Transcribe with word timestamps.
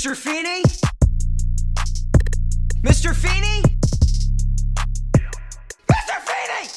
Mr. 0.00 0.16
Feeny? 0.16 0.62
Mr. 2.82 3.14
Feeny? 3.14 3.62
Mr. 5.92 6.20
Feeny! 6.24 6.68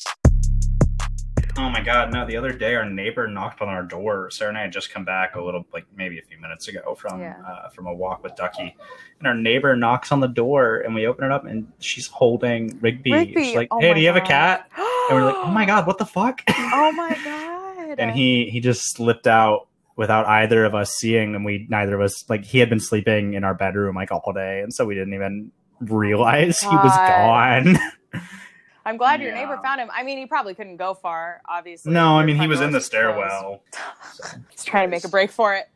Oh 1.57 1.69
my 1.69 1.79
god, 1.79 2.11
no, 2.11 2.25
the 2.25 2.35
other 2.35 2.51
day 2.51 2.75
our 2.75 2.83
neighbor 2.83 3.25
knocked 3.29 3.61
on 3.61 3.69
our 3.69 3.83
door. 3.83 4.29
Sarah 4.29 4.49
and 4.49 4.57
I 4.57 4.63
had 4.63 4.73
just 4.73 4.91
come 4.93 5.05
back 5.05 5.35
a 5.35 5.41
little 5.41 5.65
like 5.71 5.85
maybe 5.95 6.19
a 6.19 6.21
few 6.21 6.37
minutes 6.41 6.67
ago 6.67 6.95
from 6.95 7.21
Yeah. 7.21 7.37
uh, 7.47 7.69
from 7.69 7.87
a 7.87 7.93
walk 7.93 8.23
with 8.23 8.35
Ducky. 8.35 8.75
And 9.19 9.27
our 9.29 9.35
neighbor 9.35 9.73
knocks 9.77 10.11
on 10.11 10.19
the 10.19 10.27
door 10.27 10.81
and 10.81 10.93
we 10.93 11.07
open 11.07 11.23
it 11.23 11.31
up 11.31 11.45
and 11.45 11.71
she's 11.79 12.07
holding 12.07 12.77
Rigby. 12.81 13.13
Rigby, 13.13 13.41
She's 13.45 13.55
like, 13.55 13.69
oh 13.71 13.79
Hey, 13.79 13.93
do 13.93 14.01
you 14.01 14.07
have 14.07 14.17
a 14.17 14.21
cat? 14.21 14.69
And 14.77 15.17
we're 15.17 15.23
like, 15.27 15.35
Oh 15.37 15.49
my 15.49 15.63
god, 15.65 15.87
what 15.87 15.97
the 15.97 16.05
fuck? 16.05 16.41
oh 16.49 16.91
my 16.91 17.17
god. 17.23 17.95
and 17.99 18.11
he 18.11 18.49
he 18.49 18.59
just 18.59 18.81
slipped 18.93 19.27
out 19.27 19.69
without 19.95 20.25
either 20.25 20.65
of 20.65 20.73
us 20.75 20.91
seeing 20.93 21.35
and 21.35 21.45
we 21.45 21.67
neither 21.69 21.95
of 21.95 22.01
us 22.01 22.27
like 22.29 22.43
he 22.43 22.59
had 22.59 22.69
been 22.69 22.79
sleeping 22.79 23.33
in 23.35 23.43
our 23.43 23.53
bedroom 23.53 23.95
like 23.95 24.11
all 24.11 24.33
day 24.33 24.61
and 24.61 24.73
so 24.73 24.85
we 24.85 24.95
didn't 24.95 25.13
even 25.13 25.51
realize 25.81 26.59
he 26.59 26.67
was 26.67 26.95
gone. 26.97 27.77
I'm 28.85 28.97
glad 28.97 29.21
your 29.21 29.29
Yeah. 29.31 29.41
neighbor 29.45 29.59
found 29.63 29.79
him. 29.79 29.89
I 29.93 30.03
mean, 30.03 30.17
he 30.17 30.25
probably 30.25 30.53
couldn't 30.55 30.75
go 30.77 30.93
far, 30.93 31.41
obviously. 31.47 31.93
no, 31.93 32.17
I 32.19 32.25
mean 32.25 32.35
he 32.37 32.47
was 32.47 32.59
in 32.59 32.71
the 32.71 32.79
door's 32.79 32.89
closed. 32.89 33.03
stairwell. 33.13 33.63
He's 34.51 34.63
trying 34.65 34.87
to 34.87 34.91
make 34.91 35.03
a 35.05 35.09
break 35.09 35.31
for 35.31 35.55
it. 35.55 35.69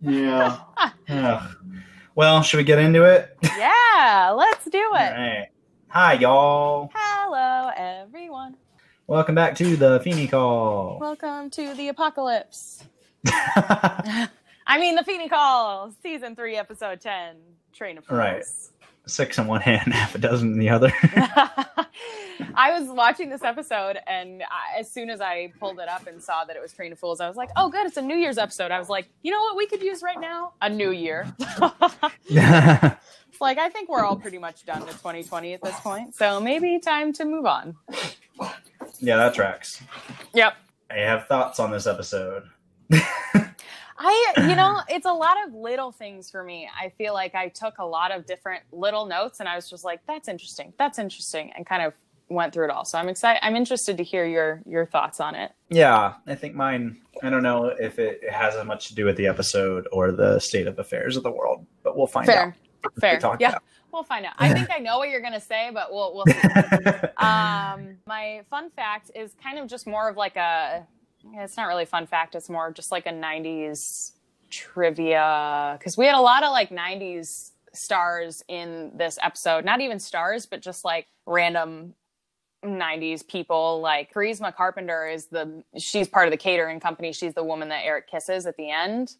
Yeah. 0.00 0.58
Ugh. 1.08 1.56
Well, 2.14 2.42
should 2.42 2.58
we 2.58 2.64
get 2.64 2.78
into 2.78 3.02
it? 3.04 3.36
Yeah, 3.42 4.32
let's 4.36 4.64
do 4.66 4.78
it. 4.78 4.94
right. 4.94 5.48
Hi, 5.88 6.12
y'all. 6.14 6.90
Hello, 6.94 7.70
everyone. 7.76 8.56
Welcome 9.08 9.34
back 9.34 9.54
to 9.56 9.76
the 9.76 10.00
Feeny 10.00 10.28
Call. 10.28 10.98
Welcome 11.00 11.50
to 11.50 11.74
the 11.74 11.88
apocalypse. 11.88 12.84
I 14.66 14.78
mean, 14.78 14.94
the 14.94 15.04
Feeny 15.04 15.28
Call, 15.28 15.92
season 16.02 16.34
three, 16.36 16.56
episode 16.56 17.00
ten, 17.00 17.36
Train 17.72 17.98
of 17.98 18.04
Fools. 18.04 18.18
Right. 18.18 18.44
Six 19.06 19.38
in 19.38 19.46
one 19.46 19.60
hand, 19.60 19.92
half 19.92 20.14
a 20.14 20.18
dozen 20.18 20.52
in 20.52 20.58
the 20.58 20.70
other. 20.70 20.92
I 22.56 22.78
was 22.78 22.88
watching 22.88 23.28
this 23.28 23.42
episode, 23.44 23.98
and 24.06 24.42
I, 24.42 24.80
as 24.80 24.90
soon 24.90 25.10
as 25.10 25.20
I 25.20 25.52
pulled 25.60 25.78
it 25.78 25.88
up 25.88 26.06
and 26.06 26.22
saw 26.22 26.44
that 26.44 26.56
it 26.56 26.62
was 26.62 26.72
Train 26.72 26.92
of 26.92 26.98
Fools, 26.98 27.20
I 27.20 27.28
was 27.28 27.36
like, 27.36 27.50
"Oh, 27.56 27.68
good! 27.68 27.86
It's 27.86 27.96
a 27.96 28.02
New 28.02 28.16
Year's 28.16 28.38
episode." 28.38 28.70
I 28.70 28.78
was 28.78 28.88
like, 28.88 29.08
"You 29.22 29.30
know 29.30 29.40
what 29.40 29.56
we 29.56 29.66
could 29.66 29.82
use 29.82 30.02
right 30.02 30.18
now? 30.20 30.54
A 30.62 30.70
New 30.70 30.90
Year." 30.90 31.26
It's 33.34 33.40
like 33.40 33.58
I 33.58 33.68
think 33.68 33.88
we're 33.88 34.04
all 34.04 34.14
pretty 34.14 34.38
much 34.38 34.64
done 34.64 34.82
with 34.82 34.96
2020 34.98 35.54
at 35.54 35.60
this 35.60 35.78
point, 35.80 36.14
so 36.14 36.40
maybe 36.40 36.78
time 36.78 37.12
to 37.14 37.24
move 37.24 37.46
on. 37.46 37.74
yeah, 39.00 39.16
that 39.16 39.34
tracks. 39.34 39.82
Yep. 40.34 40.54
I 40.88 40.98
have 40.98 41.26
thoughts 41.26 41.58
on 41.58 41.72
this 41.72 41.88
episode. 41.88 42.44
I, 42.92 44.34
you 44.48 44.56
know, 44.56 44.80
it's 44.88 45.06
a 45.06 45.12
lot 45.12 45.36
of 45.46 45.54
little 45.54 45.92
things 45.92 46.30
for 46.30 46.42
me. 46.42 46.68
I 46.78 46.90
feel 46.90 47.14
like 47.14 47.34
I 47.34 47.48
took 47.48 47.78
a 47.78 47.84
lot 47.84 48.12
of 48.12 48.26
different 48.26 48.62
little 48.72 49.06
notes 49.06 49.40
and 49.40 49.48
I 49.48 49.56
was 49.56 49.68
just 49.68 49.84
like, 49.84 50.00
that's 50.06 50.28
interesting. 50.28 50.72
That's 50.78 50.98
interesting. 50.98 51.52
And 51.56 51.66
kind 51.66 51.82
of 51.82 51.94
went 52.28 52.52
through 52.52 52.64
it 52.64 52.70
all. 52.70 52.84
So 52.84 52.98
I'm 52.98 53.08
excited. 53.08 53.44
I'm 53.44 53.56
interested 53.56 53.96
to 53.98 54.04
hear 54.04 54.26
your, 54.26 54.62
your 54.66 54.86
thoughts 54.86 55.20
on 55.20 55.34
it. 55.34 55.52
Yeah, 55.68 56.14
I 56.26 56.34
think 56.34 56.54
mine. 56.54 57.00
I 57.22 57.30
don't 57.30 57.42
know 57.42 57.66
if 57.66 57.98
it 57.98 58.28
has 58.28 58.56
as 58.56 58.66
much 58.66 58.88
to 58.88 58.94
do 58.94 59.04
with 59.04 59.16
the 59.16 59.28
episode 59.28 59.86
or 59.92 60.10
the 60.10 60.40
state 60.40 60.66
of 60.66 60.78
affairs 60.78 61.16
of 61.16 61.22
the 61.22 61.30
world, 61.30 61.64
but 61.82 61.96
we'll 61.96 62.06
find 62.06 62.28
out. 62.28 62.54
Fair. 63.00 63.18
Fair. 63.18 63.36
Yeah. 63.38 63.50
about 63.50 63.62
We'll 63.94 64.02
find 64.02 64.26
out. 64.26 64.32
I 64.38 64.52
think 64.52 64.70
I 64.74 64.80
know 64.80 64.98
what 64.98 65.10
you're 65.10 65.20
going 65.20 65.34
to 65.34 65.40
say, 65.40 65.70
but 65.72 65.92
we'll, 65.92 66.16
we'll 66.16 66.26
see. 66.26 66.32
um, 67.16 67.96
my 68.08 68.42
fun 68.50 68.70
fact 68.74 69.12
is 69.14 69.36
kind 69.40 69.56
of 69.56 69.68
just 69.68 69.86
more 69.86 70.08
of 70.08 70.16
like 70.16 70.34
a, 70.34 70.84
it's 71.32 71.56
not 71.56 71.68
really 71.68 71.84
fun 71.84 72.06
fact. 72.06 72.34
It's 72.34 72.48
more 72.48 72.70
just 72.72 72.92
like 72.92 73.06
a 73.06 73.12
90s 73.12 74.12
trivia. 74.50 75.78
Cause 75.82 75.96
we 75.96 76.06
had 76.06 76.14
a 76.14 76.20
lot 76.20 76.42
of 76.42 76.52
like 76.52 76.70
90s 76.70 77.52
stars 77.72 78.44
in 78.48 78.92
this 78.96 79.18
episode. 79.22 79.64
Not 79.64 79.80
even 79.80 79.98
stars, 79.98 80.46
but 80.46 80.60
just 80.60 80.84
like 80.84 81.06
random 81.26 81.94
90s 82.64 83.26
people. 83.26 83.80
Like 83.80 84.12
Charisma 84.12 84.54
Carpenter 84.54 85.08
is 85.08 85.26
the, 85.26 85.62
she's 85.76 86.08
part 86.08 86.26
of 86.26 86.30
the 86.30 86.36
catering 86.36 86.80
company. 86.80 87.12
She's 87.12 87.34
the 87.34 87.44
woman 87.44 87.68
that 87.70 87.84
Eric 87.84 88.08
kisses 88.08 88.46
at 88.46 88.56
the 88.56 88.70
end. 88.70 89.16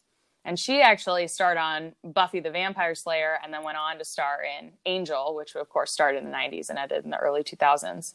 And 0.46 0.58
she 0.58 0.82
actually 0.82 1.26
starred 1.28 1.56
on 1.56 1.94
Buffy 2.04 2.38
the 2.38 2.50
Vampire 2.50 2.94
Slayer 2.94 3.38
and 3.42 3.52
then 3.52 3.64
went 3.64 3.78
on 3.78 3.98
to 3.98 4.04
star 4.04 4.42
in 4.44 4.72
Angel, 4.84 5.34
which 5.34 5.56
of 5.56 5.68
course 5.70 5.90
started 5.90 6.18
in 6.18 6.30
the 6.30 6.36
90s 6.36 6.68
and 6.68 6.78
ended 6.78 7.04
in 7.04 7.10
the 7.10 7.16
early 7.16 7.42
2000s. 7.42 8.14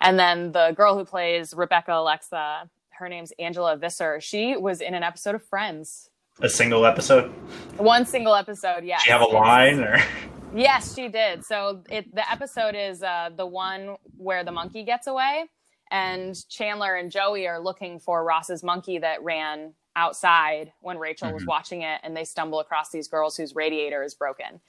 And 0.00 0.18
then 0.18 0.52
the 0.52 0.72
girl 0.76 0.96
who 0.96 1.04
plays 1.04 1.54
Rebecca 1.54 1.92
Alexa, 1.92 2.70
her 2.98 3.08
name's 3.08 3.32
Angela 3.38 3.76
Visser. 3.76 4.20
She 4.20 4.56
was 4.56 4.80
in 4.80 4.94
an 4.94 5.02
episode 5.02 5.34
of 5.34 5.42
Friends. 5.44 6.10
a 6.40 6.48
single 6.48 6.84
episode. 6.86 7.30
One 7.78 8.04
single 8.04 8.34
episode, 8.34 8.84
Yeah. 8.84 8.98
You 9.06 9.12
have 9.12 9.22
a 9.22 9.24
line 9.26 9.80
or? 9.80 9.98
Yes, 10.54 10.94
she 10.94 11.08
did. 11.08 11.44
So 11.44 11.82
it 11.90 12.14
the 12.14 12.30
episode 12.30 12.74
is 12.74 13.02
uh, 13.02 13.30
the 13.36 13.46
one 13.46 13.96
where 14.16 14.44
the 14.44 14.52
monkey 14.52 14.84
gets 14.84 15.06
away, 15.06 15.46
and 15.90 16.36
Chandler 16.48 16.94
and 16.96 17.10
Joey 17.10 17.46
are 17.46 17.58
looking 17.60 17.98
for 17.98 18.22
Ross's 18.24 18.62
monkey 18.62 18.98
that 18.98 19.22
ran 19.22 19.74
outside 19.96 20.72
when 20.80 20.98
Rachel 20.98 21.32
was 21.32 21.42
Mhm. 21.42 21.48
watching 21.48 21.82
it, 21.82 22.00
and 22.02 22.16
they 22.16 22.24
stumble 22.24 22.60
across 22.60 22.90
these 22.90 23.08
girls 23.08 23.36
whose 23.36 23.54
radiator 23.54 24.02
is 24.02 24.14
broken. 24.14 24.60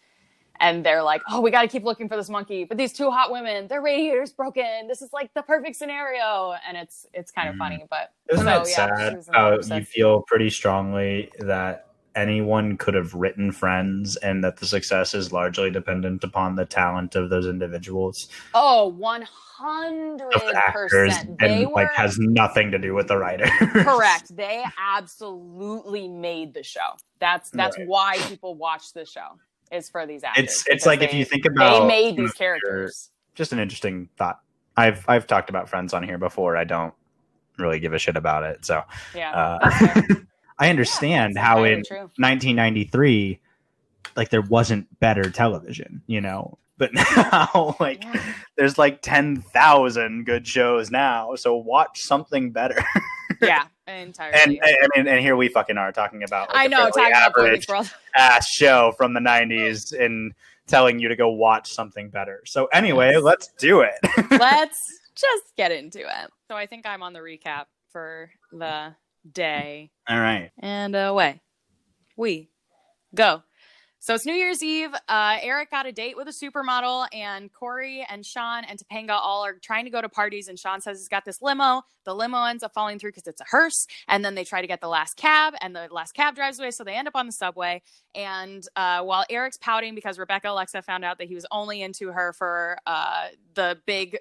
And 0.60 0.86
they're 0.86 1.04
like, 1.04 1.22
"Oh, 1.30 1.42
we 1.42 1.52
got 1.52 1.62
to 1.62 1.68
keep 1.68 1.84
looking 1.84 2.08
for 2.10 2.16
this 2.18 2.30
monkey." 2.30 2.64
But 2.66 2.78
these 2.78 2.94
two 2.94 3.12
hot 3.12 3.32
women, 3.32 3.68
their 3.68 3.82
radiator's 3.82 4.32
broken. 4.34 4.88
This 4.88 5.02
is 5.02 5.12
like 5.14 5.34
the 5.34 5.42
perfect 5.44 5.76
scenario, 5.76 6.54
and 6.68 6.76
it's 6.78 7.06
it's 7.14 7.32
kind 7.32 7.50
of 7.50 7.56
Mhm. 7.56 7.60
funny. 7.60 7.86
But 7.90 8.12
Isn't 8.32 8.46
so, 8.46 8.50
that 8.50 8.68
yeah, 8.68 8.76
sad 8.76 9.16
was 9.16 9.28
in 9.28 9.34
that 9.34 9.70
how 9.70 9.76
you 9.78 9.84
feel 9.86 10.22
pretty 10.28 10.50
strongly 10.50 11.32
that 11.40 11.84
anyone 12.16 12.76
could 12.78 12.96
have 12.96 13.14
written 13.14 13.52
Friends 13.52 14.16
and 14.18 14.44
that 14.44 14.58
the 14.58 14.66
success 14.66 15.14
is 15.14 15.32
largely 15.32 15.70
dependent 15.70 16.24
upon 16.24 16.56
the 16.56 16.66
talent 16.66 17.16
of 17.16 17.30
those 17.30 17.46
individuals 17.46 18.28
oh, 18.56 18.88
one 18.88 19.22
hundred 19.22 20.34
of 20.34 20.42
the 20.42 20.56
actors 20.56 20.90
percent. 20.92 21.38
They 21.40 21.62
and 21.62 21.68
were 21.68 21.74
like 21.84 21.94
has 21.94 22.18
nothing 22.18 22.72
to 22.72 22.80
do 22.80 22.96
with 22.96 23.08
the 23.08 23.18
writer. 23.18 23.46
correct 23.84 24.36
they 24.36 24.64
absolutely 24.80 26.08
made 26.08 26.54
the 26.56 26.64
show 26.64 26.96
that's 27.20 27.50
that's 27.52 27.78
Right. 27.78 27.88
why 27.88 28.18
people 28.28 28.56
watch 28.56 28.94
the 28.94 29.06
show 29.06 29.38
is 29.72 29.90
for 29.90 30.06
these 30.06 30.24
actors 30.24 30.44
It's 30.46 30.68
it's 30.68 30.86
like 30.86 31.02
if 31.02 31.14
you 31.14 31.26
think 31.26 31.46
about 31.46 31.82
they 31.82 31.88
made 31.88 32.16
these 32.18 32.32
characters 32.34 33.12
just 33.36 33.52
an 33.54 33.60
interesting 33.60 34.10
thought. 34.18 34.40
I've 34.76 35.04
I've 35.08 35.28
talked 35.28 35.50
about 35.50 35.70
Friends 35.70 35.94
on 35.94 36.04
here 36.04 36.18
before. 36.18 36.56
I 36.58 36.64
don't 36.64 36.94
really 37.58 37.80
give 37.80 37.94
a 37.94 38.00
shit 38.00 38.16
about 38.18 38.44
it. 38.44 38.66
So 38.66 38.84
yeah 39.16 39.32
uh. 39.32 40.00
I 40.60 40.70
understand 40.72 41.36
That's 41.36 41.46
how 41.46 41.64
in 41.66 41.84
true. 41.88 42.10
1993 42.18 43.40
like 44.16 44.30
there 44.30 44.42
wasn't 44.42 45.00
better 45.00 45.30
television, 45.30 46.02
you 46.08 46.22
know. 46.22 46.58
But 46.80 46.94
now 46.94 47.76
like 47.80 48.04
Yeah. 48.04 48.22
there's 48.56 48.78
like 48.78 49.02
10,000 49.02 50.26
good 50.26 50.48
shows 50.48 50.90
now. 50.92 51.36
So 51.36 51.56
watch 51.56 52.02
something 52.02 52.52
better. 52.52 52.84
yeah 53.42 53.66
entirely 53.88 54.38
and 54.40 54.60
I 54.64 54.70
I 54.84 54.88
mean 54.96 55.08
and 55.08 55.20
here 55.22 55.36
we 55.36 55.48
fucking 55.48 55.78
are 55.78 55.92
talking 55.92 56.24
about 56.24 56.50
like, 56.50 56.58
i 56.66 56.68
know 56.68 56.90
talking 56.90 57.08
about 57.08 57.34
Boy 57.34 57.42
average 57.42 57.52
Meets 57.60 57.68
World. 57.70 57.94
ass 58.16 58.48
show 58.50 58.94
from 58.98 59.14
the 59.14 59.20
90s 59.20 59.98
and 59.98 60.34
telling 60.68 61.00
you 61.00 61.08
to 61.08 61.16
go 61.16 61.30
watch 61.30 61.72
something 61.72 62.10
better. 62.10 62.42
So 62.46 62.66
anyway, 62.74 63.12
Yes. 63.14 63.24
let's 63.24 63.48
do 63.58 63.82
it. 63.82 63.94
let's 64.32 65.00
just 65.16 65.56
get 65.56 65.72
into 65.72 66.00
it 66.00 66.30
so 66.48 66.56
i 66.56 66.68
think 66.68 66.86
i'm 66.86 67.02
on 67.02 67.12
the 67.14 67.20
recap 67.20 67.66
for 67.92 68.30
the 68.52 68.94
day 69.32 69.90
All 70.08 70.20
right. 70.20 70.52
and 70.60 70.96
away 70.96 71.42
we 72.16 72.50
go. 73.16 73.42
So 74.08 74.16
it's 74.16 74.26
New 74.26 74.36
Year's 74.36 74.64
Eve. 74.64 74.94
Uh, 75.10 75.38
Eric 75.42 75.70
got 75.70 75.86
a 75.86 75.92
date 75.92 76.16
with 76.16 76.30
a 76.30 76.32
supermodel, 76.32 77.08
and 77.12 77.52
Cory 77.52 78.08
and 78.10 78.26
Shawn 78.26 78.64
and 78.64 78.80
Topanga 78.80 79.20
all 79.22 79.46
are 79.46 79.56
trying 79.56 79.84
to 79.84 79.92
go 79.92 80.02
to 80.02 80.08
parties. 80.08 80.48
And 80.48 80.58
Shawn 80.58 80.80
says 80.80 81.00
he's 81.00 81.10
got 81.10 81.26
this 81.26 81.42
limo. 81.42 81.82
The 82.06 82.16
limo 82.16 82.42
ends 82.46 82.64
up 82.64 82.74
falling 82.74 83.00
through 83.00 83.10
because 83.10 83.28
it's 83.28 83.42
a 83.42 83.46
hearse. 83.50 83.86
And 84.08 84.24
then 84.24 84.34
they 84.34 84.46
try 84.46 84.62
to 84.62 84.68
get 84.68 84.80
the 84.80 84.88
last 84.88 85.18
cab, 85.18 85.56
and 85.60 85.76
the 85.76 85.90
last 85.92 86.14
cab 86.14 86.36
drives 86.36 86.58
away. 86.58 86.72
So 86.72 86.86
they 86.86 86.96
end 86.96 87.10
up 87.10 87.18
on 87.18 87.26
the 87.26 87.34
subway. 87.34 87.82
And 88.16 88.66
uh, 88.78 89.02
while 89.02 89.26
Eric's 89.30 89.58
pouting 89.58 89.94
because 89.94 90.18
Rebecca 90.18 90.52
Alexa 90.52 90.84
found 90.84 91.04
out 91.04 91.18
that 91.18 91.28
he 91.28 91.36
was 91.36 91.46
only 91.52 91.82
into 91.82 92.14
her 92.14 92.32
for 92.32 92.78
uh, 92.88 93.28
the 93.56 93.78
big 93.86 94.20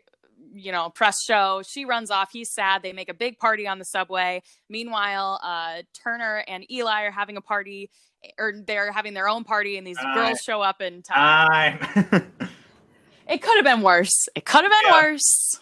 you 0.57 0.73
know 0.73 0.89
press 0.91 1.23
show 1.23 1.63
she 1.67 1.85
runs 1.85 2.11
off 2.11 2.31
he's 2.33 2.51
sad 2.53 2.83
they 2.83 2.93
make 2.93 3.09
a 3.09 3.15
big 3.15 3.39
party 3.39 3.67
on 3.69 3.79
the 3.79 3.85
subway 3.85 4.43
meanwhile 4.69 5.39
uh 5.43 5.83
turner 5.93 6.43
and 6.49 6.71
eli 6.71 7.03
are 7.05 7.11
having 7.11 7.37
a 7.37 7.41
party 7.41 7.91
or 8.39 8.53
they're 8.67 8.91
having 8.91 9.15
their 9.15 9.29
own 9.29 9.45
party 9.45 9.77
and 9.79 9.87
these 9.87 9.99
Uh, 9.99 10.15
girls 10.15 10.39
show 10.41 10.61
up 10.63 10.81
and 10.81 11.05
time. 11.05 11.79
I'm 11.95 12.33
it 13.29 13.43
could 13.43 13.57
have 13.57 13.65
been 13.65 13.83
worse 13.83 14.29
it 14.35 14.45
could 14.45 14.63
have 14.65 14.71
been 14.73 14.91
Yeah. 14.93 15.03
worse 15.03 15.61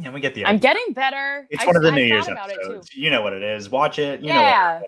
Yeah, 0.00 0.10
we 0.10 0.20
get 0.20 0.34
the 0.34 0.44
i'm 0.46 0.58
getting 0.58 0.92
better 0.92 1.46
It's 1.50 1.62
I- 1.62 1.66
one 1.66 1.76
of 1.76 1.82
the 1.82 1.88
I 1.90 1.94
New 1.94 2.02
Year's 2.04 2.28
about 2.28 2.50
it, 2.50 2.56
too. 2.56 2.60
episodes. 2.74 2.94
You 2.94 3.10
know 3.10 3.22
what 3.22 3.32
it 3.32 3.42
is. 3.42 3.70
Watch 3.70 3.98
it. 3.98 4.20
You 4.20 4.28
Yeah. 4.28 4.80
know 4.82 4.86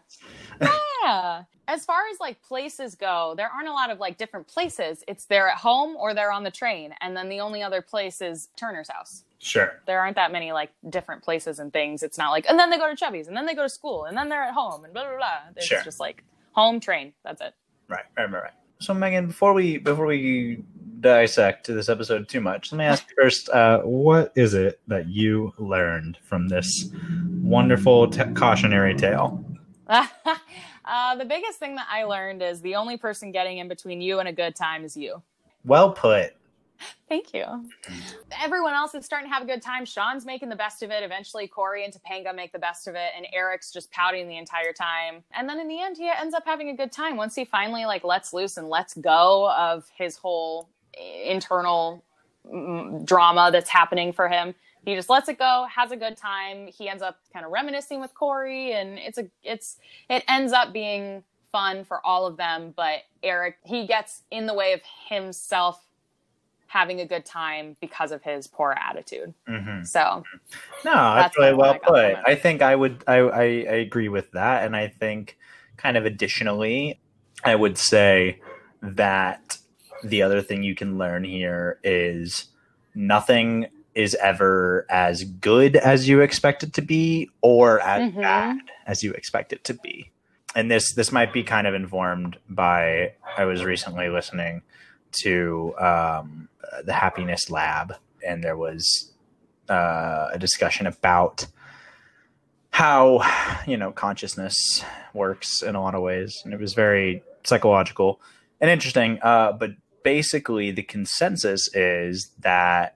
what 0.58 0.70
yeah 1.05 1.43
as 1.69 1.85
far 1.85 2.01
as 2.13 2.19
like 2.21 2.41
places 2.43 2.95
go 2.95 3.35
there 3.37 3.51
aren't 3.55 3.69
a 3.69 3.73
lot 3.73 3.91
of 3.91 3.99
like 3.99 4.17
different 4.19 4.47
places 4.47 5.03
it's 5.09 5.25
they're 5.27 5.49
at 5.49 5.57
home 5.59 5.97
or 5.97 6.15
they're 6.15 6.33
on 6.33 6.45
the 6.45 6.51
train 6.51 6.95
and 7.01 7.17
then 7.17 7.29
the 7.29 7.41
only 7.41 7.63
other 7.63 7.83
place 7.83 8.21
is 8.21 8.49
turner's 8.57 8.89
house 8.89 9.25
Sure. 9.39 9.81
there 9.87 10.01
aren't 10.01 10.17
that 10.17 10.33
many 10.33 10.53
like 10.53 10.71
different 10.89 11.23
places 11.23 11.59
and 11.59 11.71
things. 11.73 12.03
It's 12.03 12.17
not 12.19 12.31
like, 12.31 12.47
and 12.49 12.59
then 12.59 12.71
they 12.71 12.79
go 12.79 12.89
to 12.89 12.97
Chubby's, 12.97 13.29
and 13.29 13.37
then 13.37 13.45
they 13.47 13.55
go 13.55 13.63
to 13.63 13.69
school, 13.69 14.07
and 14.07 14.17
then 14.17 14.29
they're 14.31 14.43
at 14.43 14.55
home, 14.55 14.83
and 14.85 14.93
blah 14.95 15.05
blah 15.05 15.17
blah. 15.19 15.39
It's 15.55 15.67
Sure. 15.67 15.83
just 15.85 16.01
like 16.01 16.25
home 16.53 16.81
train. 16.81 17.13
That's 17.23 17.43
it. 17.43 17.55
Right. 17.87 18.01
Right. 18.17 18.33
Right. 18.33 18.43
right. 18.45 18.53
so 18.81 18.95
Megan, 18.95 19.27
before 19.29 19.53
we 19.53 19.77
before 19.77 20.07
we 20.07 20.65
dissect 21.01 21.67
this 21.69 21.89
episode 21.91 22.29
too 22.29 22.41
much, 22.41 22.73
let 22.73 22.79
me 22.79 22.85
ask 22.87 23.05
you 23.09 23.15
first: 23.23 23.49
uh, 23.51 23.81
What 23.83 24.33
is 24.35 24.55
it 24.55 24.81
that 24.89 25.07
you 25.09 25.53
learned 25.59 26.19
from 26.25 26.49
this 26.49 26.89
wonderful 27.43 28.09
t- 28.11 28.25
cautionary 28.35 28.95
tale? 28.95 29.45
uh, 30.87 31.17
the 31.17 31.25
biggest 31.25 31.59
thing 31.59 31.75
that 31.77 31.87
I 31.91 32.05
learned 32.05 32.43
is 32.43 32.61
the 32.61 32.75
only 32.77 32.97
person 32.97 33.33
getting 33.33 33.59
in 33.59 33.69
between 33.69 34.00
you 34.00 34.21
and 34.21 34.29
a 34.29 34.33
good 34.33 34.55
time 34.55 34.85
is 34.85 34.97
you. 34.97 35.23
Well 35.65 35.93
put. 35.93 36.35
Thank 37.09 37.33
you. 37.33 37.44
Everyone 38.43 38.75
else 38.75 38.94
is 38.94 39.05
starting 39.05 39.29
to 39.29 39.35
have 39.35 39.43
a 39.43 39.47
good 39.47 39.62
time. 39.62 39.85
Shawn's 39.85 40.27
making 40.27 40.49
the 40.49 40.56
best 40.56 40.83
of 40.83 40.91
it. 40.91 41.03
Eventually, 41.03 41.47
Cory 41.47 41.85
and 41.85 41.94
Topanga 41.94 42.35
make 42.35 42.53
the 42.53 42.59
best 42.59 42.88
of 42.88 42.94
it, 42.94 43.12
and 43.17 43.27
Eric's 43.33 43.73
just 43.73 43.91
pouting 43.93 44.29
the 44.29 44.37
entire 44.37 44.73
time. 44.73 45.23
And 45.33 45.49
then 45.49 45.59
in 45.59 45.69
the 45.69 45.81
end, 45.81 45.97
he 45.97 46.11
ends 46.11 46.35
up 46.35 46.43
having 46.44 46.69
a 46.69 46.77
good 46.77 46.93
time 46.93 47.17
once 47.17 47.35
he 47.35 47.44
finally 47.44 47.87
like 47.87 48.05
lets 48.05 48.32
loose 48.32 48.56
and 48.56 48.69
lets 48.69 48.94
go 48.94 49.50
of 49.50 49.89
his 49.97 50.17
whole 50.17 50.69
internal 51.25 52.05
mm, 52.47 53.05
drama 53.05 53.50
that's 53.53 53.71
happening 53.71 54.12
for 54.12 54.29
him. 54.29 54.55
He 54.87 54.94
just 54.94 55.11
lets 55.11 55.29
it 55.29 55.38
go, 55.38 55.67
has 55.69 55.91
a 55.91 55.97
good 55.97 56.17
time. 56.17 56.69
He 56.69 56.88
ends 56.88 57.03
up 57.03 57.19
kind 57.33 57.44
of 57.44 57.53
reminiscing 57.53 58.00
with 58.00 58.15
Cory, 58.15 58.73
and 58.73 58.99
it's 58.99 59.19
a 59.19 59.27
it's 59.43 59.77
it 60.09 60.25
ends 60.29 60.53
up 60.53 60.73
being 60.73 61.25
fun 61.53 61.85
for 61.85 62.05
all 62.06 62.25
of 62.25 62.37
them. 62.37 62.73
But 62.75 63.00
Eric, 63.23 63.56
he 63.65 63.87
gets 63.87 64.23
in 64.31 64.47
the 64.47 64.55
way 64.55 64.73
of 64.73 64.81
himself 65.09 65.83
having 66.69 67.00
a 67.00 67.06
good 67.06 67.25
time 67.25 67.77
because 67.81 68.12
of 68.12 68.23
his 68.23 68.47
poor 68.47 68.77
attitude. 68.79 69.35
Mm-hmm. 69.49 69.85
So, 69.85 70.23
no, 70.85 70.93
that's, 70.93 71.37
That's 71.37 71.39
really 71.39 71.55
well 71.55 71.75
I 71.75 71.79
put. 71.79 72.17
I 72.27 72.35
think 72.35 72.62
I 72.62 72.77
would, 72.77 73.03
I, 73.06 73.17
I, 73.17 73.43
I 73.43 73.44
agree 73.44 74.09
with 74.09 74.31
that, 74.32 74.65
and 74.65 74.77
I 74.77 74.89
think, 74.89 75.39
kind 75.77 75.97
of 75.97 76.05
additionally, 76.05 77.00
I 77.44 77.55
would 77.55 77.79
say 77.79 78.41
that 78.82 79.59
the 80.05 80.23
other 80.23 80.43
thing 80.43 80.62
you 80.62 80.75
can 80.75 80.99
learn 80.99 81.25
here 81.25 81.79
is 81.82 82.47
nothing 82.94 83.69
is 83.96 84.14
ever 84.16 84.87
as 84.90 85.25
good 85.25 85.75
as 85.75 86.08
you 86.08 86.20
expect 86.20 86.62
it 86.62 86.72
to 86.75 86.82
be, 86.82 87.28
or 87.40 87.81
as 87.81 88.12
Mhm. 88.12 88.22
bad 88.22 88.58
as 88.87 89.02
you 89.02 89.12
expect 89.12 89.52
it 89.52 89.64
to 89.64 89.75
be. 89.75 90.10
And 90.54 90.70
this 90.70 90.94
this 90.94 91.10
might 91.10 91.32
be 91.32 91.43
kind 91.43 91.66
of 91.66 91.75
informed 91.75 92.38
by 92.48 93.12
I 93.37 93.44
was 93.44 93.64
recently 93.64 94.08
listening 94.08 94.62
to 95.22 95.75
um, 95.78 96.48
the 96.84 96.93
Happiness 96.93 97.50
Lab, 97.50 97.94
and 98.26 98.44
there 98.44 98.56
was 98.56 99.12
uh, 99.69 100.28
a 100.32 100.38
discussion 100.38 100.87
about 100.87 101.46
how 102.70 103.22
you 103.66 103.76
know 103.76 103.90
consciousness 103.93 104.84
works 105.14 105.62
in 105.62 105.75
a 105.75 105.82
lot 105.82 105.94
of 105.94 106.02
ways, 106.02 106.40
and 106.44 106.52
it 106.52 106.60
was 106.60 106.75
very 106.75 107.22
psychological 107.44 108.20
and 108.60 108.70
interesting. 108.70 109.19
Uh, 109.22 109.52
but 109.52 109.70
basically, 110.02 110.70
the 110.70 110.82
consensus 110.82 111.69
is 111.75 112.31
that 112.40 112.95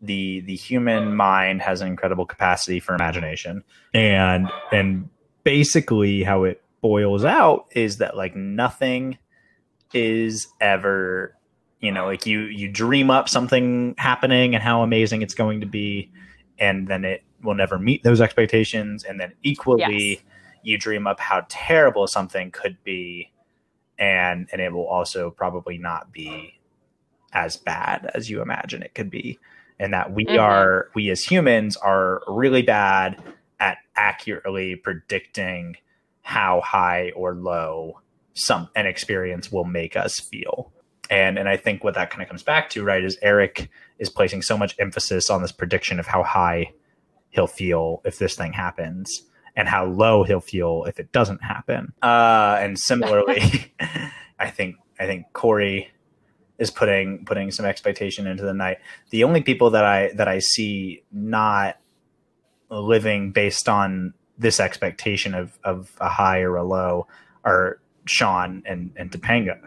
the 0.00 0.40
the 0.42 0.56
human 0.56 1.14
mind 1.14 1.62
has 1.62 1.80
an 1.80 1.88
incredible 1.88 2.26
capacity 2.26 2.80
for 2.80 2.94
imagination, 2.94 3.64
and 3.94 4.48
and 4.72 5.08
basically 5.44 6.22
how 6.22 6.44
it 6.44 6.62
boils 6.80 7.24
out 7.24 7.66
is 7.72 7.98
that 7.98 8.16
like 8.16 8.36
nothing 8.36 9.18
is 9.92 10.46
ever 10.60 11.34
you 11.80 11.90
know 11.90 12.06
like 12.06 12.26
you 12.26 12.40
you 12.42 12.68
dream 12.68 13.10
up 13.10 13.28
something 13.28 13.94
happening 13.98 14.54
and 14.54 14.62
how 14.62 14.82
amazing 14.82 15.22
it's 15.22 15.34
going 15.34 15.60
to 15.60 15.66
be 15.66 16.10
and 16.58 16.88
then 16.88 17.04
it 17.04 17.22
will 17.42 17.54
never 17.54 17.78
meet 17.78 18.02
those 18.02 18.20
expectations. 18.20 19.04
And 19.04 19.20
then 19.20 19.32
equally 19.42 20.10
Yes. 20.10 20.18
you 20.62 20.78
dream 20.78 21.06
up 21.06 21.20
how 21.20 21.46
terrible 21.48 22.06
something 22.06 22.50
could 22.50 22.82
be 22.84 23.32
and 23.98 24.48
and 24.52 24.60
it 24.60 24.72
will 24.72 24.86
also 24.86 25.30
probably 25.30 25.78
not 25.78 26.12
be 26.12 26.60
as 27.32 27.56
bad 27.56 28.10
as 28.14 28.30
you 28.30 28.40
imagine 28.40 28.82
it 28.82 28.94
could 28.94 29.10
be 29.10 29.38
and 29.78 29.92
that 29.92 30.12
we 30.12 30.24
Mhm. 30.26 30.40
are 30.40 30.88
we 30.94 31.10
as 31.10 31.22
humans 31.22 31.76
are 31.76 32.22
really 32.26 32.62
bad 32.62 33.22
at 33.60 33.78
accurately 33.96 34.76
predicting 34.76 35.76
how 36.22 36.60
high 36.60 37.10
or 37.16 37.34
low 37.34 38.00
some 38.34 38.68
an 38.76 38.86
experience 38.86 39.50
will 39.50 39.64
make 39.64 39.96
us 39.96 40.20
feel 40.20 40.72
and 41.10 41.38
and 41.38 41.48
i 41.48 41.56
think 41.56 41.82
what 41.82 41.94
that 41.94 42.10
kind 42.10 42.22
of 42.22 42.28
comes 42.28 42.42
back 42.42 42.68
to 42.70 42.84
right 42.84 43.02
is 43.02 43.18
eric 43.22 43.68
is 43.98 44.08
placing 44.10 44.42
so 44.42 44.56
much 44.56 44.76
emphasis 44.78 45.28
on 45.30 45.42
this 45.42 45.50
prediction 45.52 45.98
of 45.98 46.06
how 46.06 46.22
high 46.22 46.70
he'll 47.30 47.46
feel 47.48 48.00
if 48.04 48.18
this 48.18 48.36
thing 48.36 48.52
happens 48.52 49.24
and 49.56 49.68
how 49.68 49.84
low 49.86 50.22
he'll 50.22 50.40
feel 50.40 50.84
if 50.86 51.00
it 51.00 51.10
doesn't 51.12 51.42
happen 51.42 51.92
uh 52.02 52.56
and 52.60 52.78
similarly 52.78 53.72
i 54.38 54.48
think 54.50 54.76
i 55.00 55.06
think 55.06 55.24
cory 55.32 55.88
is 56.58 56.70
putting 56.70 57.24
putting 57.24 57.50
some 57.50 57.66
expectation 57.66 58.26
into 58.26 58.42
the 58.42 58.54
night. 58.54 58.78
The 59.10 59.24
only 59.24 59.42
people 59.42 59.70
that 59.70 59.84
i 59.84 60.10
that 60.14 60.28
i 60.28 60.38
see 60.40 61.02
not 61.12 61.78
living 62.70 63.32
based 63.32 63.68
on 63.68 64.14
this 64.38 64.60
expectation 64.60 65.34
of 65.34 65.58
of 65.64 65.92
a 66.00 66.08
high 66.08 66.40
or 66.40 66.56
a 66.56 66.64
low 66.64 67.06
are 67.44 67.80
Shawn 68.06 68.62
and 68.66 68.92
and 68.96 69.10
Topanga. 69.10 69.58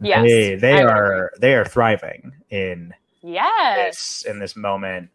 Yes, 0.00 0.22
they 0.22 0.54
they 0.54 0.82
are 0.82 1.32
they 1.40 1.54
are 1.54 1.64
thriving 1.64 2.32
in 2.50 2.94
yes, 3.22 4.22
this 4.22 4.24
in 4.30 4.38
this 4.38 4.54
moment, 4.54 5.10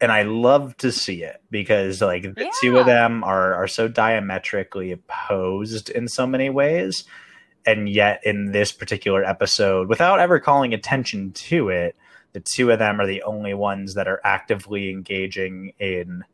and 0.00 0.12
I 0.12 0.22
love 0.22 0.76
to 0.78 0.92
see 0.92 1.24
it 1.24 1.42
because 1.50 2.00
like 2.00 2.22
the 2.22 2.52
two 2.60 2.78
of 2.78 2.86
them 2.86 3.24
are 3.24 3.54
are 3.54 3.66
so 3.66 3.88
diametrically 3.88 4.92
opposed 4.92 5.90
in 5.90 6.06
so 6.06 6.26
many 6.26 6.50
ways, 6.50 7.04
and 7.66 7.88
yet 7.88 8.20
in 8.24 8.52
this 8.52 8.72
particular 8.72 9.24
episode, 9.24 9.88
without 9.88 10.18
ever 10.20 10.38
calling 10.40 10.74
attention 10.74 11.32
to 11.32 11.68
it, 11.68 11.96
the 12.32 12.40
two 12.40 12.70
of 12.70 12.78
them 12.78 13.00
are 13.00 13.06
the 13.06 13.22
only 13.22 13.54
ones 13.54 13.94
that 13.94 14.08
are 14.08 14.20
actively 14.24 14.90
engaging 14.90 15.72
in 15.78 16.24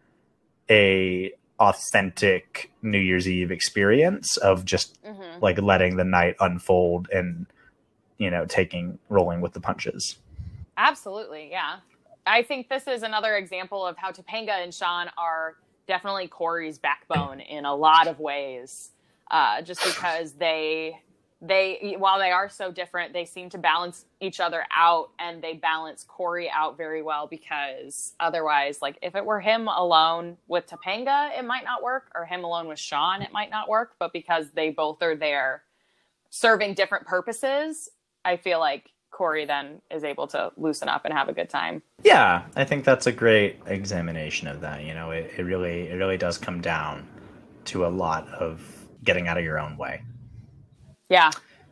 a 0.71 1.33
authentic 1.59 2.71
New 2.83 2.99
Year's 3.01 3.29
Eve 3.29 3.51
experience 3.51 4.37
of 4.37 4.65
just 4.65 5.03
Mhm. 5.05 5.43
like 5.43 5.61
letting 5.61 5.97
the 5.97 6.05
night 6.05 6.37
unfold 6.41 7.09
and 7.13 7.47
you 8.17 8.31
know 8.31 8.47
taking 8.47 8.99
rolling 9.09 9.41
with 9.41 9.55
the 9.55 9.61
punches. 9.61 10.19
Absolutely, 10.77 11.51
yeah. 11.51 11.81
I 12.27 12.43
think 12.43 12.69
this 12.69 12.87
is 12.87 13.03
another 13.03 13.37
example 13.37 13.85
of 13.87 13.97
how 13.97 14.13
Topanga 14.13 14.63
and 14.63 14.73
Shawn 14.73 15.11
are 15.19 15.57
definitely 15.89 16.29
Cory's 16.29 16.79
backbone 16.79 17.41
in 17.41 17.65
a 17.65 17.75
lot 17.75 18.07
of 18.07 18.21
ways. 18.21 18.91
Uh, 19.31 19.61
just 19.63 19.85
because 19.85 20.33
they 20.35 21.01
they 21.41 21.95
while 21.99 22.19
they 22.19 22.31
are 22.31 22.49
so 22.49 22.73
different, 22.73 23.13
they 23.13 23.25
seem 23.25 23.49
to 23.51 23.59
balance 23.59 24.07
each 24.21 24.41
other 24.41 24.65
out 24.75 25.11
and 25.21 25.41
they 25.41 25.55
balance 25.55 26.05
Cory 26.05 26.51
out 26.51 26.77
very 26.77 27.01
well 27.01 27.29
because 27.29 28.15
otherwise, 28.19 28.83
like 28.83 28.99
if 29.03 29.15
it 29.15 29.25
were 29.25 29.41
him 29.41 29.69
alone 29.69 30.37
with 30.49 30.67
Topanga, 30.67 31.39
it 31.39 31.45
might 31.45 31.65
not 31.65 31.83
work, 31.83 32.11
or 32.15 32.25
him 32.25 32.43
alone 32.43 32.67
with 32.67 32.79
Shawn, 32.79 33.23
it 33.23 33.33
might 33.33 33.51
not 33.51 33.69
work. 33.69 33.95
But 34.01 34.13
because 34.13 34.51
they 34.51 34.71
both 34.71 35.01
are 35.03 35.15
there 35.15 35.63
serving 36.31 36.75
different 36.75 37.07
purposes, 37.07 37.89
I 38.25 38.37
feel 38.37 38.59
like 38.59 38.91
Cory 39.13 39.45
then 39.45 39.81
is 39.93 40.03
able 40.03 40.27
to 40.29 40.53
loosen 40.57 40.89
up 40.89 41.05
and 41.05 41.15
have 41.15 41.29
a 41.29 41.33
good 41.33 41.49
time. 41.49 41.83
Yeah, 42.03 42.43
I 42.57 42.65
think 42.65 42.85
that's 42.85 43.07
a 43.07 43.13
great 43.13 43.61
examination 43.67 44.49
of 44.49 44.61
that. 44.63 44.83
You 44.83 44.95
know, 44.95 45.13
it, 45.13 45.33
it 45.39 45.43
really 45.45 45.89
it 45.89 45.95
really 45.95 46.17
does 46.17 46.37
come 46.37 46.61
down 46.61 47.09
to 47.67 47.87
a 47.87 47.89
lot 47.89 48.29
of 48.29 48.61
getting 49.05 49.29
out 49.29 49.39
of 49.39 49.45
your 49.45 49.61
own 49.61 49.77
way. 49.77 50.03
Yeah. 51.09 51.31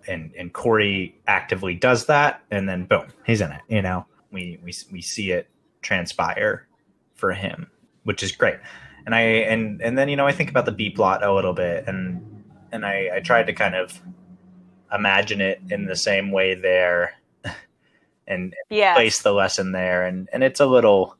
And 0.08 0.32
and 0.38 0.52
Cory 0.52 1.18
actively 1.26 1.74
does 1.74 2.06
that 2.06 2.42
and 2.50 2.68
then 2.68 2.84
boom, 2.86 3.06
he's 3.26 3.40
in 3.40 3.50
it, 3.52 3.62
you 3.68 3.82
know. 3.82 4.06
We 4.30 4.58
we 4.62 4.72
we 4.92 5.00
see 5.02 5.30
it 5.32 5.48
transpire 5.82 6.66
for 7.14 7.32
him, 7.32 7.70
which 8.04 8.22
is 8.22 8.32
great. 8.32 8.56
And 9.04 9.14
I 9.14 9.20
and 9.20 9.80
and 9.82 9.96
then 9.96 10.08
you 10.08 10.16
know, 10.16 10.26
I 10.26 10.32
think 10.32 10.50
about 10.50 10.64
the 10.66 10.72
B 10.72 10.90
plot 10.90 11.22
a 11.24 11.32
little 11.32 11.52
bit 11.54 11.86
and 11.86 12.44
and 12.72 12.84
I 12.86 13.10
I 13.16 13.20
tried 13.20 13.46
to 13.46 13.52
kind 13.52 13.74
of 13.74 14.00
imagine 14.92 15.40
it 15.40 15.60
in 15.70 15.86
the 15.86 15.96
same 15.96 16.30
way 16.30 16.54
there 16.54 17.14
and 18.28 18.54
Yeah. 18.70 18.94
place 18.94 19.22
the 19.22 19.32
lesson 19.32 19.72
there 19.72 20.04
and 20.06 20.28
and 20.32 20.44
it's 20.44 20.60
a 20.60 20.66
little 20.66 21.16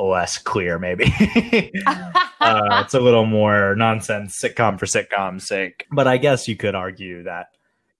less 0.00 0.38
clear 0.38 0.78
maybe 0.78 1.04
uh, 1.86 2.82
it's 2.84 2.94
a 2.94 3.00
little 3.00 3.26
more 3.26 3.74
nonsense 3.76 4.40
sitcom 4.40 4.78
for 4.78 4.86
sitcom's 4.86 5.46
sake 5.46 5.86
but 5.92 6.06
i 6.06 6.16
guess 6.16 6.46
you 6.48 6.56
could 6.56 6.74
argue 6.74 7.22
that, 7.24 7.48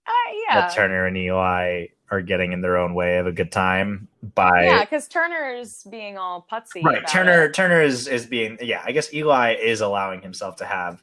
Uh, 0.07 0.11
yeah. 0.49 0.61
that 0.61 0.75
turner 0.75 1.07
and 1.07 1.17
eli 1.17 1.87
are 2.11 2.21
getting 2.21 2.53
in 2.53 2.61
their 2.61 2.77
own 2.77 2.95
way 2.95 3.19
of 3.19 3.27
a 3.27 3.33
good 3.33 3.51
time 3.51 4.07
by 4.35 4.65
Yeah, 4.65 4.85
because 4.85 5.09
Turner's 5.09 5.83
being 5.91 6.19
all 6.19 6.47
putsy. 6.51 6.83
right 6.85 7.07
turner 7.09 7.45
it. 7.45 7.55
turner 7.55 7.81
is 7.83 8.07
is 8.07 8.27
being 8.27 8.59
yeah 8.61 8.83
i 8.85 8.93
guess 8.93 9.13
eli 9.15 9.55
is 9.55 9.81
allowing 9.81 10.21
himself 10.23 10.57
to 10.57 10.65
have 10.67 11.03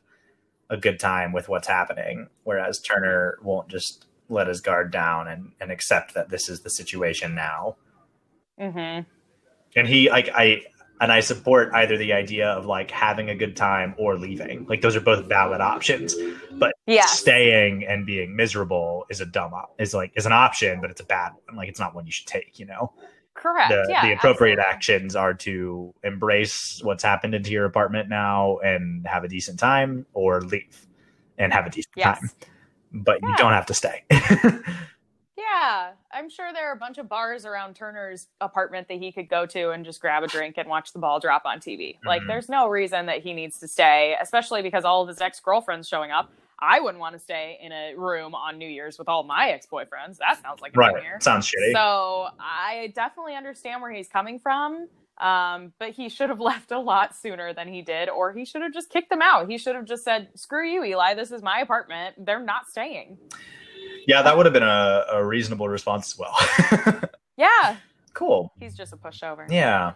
a 0.69 0.77
good 0.77 0.99
time 0.99 1.31
with 1.33 1.49
what's 1.49 1.67
happening 1.67 2.27
whereas 2.43 2.79
turner 2.79 3.37
won't 3.41 3.67
just 3.69 4.05
let 4.29 4.47
his 4.47 4.61
guard 4.61 4.91
down 4.91 5.27
and 5.27 5.51
and 5.59 5.71
accept 5.71 6.13
that 6.13 6.29
this 6.29 6.47
is 6.49 6.61
the 6.61 6.69
situation 6.69 7.33
now 7.33 7.75
Mhm. 8.59 9.05
and 9.75 9.87
he 9.87 10.09
like 10.11 10.29
i 10.35 10.61
and 11.01 11.11
I 11.11 11.19
support 11.21 11.71
either 11.73 11.97
the 11.97 12.11
idea 12.13 12.47
of 12.49 12.65
like 12.65 12.91
having 12.91 13.29
a 13.29 13.35
good 13.35 13.55
time 13.55 13.95
or 13.97 14.17
leaving. 14.17 14.65
Like 14.67 14.81
those 14.81 14.95
are 14.95 15.01
both 15.01 15.25
valid 15.25 15.61
options. 15.61 16.15
But 16.51 16.73
Yes. 16.87 17.19
staying 17.19 17.85
and 17.85 18.05
being 18.05 18.35
miserable 18.35 19.05
is 19.09 19.21
a 19.21 19.25
dumb 19.25 19.53
op- 19.53 19.75
is 19.79 19.93
like 19.93 20.11
is 20.15 20.25
an 20.25 20.33
option, 20.33 20.81
but 20.81 20.89
it's 20.89 21.01
a 21.01 21.05
bad 21.05 21.33
one. 21.45 21.55
Like 21.57 21.69
it's 21.69 21.79
not 21.79 21.95
one 21.95 22.05
you 22.05 22.11
should 22.11 22.27
take. 22.27 22.59
You 22.59 22.65
know, 22.65 22.93
Correct. 23.33 23.69
the 23.69 23.85
yeah. 23.89 24.05
the 24.05 24.13
appropriate 24.13 24.59
absolutely. 24.59 24.73
actions 24.75 25.15
are 25.15 25.33
to 25.35 25.93
embrace 26.03 26.81
what's 26.83 27.03
happened 27.03 27.33
into 27.35 27.51
your 27.51 27.65
apartment 27.65 28.09
now 28.09 28.57
and 28.57 29.05
have 29.07 29.23
a 29.23 29.27
decent 29.29 29.59
time, 29.59 30.05
or 30.13 30.41
leave 30.41 30.85
and 31.37 31.53
have 31.53 31.65
a 31.65 31.69
decent 31.69 31.93
Yes. 31.95 32.19
time. 32.19 32.29
But 32.91 33.21
you 33.21 33.33
don't 33.37 33.53
have 33.53 33.67
to 33.67 33.73
stay. 33.73 34.03
Yeah, 35.51 35.91
I'm 36.11 36.29
sure 36.29 36.51
there 36.53 36.69
are 36.69 36.73
a 36.73 36.77
bunch 36.77 36.97
of 36.97 37.09
bars 37.09 37.45
around 37.45 37.75
Turner's 37.75 38.27
apartment 38.41 38.87
that 38.87 38.97
he 38.99 39.11
could 39.11 39.29
go 39.29 39.45
to 39.47 39.71
and 39.71 39.83
just 39.85 39.99
grab 40.01 40.23
a 40.23 40.27
drink 40.27 40.55
and 40.57 40.67
watch 40.69 40.93
the 40.93 40.99
ball 40.99 41.19
drop 41.19 41.43
on 41.45 41.59
TV. 41.59 41.97
Like, 42.05 42.21
Mhm. 42.23 42.27
there's 42.27 42.49
no 42.49 42.67
reason 42.67 43.05
that 43.07 43.21
he 43.21 43.33
needs 43.33 43.59
to 43.59 43.67
stay, 43.67 44.15
especially 44.19 44.61
because 44.61 44.85
all 44.85 45.01
of 45.01 45.07
his 45.07 45.19
ex 45.21 45.39
girlfriends 45.39 45.87
showing 45.87 46.11
up. 46.11 46.29
I 46.61 46.81
wouldn't 46.81 46.99
want 46.99 47.13
to 47.13 47.19
stay 47.19 47.57
in 47.61 47.71
a 47.71 47.95
room 47.95 48.35
on 48.35 48.57
New 48.57 48.67
Year's 48.67 48.99
with 48.99 49.07
all 49.07 49.23
my 49.23 49.49
ex 49.51 49.65
boyfriends. 49.65 50.17
That 50.17 50.41
sounds 50.41 50.61
like 50.61 50.75
a 50.75 50.79
right? 50.79 50.93
nightmare. 50.93 51.17
Sounds 51.21 51.47
shitty. 51.49 51.71
So 51.73 52.27
I 52.39 52.91
definitely 52.95 53.35
understand 53.35 53.81
where 53.81 53.91
he's 53.91 54.09
coming 54.09 54.39
from. 54.39 54.89
Um, 55.19 55.73
but 55.79 55.91
he 55.91 56.07
should 56.07 56.29
have 56.29 56.39
left 56.39 56.71
a 56.71 56.79
lot 56.79 57.13
sooner 57.15 57.53
than 57.53 57.67
he 57.67 57.81
did, 57.81 58.07
or 58.07 58.31
he 58.31 58.45
should 58.45 58.61
have 58.61 58.71
just 58.73 58.89
kicked 58.89 59.09
them 59.09 59.21
out. 59.21 59.49
He 59.49 59.57
should 59.57 59.75
have 59.75 59.83
just 59.85 60.03
said, 60.05 60.29
"Screw 60.37 60.65
you, 60.65 60.83
Eli. 60.85 61.13
This 61.13 61.31
is 61.31 61.41
my 61.41 61.59
apartment. 61.59 62.15
They're 62.25 62.39
not 62.39 62.67
staying." 62.69 63.17
Yeah, 64.09 64.23
that 64.23 64.35
would 64.35 64.45
have 64.47 64.53
been 64.53 64.63
a, 64.63 65.05
a 65.13 65.23
reasonable 65.25 65.69
response 65.69 66.13
as 66.13 66.19
well. 66.19 66.99
Yeah, 67.37 67.77
cool. 68.13 68.51
he's 68.59 68.75
just 68.75 68.91
a 68.91 68.97
pushover. 68.97 69.45
Yeah. 69.49 69.93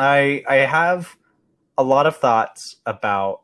I 0.00 0.42
I 0.48 0.56
have 0.66 1.16
a 1.78 1.84
lot 1.84 2.06
of 2.06 2.16
thoughts 2.16 2.76
about 2.86 3.42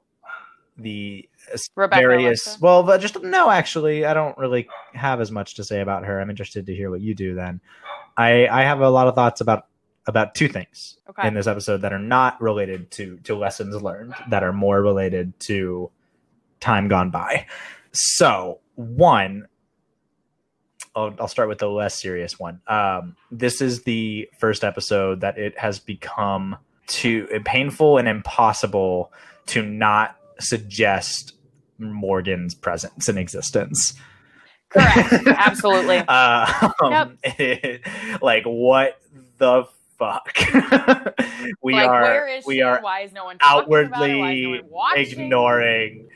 the 0.77 1.29
Rebecca 1.77 2.01
various 2.01 2.47
Alexa? 2.47 2.59
well 2.61 2.83
but 2.83 3.01
just 3.01 3.23
no 3.23 3.49
actually 3.51 4.05
I 4.05 4.15
don't 4.15 4.37
really 4.39 4.69
have 4.95 5.21
as 5.21 5.31
much 5.31 5.55
to 5.55 5.63
say 5.63 5.81
about 5.83 6.05
her. 6.05 6.21
I'm 6.21 6.31
interested 6.31 6.67
to 6.67 6.75
hear 6.75 6.91
what 6.91 7.01
you 7.01 7.15
do 7.15 7.37
then. 7.37 7.61
I 8.17 8.49
I 8.49 8.63
have 8.63 8.81
a 8.81 8.91
lot 8.91 9.07
of 9.07 9.15
thoughts 9.15 9.41
about 9.41 9.67
about 10.09 10.35
two 10.35 10.49
things 10.49 10.99
Okay. 11.11 11.29
in 11.29 11.35
this 11.35 11.47
episode 11.47 11.83
that 11.83 11.93
are 11.93 11.99
not 12.01 12.41
related 12.43 12.91
to 12.93 13.19
to 13.19 13.37
lessons 13.37 13.81
learned 13.81 14.15
that 14.31 14.43
are 14.43 14.53
more 14.53 14.83
related 14.83 15.39
to 15.41 15.91
time 16.59 16.89
gone 16.89 17.11
by. 17.11 17.47
So, 17.93 18.59
one 18.75 19.47
I'll, 20.99 21.15
I'll 21.21 21.29
start 21.29 21.49
with 21.49 21.59
the 21.59 21.69
less 21.69 22.01
serious 22.01 22.39
one. 22.39 22.61
Um, 22.67 23.17
this 23.31 23.61
is 23.61 23.83
the 23.83 24.29
first 24.39 24.65
episode 24.65 25.21
that 25.21 25.39
it 25.39 25.59
has 25.59 25.79
become 25.79 26.57
too 26.87 27.29
painful 27.45 27.99
and 27.99 28.09
impossible 28.09 29.13
to 29.47 29.63
not 29.63 30.17
suggest 30.41 31.35
Morgan's 31.79 32.55
presence 32.55 33.09
and 33.09 33.19
existence. 33.19 33.95
Correct. 34.71 35.13
Absolutely. 35.27 36.03
Uh, 36.07 36.71
um, 36.83 37.19
like 38.23 38.45
what 38.45 39.01
the 39.39 39.65
fuck? 39.99 40.37
we 41.63 41.75
like, 41.75 41.89
are 41.89 42.41
we 42.47 42.57
she? 42.57 42.63
are 42.63 42.81
Why 42.81 43.01
is 43.01 43.13
no 43.13 43.25
one 43.25 43.39
talking 43.39 43.87
about? 43.87 44.01
Why 44.01 44.07
is 44.07 44.11
no 44.11 44.25
outwardly 44.25 44.63
one 44.69 44.99
ignoring. 44.99 46.09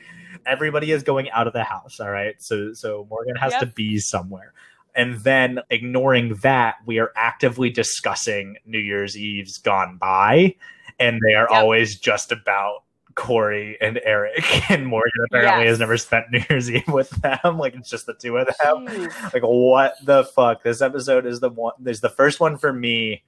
Everybody 0.45 0.91
is 0.91 1.03
going 1.03 1.31
out 1.31 1.47
of 1.47 1.53
the 1.53 1.63
house. 1.63 1.99
All 1.99 2.09
right, 2.09 2.35
so 2.39 2.73
so 2.73 3.07
Morgan 3.09 3.35
has 3.37 3.55
to 3.57 3.65
be 3.65 3.97
somewhere, 3.99 4.53
and 4.95 5.19
then 5.21 5.59
ignoring 5.69 6.35
that, 6.43 6.75
we 6.85 6.99
are 6.99 7.11
actively 7.15 7.69
discussing 7.69 8.57
New 8.65 8.79
Year's 8.79 9.17
Eve's 9.17 9.57
gone 9.57 9.97
by, 9.97 10.55
and 10.99 11.19
they 11.25 11.33
are 11.33 11.47
Yep. 11.49 11.61
always 11.61 11.99
just 11.99 12.31
about 12.31 12.83
Cory 13.15 13.77
and 13.79 13.99
Eric, 14.03 14.43
and 14.71 14.87
Morgan 14.87 15.11
apparently 15.29 15.63
Yes. 15.65 15.69
has 15.73 15.79
never 15.79 15.97
spent 15.97 16.31
New 16.31 16.41
Year's 16.49 16.69
Eve 16.71 16.87
with 16.87 17.09
them. 17.21 17.57
Like 17.59 17.75
it's 17.75 17.89
just 17.89 18.05
the 18.07 18.13
two 18.15 18.37
of 18.37 18.47
them 18.47 18.87
Jeez. 18.87 19.33
like 19.33 19.43
what 19.43 19.93
the 20.03 20.23
fuck 20.23 20.63
this 20.63 20.81
episode 20.81 21.25
is 21.27 21.39
the 21.39 21.49
one 21.49 21.73
there's 21.79 22.01
the 22.01 22.09
first 22.09 22.39
one 22.39 22.57
for 22.57 22.73
me 22.73 23.23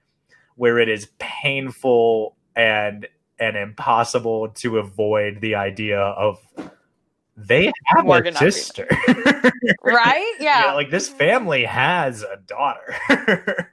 where 0.55 0.79
it 0.79 0.89
is 0.89 1.07
painful 1.19 2.36
and 2.55 3.07
and 3.38 3.55
impossible 3.57 4.48
to 4.50 4.77
avoid 4.79 5.41
the 5.41 5.53
idea 5.55 6.00
of 6.00 6.39
they 7.38 7.72
have 7.86 8.06
Morgan 8.06 8.34
a 8.36 8.38
sister 8.38 8.88
Right? 9.84 10.36
Yeah. 10.39 10.68
yeah 10.68 10.74
like 10.74 10.89
this 10.89 11.10
family 11.10 11.65
has 11.65 12.24
a 12.24 12.38
daughter 12.48 12.96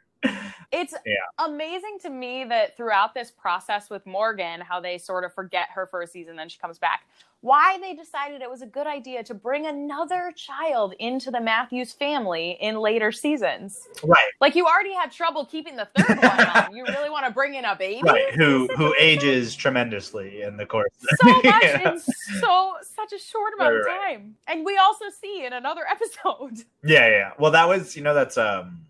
it's 0.73 0.95
Yeah. 1.04 1.14
amazing 1.38 1.99
to 2.02 2.11
me 2.11 2.45
that 2.45 2.76
throughout 2.76 3.14
this 3.14 3.31
process 3.31 3.90
with 3.90 4.04
Morgan, 4.07 4.61
how 4.61 4.81
they 4.81 4.99
sort 4.99 5.25
of 5.25 5.33
forget 5.35 5.69
her 5.75 5.87
for 5.87 6.02
a 6.02 6.07
season, 6.07 6.35
then 6.37 6.49
she 6.49 6.59
comes 6.59 6.78
back. 6.78 7.07
Why 7.42 7.76
they 7.80 7.92
decided 7.94 8.40
it 8.40 8.49
was 8.49 8.62
a 8.62 8.66
good 8.66 8.87
idea 8.87 9.25
to 9.25 9.34
bring 9.34 9.66
another 9.66 10.32
child 10.37 10.94
into 11.00 11.30
the 11.32 11.40
Matthews 11.40 11.92
family 11.92 12.56
in 12.61 12.76
later 12.78 13.11
seasons. 13.11 13.88
right 14.04 14.30
Like 14.40 14.54
you 14.54 14.64
already 14.64 14.94
had 14.94 15.11
trouble 15.11 15.44
keeping 15.44 15.75
the 15.75 15.88
third 15.96 16.18
one 16.22 16.40
on. 16.56 16.75
You 16.75 16.84
really 16.84 17.11
want 17.11 17.26
to 17.26 17.32
bring 17.32 17.54
in 17.54 17.64
a 17.64 17.75
baby? 17.75 18.00
right 18.04 18.32
who 18.34 18.68
who 18.76 18.94
ages 18.99 19.56
tremendously 19.56 20.42
in 20.42 20.56
the 20.56 20.64
course 20.66 20.92
so 21.22 21.32
much 21.42 21.44
Yeah. 21.44 21.92
in 21.94 22.00
so 22.40 22.75
such 22.94 23.12
a 23.12 23.18
short 23.18 23.54
amount 23.54 23.75
of 23.75 23.84
Right, 23.87 23.96
right. 23.99 24.16
time. 24.18 24.37
And 24.46 24.64
we 24.64 24.76
also 24.78 25.06
see 25.20 25.44
in 25.44 25.52
another 25.52 25.82
episode. 25.90 26.64
yeah 26.84 27.08
yeah 27.08 27.30
well 27.40 27.50
that 27.50 27.68
was 27.68 27.96
you 27.96 28.02
know 28.02 28.14
that's 28.14 28.38
um 28.38 28.82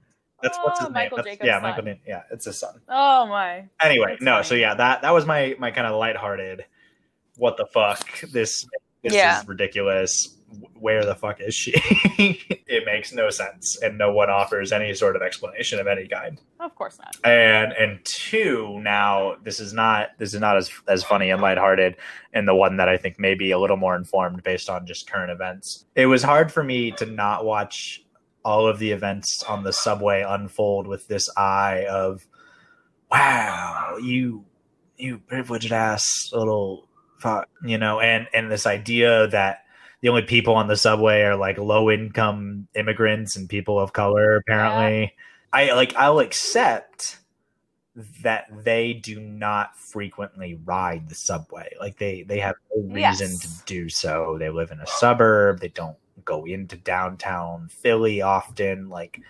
that's 0.42 0.58
what's 0.62 0.78
Oh, 0.80 0.84
his 0.86 0.92
Michael 0.92 1.18
name 1.18 1.38
yeah 1.42 1.54
son. 1.54 1.62
michael 1.62 1.94
yeah 2.06 2.22
it's 2.30 2.44
his 2.44 2.58
son 2.58 2.80
Oh 2.88 3.26
my. 3.26 3.64
anyway 3.80 4.08
That's 4.10 4.22
no 4.22 4.32
funny. 4.34 4.44
so 4.44 4.54
yeah 4.56 4.74
that 4.74 5.00
that 5.02 5.14
was 5.14 5.24
my 5.24 5.56
my 5.58 5.70
kind 5.70 5.86
of 5.86 5.96
lighthearted 5.96 6.66
what 7.36 7.56
the 7.56 7.66
fuck 7.66 8.20
this 8.32 8.66
this 9.02 9.14
Yeah. 9.14 9.40
is 9.40 9.48
ridiculous 9.48 10.36
where 10.78 11.02
the 11.06 11.14
fuck 11.14 11.40
is 11.40 11.54
she 11.54 11.72
it 12.66 12.84
makes 12.84 13.10
no 13.12 13.30
sense 13.30 13.78
and 13.82 13.96
no 13.96 14.12
one 14.12 14.28
offers 14.28 14.70
any 14.70 14.92
sort 14.92 15.16
of 15.16 15.22
explanation 15.22 15.78
of 15.78 15.86
any 15.86 16.06
kind 16.06 16.38
Of 16.60 16.74
course 16.74 16.98
not. 16.98 17.16
and 17.24 17.72
and 17.72 18.00
two 18.04 18.78
now 18.80 19.36
this 19.42 19.60
is 19.60 19.72
not 19.72 20.10
this 20.18 20.34
is 20.34 20.40
not 20.40 20.58
as 20.58 20.70
as 20.88 21.02
funny 21.04 21.30
and 21.30 21.40
lighthearted 21.40 21.96
and 22.34 22.46
the 22.46 22.54
one 22.54 22.76
that 22.76 22.88
i 22.88 22.98
think 22.98 23.18
may 23.18 23.34
be 23.34 23.50
a 23.52 23.58
little 23.58 23.78
more 23.78 23.96
informed 23.96 24.42
based 24.42 24.68
on 24.68 24.86
just 24.86 25.10
current 25.10 25.30
events 25.30 25.86
it 25.94 26.04
was 26.06 26.22
hard 26.22 26.52
for 26.52 26.62
me 26.62 26.90
to 26.92 27.06
not 27.06 27.46
watch 27.46 28.04
all 28.44 28.66
of 28.68 28.78
the 28.78 28.90
events 28.90 29.42
on 29.48 29.62
the 29.64 29.72
subway 29.72 30.22
unfold 30.28 30.86
with 30.86 31.08
this 31.08 31.30
eye 31.38 31.86
of 31.88 32.26
wow 33.10 33.96
you 34.02 34.44
you 34.98 35.18
privileged 35.18 35.72
ass 35.72 36.04
little 36.32 36.88
fuck 37.22 37.48
you 37.64 37.78
know 37.78 38.00
and 38.00 38.26
and 38.34 38.50
this 38.50 38.66
idea 38.66 39.26
that 39.28 39.64
the 40.00 40.08
only 40.08 40.22
people 40.22 40.54
on 40.54 40.66
the 40.66 40.76
subway 40.76 41.22
are 41.22 41.36
like 41.36 41.56
low 41.58 41.90
income 41.90 42.66
immigrants 42.74 43.36
and 43.36 43.48
people 43.48 43.78
of 43.78 43.92
color 43.92 44.36
apparently. 44.36 45.14
I 45.52 45.72
like 45.74 45.94
i'll 45.96 46.18
accept 46.18 47.18
that 48.22 48.46
they 48.64 48.94
do 48.94 49.20
not 49.20 49.78
frequently 49.78 50.58
ride 50.64 51.08
the 51.08 51.14
subway. 51.14 51.72
Like 51.78 51.98
they 51.98 52.22
they 52.22 52.40
have 52.40 52.56
no 52.74 52.82
reason 52.94 53.28
Yes. 53.32 53.40
to 53.42 53.64
do 53.66 53.88
so. 53.90 54.36
They 54.38 54.48
live 54.48 54.70
in 54.70 54.80
a 54.80 54.86
suburb. 54.86 55.60
They 55.60 55.68
don't 55.68 55.98
go 56.24 56.44
into 56.46 56.76
downtown 56.76 57.68
philly 57.68 58.22
often. 58.22 58.88
Like 58.88 59.20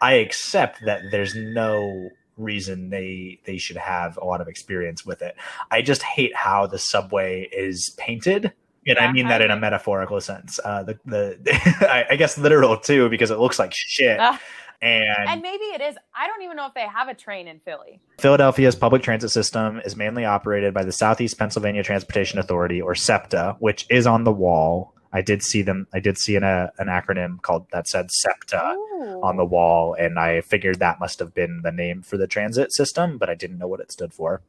i 0.00 0.14
accept 0.14 0.84
that 0.84 1.02
there's 1.10 1.34
no 1.36 2.10
reason 2.38 2.90
they 2.90 3.40
they 3.44 3.58
should 3.58 3.76
have 3.76 4.16
a 4.16 4.24
lot 4.24 4.40
of 4.40 4.48
experience 4.48 5.04
with 5.04 5.22
it 5.22 5.36
i 5.70 5.82
just 5.82 6.02
hate 6.02 6.34
how 6.34 6.66
the 6.66 6.78
subway 6.78 7.48
is 7.52 7.90
painted 7.98 8.52
and 8.88 8.98
I 8.98 9.12
mean 9.12 9.28
that 9.28 9.42
in 9.42 9.50
a 9.50 9.56
metaphorical 9.56 10.20
sense. 10.20 10.58
Uh, 10.64 10.82
the 10.82 10.98
the 11.04 11.38
I, 11.90 12.06
I 12.10 12.16
guess 12.16 12.38
literal 12.38 12.76
too, 12.76 13.08
because 13.08 13.30
it 13.30 13.38
looks 13.38 13.58
like 13.58 13.72
shit. 13.74 14.18
Ah. 14.20 14.40
and 14.80 15.28
And 15.28 15.42
maybe 15.42 15.64
it 15.64 15.80
is. 15.80 15.96
I 16.14 16.26
don't 16.26 16.42
even 16.42 16.56
know 16.56 16.66
if 16.66 16.74
they 16.74 16.86
have 16.86 17.08
a 17.08 17.14
train 17.14 17.48
in 17.48 17.60
Philly. 17.60 18.00
Philadelphia's 18.18 18.74
public 18.74 19.02
transit 19.02 19.30
system 19.30 19.80
is 19.84 19.96
mainly 19.96 20.24
operated 20.24 20.74
by 20.74 20.84
the 20.84 20.92
Southeast 20.92 21.38
Pennsylvania 21.38 21.82
Transportation 21.82 22.38
Authority, 22.38 22.80
or 22.80 22.94
SEPTA, 22.94 23.56
which 23.58 23.86
is 23.90 24.06
on 24.06 24.24
the 24.24 24.32
wall. 24.32 24.94
I 25.12 25.22
did 25.22 25.42
see 25.42 25.62
them. 25.62 25.86
I 25.92 26.00
did 26.00 26.18
see 26.18 26.36
an, 26.36 26.44
uh, 26.44 26.70
an 26.78 26.88
acronym 26.88 27.40
called 27.40 27.66
that 27.72 27.88
said 27.88 28.10
SEPTA 28.10 28.74
Ooh. 28.74 29.20
on 29.22 29.36
the 29.36 29.44
wall, 29.44 29.94
and 29.94 30.18
I 30.18 30.42
figured 30.42 30.78
that 30.78 31.00
must 31.00 31.18
have 31.18 31.34
been 31.34 31.62
the 31.62 31.72
name 31.72 32.02
for 32.02 32.16
the 32.16 32.26
transit 32.26 32.72
system, 32.74 33.18
but 33.18 33.30
I 33.30 33.34
didn't 33.34 33.58
know 33.58 33.68
what 33.68 33.80
it 33.80 33.90
stood 33.92 34.12
for. 34.12 34.42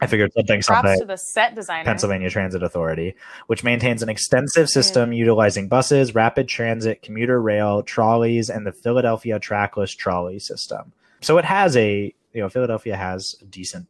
I 0.00 0.06
figured 0.06 0.32
something 0.32 0.62
Props 0.62 0.88
something. 0.88 1.00
to 1.00 1.06
the 1.06 1.16
set 1.16 1.54
designer. 1.54 1.84
Pennsylvania 1.84 2.28
Transit 2.28 2.62
Authority, 2.62 3.14
which 3.46 3.62
maintains 3.62 4.02
an 4.02 4.08
extensive 4.08 4.68
system 4.68 5.12
utilizing 5.12 5.68
buses, 5.68 6.12
rapid 6.12 6.48
transit, 6.48 7.02
commuter 7.02 7.40
rail, 7.40 7.84
trolleys, 7.84 8.50
and 8.50 8.66
the 8.66 8.72
Philadelphia 8.72 9.38
trackless 9.38 9.94
trolley 9.94 10.40
system. 10.40 10.92
So 11.20 11.38
it 11.38 11.44
has 11.44 11.76
a, 11.76 12.12
you 12.32 12.40
know, 12.40 12.48
Philadelphia 12.48 12.96
has 12.96 13.36
a 13.42 13.44
decent 13.44 13.86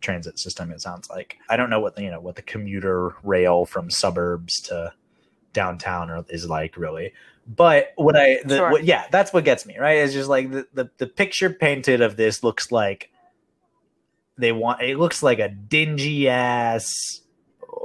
transit 0.00 0.40
system. 0.40 0.72
It 0.72 0.80
sounds 0.80 1.08
like 1.08 1.38
I 1.48 1.56
don't 1.56 1.70
know 1.70 1.78
what 1.78 1.94
the, 1.94 2.02
you 2.02 2.10
know 2.10 2.20
what 2.20 2.34
the 2.34 2.42
commuter 2.42 3.14
rail 3.22 3.64
from 3.64 3.88
suburbs 3.88 4.60
to 4.62 4.92
downtown 5.52 6.10
are, 6.10 6.24
is 6.28 6.48
like 6.48 6.76
really. 6.76 7.12
But 7.46 7.92
what 7.96 8.16
I, 8.16 8.38
the, 8.44 8.56
Sure. 8.58 8.70
what, 8.70 8.84
yeah, 8.84 9.06
that's 9.10 9.32
what 9.32 9.44
gets 9.44 9.66
me 9.66 9.76
right. 9.78 9.98
It's 9.98 10.12
just 10.12 10.28
like 10.28 10.50
the, 10.50 10.66
the 10.74 10.90
the 10.98 11.06
picture 11.06 11.50
painted 11.50 12.00
of 12.00 12.16
this 12.16 12.44
looks 12.44 12.70
like 12.70 13.10
they 14.38 14.52
want 14.52 14.80
it 14.80 14.96
looks 14.98 15.22
like 15.22 15.38
a 15.40 15.48
dingy 15.48 16.28
ass 16.28 17.20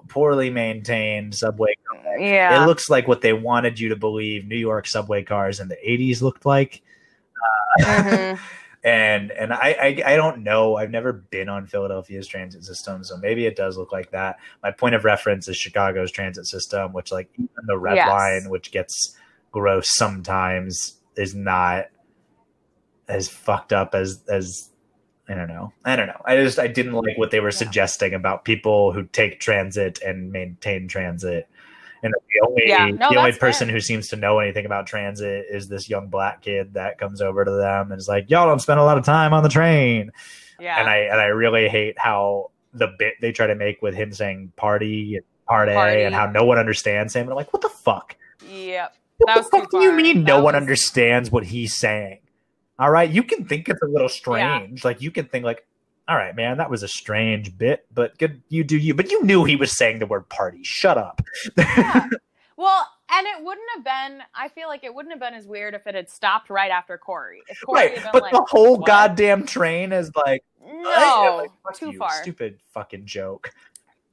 poorly 0.09 0.49
maintained 0.49 1.35
subway 1.35 1.73
car. 1.89 2.19
Yeah. 2.19 2.63
It 2.63 2.67
looks 2.67 2.89
like 2.89 3.07
what 3.07 3.21
they 3.21 3.33
wanted 3.33 3.79
you 3.79 3.89
to 3.89 3.95
believe 3.95 4.45
New 4.45 4.57
York 4.57 4.87
subway 4.87 5.23
cars 5.23 5.59
in 5.59 5.67
the 5.69 5.77
80s 5.85 6.21
looked 6.21 6.45
like. 6.45 6.81
Mhm. 7.81 8.39
and 8.83 9.31
and 9.31 9.53
I, 9.53 9.75
I 9.79 10.13
I 10.13 10.15
don't 10.15 10.43
know. 10.43 10.75
I've 10.77 10.91
never 10.91 11.13
been 11.13 11.49
on 11.49 11.67
Philadelphia's 11.67 12.27
transit 12.27 12.63
system, 12.63 13.03
so 13.03 13.17
maybe 13.17 13.45
it 13.45 13.55
does 13.55 13.77
look 13.77 13.91
like 13.91 14.11
that. 14.11 14.37
My 14.63 14.71
point 14.71 14.95
of 14.95 15.03
reference 15.03 15.47
is 15.47 15.57
Chicago's 15.57 16.11
transit 16.11 16.45
system, 16.45 16.93
which 16.93 17.11
like 17.11 17.29
even 17.35 17.65
the 17.65 17.77
red 17.77 17.95
Yes. 17.95 18.07
line, 18.07 18.49
which 18.49 18.71
gets 18.71 19.17
gross 19.51 19.95
sometimes, 19.95 20.99
is 21.15 21.33
not 21.33 21.85
as 23.07 23.27
fucked 23.29 23.73
up 23.73 23.95
as 23.95 24.23
as 24.29 24.69
I 25.29 25.33
don't 25.33 25.47
know. 25.49 25.73
I 25.83 25.95
don't 25.95 26.07
know. 26.07 26.21
I 26.25 26.37
just 26.37 26.59
I 26.59 26.67
didn't 26.67 26.93
like 26.93 27.17
what 27.17 27.31
they 27.31 27.39
were 27.41 27.51
suggesting 27.51 28.13
about 28.13 28.45
people 28.45 28.93
who 28.93 29.03
take 29.03 29.39
transit 29.39 30.01
and 30.01 30.31
maintain 30.31 30.87
transit. 30.87 31.49
And 32.03 32.13
the 32.13 32.47
only 32.47 32.63
Yeah, 32.67 32.87
no, 32.87 33.09
the 33.09 33.17
only 33.17 33.33
person 33.33 33.67
fair. 33.67 33.75
who 33.75 33.81
seems 33.81 34.07
to 34.09 34.15
know 34.15 34.39
anything 34.39 34.65
about 34.65 34.87
transit 34.87 35.45
is 35.49 35.67
this 35.67 35.89
young 35.89 36.07
black 36.07 36.41
kid 36.41 36.73
that 36.75 36.97
comes 36.99 37.21
over 37.21 37.43
to 37.43 37.51
them 37.51 37.91
and 37.91 37.99
is 37.99 38.07
like, 38.07 38.29
"Y'all 38.29 38.47
don't 38.47 38.61
spend 38.61 38.79
a 38.79 38.83
lot 38.83 38.97
of 38.97 39.05
time 39.05 39.33
on 39.33 39.43
the 39.43 39.49
train." 39.49 40.11
Yeah. 40.59 40.79
And 40.79 40.89
I 40.89 40.97
and 40.97 41.19
I 41.19 41.25
really 41.25 41.67
hate 41.67 41.97
how 41.99 42.51
the 42.73 42.87
bit 42.99 43.15
they 43.21 43.31
try 43.31 43.47
to 43.47 43.55
make 43.55 43.81
with 43.81 43.95
him 43.95 44.11
saying 44.13 44.53
"party" 44.55 45.15
and 45.15 45.25
"party" 45.47 45.73
Party. 45.73 46.03
and 46.03 46.13
how 46.13 46.27
no 46.29 46.45
one 46.45 46.57
understands 46.57 47.15
him. 47.15 47.23
And 47.23 47.31
I'm 47.31 47.35
like, 47.35 47.51
"What 47.53 47.61
the 47.61 47.69
fuck? 47.69 48.15
yep. 48.47 48.95
What 49.17 49.35
That 49.35 49.43
the 49.43 49.49
fuck 49.49 49.71
do 49.71 49.81
you 49.81 49.91
mean 49.93 50.23
That 50.23 50.27
no 50.27 50.43
one 50.43 50.55
understands 50.55 51.31
what 51.31 51.43
he's 51.45 51.75
saying? 51.75 52.19
All 52.79 52.91
right, 52.91 53.09
you 53.09 53.23
can 53.23 53.45
think 53.45 53.67
it's 53.67 53.81
a 53.81 53.87
little 53.87 54.09
strange. 54.09 54.85
Like 54.85 55.01
you 55.01 55.09
can 55.09 55.25
think 55.25 55.43
like, 55.43 55.65
all 56.07 56.15
right, 56.15 56.35
man, 56.35 56.57
that 56.57 56.69
was 56.69 56.83
a 56.83 56.87
strange 56.87 57.57
bit, 57.57 57.85
but 57.93 58.17
good, 58.17 58.41
you 58.49 58.63
do 58.63 58.77
you. 58.77 58.93
But 58.93 59.11
you 59.11 59.23
knew 59.23 59.43
he 59.43 59.55
was 59.55 59.75
saying 59.77 59.99
the 59.99 60.05
word 60.05 60.27
party. 60.29 60.63
Shut 60.63 60.97
up. 60.97 61.21
Yeah. 61.57 62.07
Well, 62.59 62.87
and 63.11 63.27
it 63.27 63.43
wouldn't 63.45 63.67
have 63.75 63.83
been. 63.83 64.23
I 64.33 64.47
feel 64.47 64.67
like 64.67 64.83
it 64.83 64.91
wouldn't 64.91 65.13
have 65.13 65.19
been 65.19 65.35
as 65.35 65.45
weird 65.45 65.75
if 65.75 65.85
it 65.85 65.93
had 65.93 66.09
stopped 66.09 66.49
right 66.49 66.71
after 66.71 66.97
Cory. 66.97 67.43
If 67.47 67.61
Cory 67.61 67.89
right, 67.89 67.99
but 68.11 68.23
like, 68.23 68.31
the 68.33 68.43
whole 68.49 68.77
"What?" 68.77 68.87
goddamn 68.87 69.45
train 69.45 69.91
is 69.91 70.11
like, 70.15 70.43
no, 70.65 71.47
like, 71.63 71.75
too 71.77 71.91
you, 71.91 71.99
far, 71.99 72.09
stupid 72.23 72.57
fucking 72.73 73.05
joke. 73.05 73.51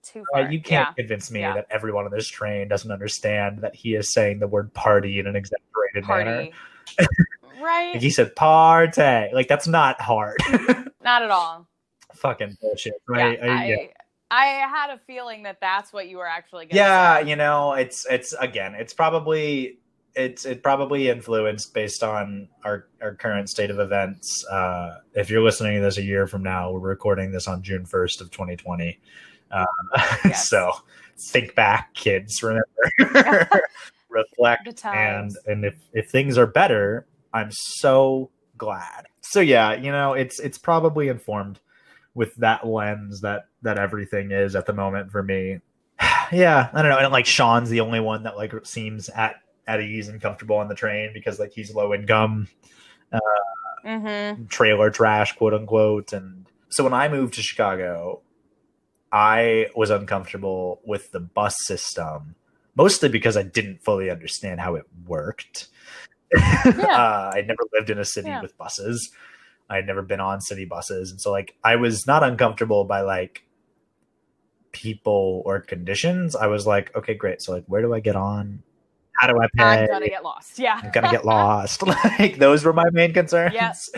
too 0.03 0.25
Right, 0.35 0.43
far. 0.45 0.53
you 0.53 0.61
can't 0.61 0.89
Yeah. 0.91 0.93
convince 0.93 1.31
me 1.31 1.41
Yeah. 1.41 1.55
that 1.55 1.67
everyone 1.71 2.05
on 2.05 2.11
this 2.11 2.29
train 2.29 2.69
doesn't 2.69 2.91
understand 2.91 3.61
that 3.61 3.75
he 3.75 3.95
is 3.95 4.13
saying 4.13 4.41
the 4.41 4.47
word 4.47 4.75
party 4.75 5.19
in 5.19 5.27
an 5.27 5.37
exaggerated 5.37 6.07
manner. 6.07 6.51
right? 7.63 7.89
Like 7.95 8.03
he 8.03 8.11
said 8.11 8.37
party. 8.37 9.31
Like 9.33 9.49
that's 9.49 9.67
not 9.67 9.99
hard. 10.03 10.37
Not 11.03 11.23
at 11.23 11.31
all. 11.31 11.67
Fucking 12.15 12.57
bullshit. 12.61 12.95
Yeah, 12.95 12.99
Right? 13.23 13.39
I- 13.43 13.47
I, 13.47 13.67
yeah. 13.67 13.77
I 14.31 14.45
had 14.47 14.91
a 14.91 14.99
feeling 15.07 15.43
that 15.45 15.59
that's 15.61 15.93
what 15.93 16.09
you 16.09 16.17
were 16.17 16.27
actually 16.27 16.67
going. 16.67 16.77
yeah 16.77 17.21
you 17.21 17.37
know 17.37 17.75
it's 17.75 18.05
it's 18.11 18.33
again 18.33 18.75
it's 18.75 18.93
probably 18.93 19.79
it's 20.17 20.45
it 20.45 20.63
probably 20.63 21.09
influenced 21.09 21.73
based 21.75 22.03
on 22.03 22.49
our 22.65 22.87
our 23.03 23.15
current 23.15 23.49
state 23.51 23.71
of 23.71 23.79
events 23.79 24.45
uh 24.51 24.97
if 25.13 25.29
you're 25.31 25.43
listening 25.43 25.77
to 25.77 25.83
this 25.83 25.99
a 25.99 26.03
year 26.03 26.27
from 26.27 26.43
now 26.43 26.73
we're 26.73 26.81
recording 26.81 27.31
this 27.31 27.47
on 27.47 27.63
june 27.63 27.85
1st 27.85 28.23
of 28.23 28.31
2020 28.31 28.99
uh, 29.53 29.65
Yes. 30.25 30.49
so 30.49 30.73
think 31.31 31.55
back 31.55 31.95
kids 31.95 32.43
remember 32.43 32.65
reflect 34.09 34.85
and 34.87 35.31
and 35.47 35.65
if 35.65 35.75
if 35.93 36.11
things 36.11 36.39
are 36.39 36.47
better 36.47 37.07
i'm 37.33 37.51
so 37.53 38.31
glad 38.57 39.07
so 39.21 39.41
yeah 39.41 39.75
you 39.75 39.93
know 39.93 40.15
it's 40.15 40.41
it's 40.41 40.59
probably 40.59 41.09
informed 41.09 41.61
with 42.15 42.35
that 42.37 42.67
lens 42.67 43.21
that 43.23 43.47
that 43.63 43.79
everything 43.79 44.31
is 44.31 44.55
at 44.55 44.67
the 44.67 44.73
moment 44.73 45.11
for 45.11 45.23
me. 45.23 45.61
Yeah 46.33 46.71
i 46.73 46.81
don't 46.81 46.91
know. 46.91 46.99
And 46.99 47.13
like 47.13 47.27
shawn's 47.27 47.69
the 47.69 47.81
only 47.81 48.01
one 48.01 48.23
that 48.23 48.37
like 48.37 48.53
seems 48.65 49.09
at 49.11 49.37
at 49.67 49.81
ease 49.81 50.09
and 50.09 50.21
comfortable 50.21 50.57
on 50.57 50.69
the 50.69 50.75
train 50.75 51.11
because 51.13 51.39
like 51.39 51.53
he's 51.53 51.75
low 51.75 51.93
income 51.95 52.49
mm-hmm. 53.85 54.47
trailer 54.47 54.91
trash 54.91 55.37
quote 55.37 55.55
unquote. 55.55 56.13
And 56.13 56.47
so 56.69 56.85
when 56.85 56.95
i 56.95 57.09
moved 57.09 57.35
to 57.35 57.43
chicago 57.43 58.21
i 59.13 59.69
was 59.77 59.91
uncomfortable 59.91 60.81
with 60.85 61.13
the 61.13 61.21
bus 61.21 61.57
system 61.67 62.35
mostly 62.75 63.09
because 63.09 63.37
i 63.37 63.43
didn't 63.43 63.83
fully 63.85 64.11
understand 64.11 64.61
how 64.61 64.75
it 64.75 64.85
worked. 65.07 65.69
Uh, 66.37 67.31
i'd 67.35 67.47
never 67.47 67.63
lived 67.73 67.91
in 67.91 67.99
a 67.99 68.05
city 68.05 68.29
Yeah. 68.29 68.43
with 68.43 68.57
buses 68.59 69.13
i'd 69.71 69.87
never 69.87 70.03
been 70.03 70.21
on 70.21 70.41
city 70.41 70.65
buses 70.65 71.11
and 71.11 71.21
so 71.21 71.31
like 71.31 71.55
i 71.65 71.77
was 71.77 72.07
not 72.07 72.23
uncomfortable 72.23 72.85
by 72.85 73.01
like 73.01 73.45
people 74.73 75.43
or 75.45 75.61
conditions 75.61 76.35
i 76.35 76.47
was 76.47 76.67
like 76.67 76.95
okay 76.97 77.15
great 77.15 77.41
so 77.41 77.53
like 77.53 77.65
where 77.67 77.81
do 77.83 77.95
i 77.95 78.01
get 78.01 78.17
on 78.17 78.63
how 79.17 79.29
do 79.29 79.39
i 79.41 79.47
pay 79.57 79.83
I'm 79.83 79.87
gonna 79.87 80.09
get 80.09 80.25
lost. 80.25 80.59
Yeah, 80.59 80.81
I'm 80.83 80.91
gonna 80.91 81.11
get 81.11 81.25
lost. 81.25 81.83
like 82.19 82.39
those 82.39 82.65
were 82.65 82.73
my 82.73 82.91
main 82.91 83.13
concerns. 83.13 83.55
Yes. 83.55 83.89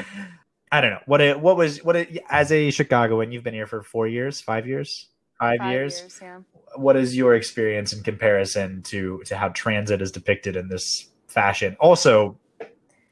I 0.70 0.82
don't 0.82 0.90
know 0.90 1.00
what 1.06 1.22
it. 1.22 1.40
What 1.40 1.56
was 1.56 1.82
what 1.82 1.96
it 1.96 2.18
as 2.28 2.52
a 2.52 2.70
Chicagoan? 2.70 3.32
You've 3.32 3.42
been 3.42 3.54
here 3.54 3.66
for 3.66 3.82
four 3.82 4.06
years, 4.06 4.42
five 4.42 4.66
years, 4.66 5.08
five, 5.40 5.58
Five 5.58 5.72
years. 5.72 6.18
yeah. 6.20 6.40
What 6.74 6.96
is 6.96 7.16
your 7.16 7.34
experience 7.34 7.94
in 7.94 8.02
comparison 8.02 8.82
to 8.84 9.22
to 9.24 9.36
how 9.36 9.48
transit 9.48 10.02
is 10.02 10.12
depicted 10.12 10.54
in 10.54 10.68
this 10.68 11.08
fashion? 11.28 11.76
Also, 11.80 12.38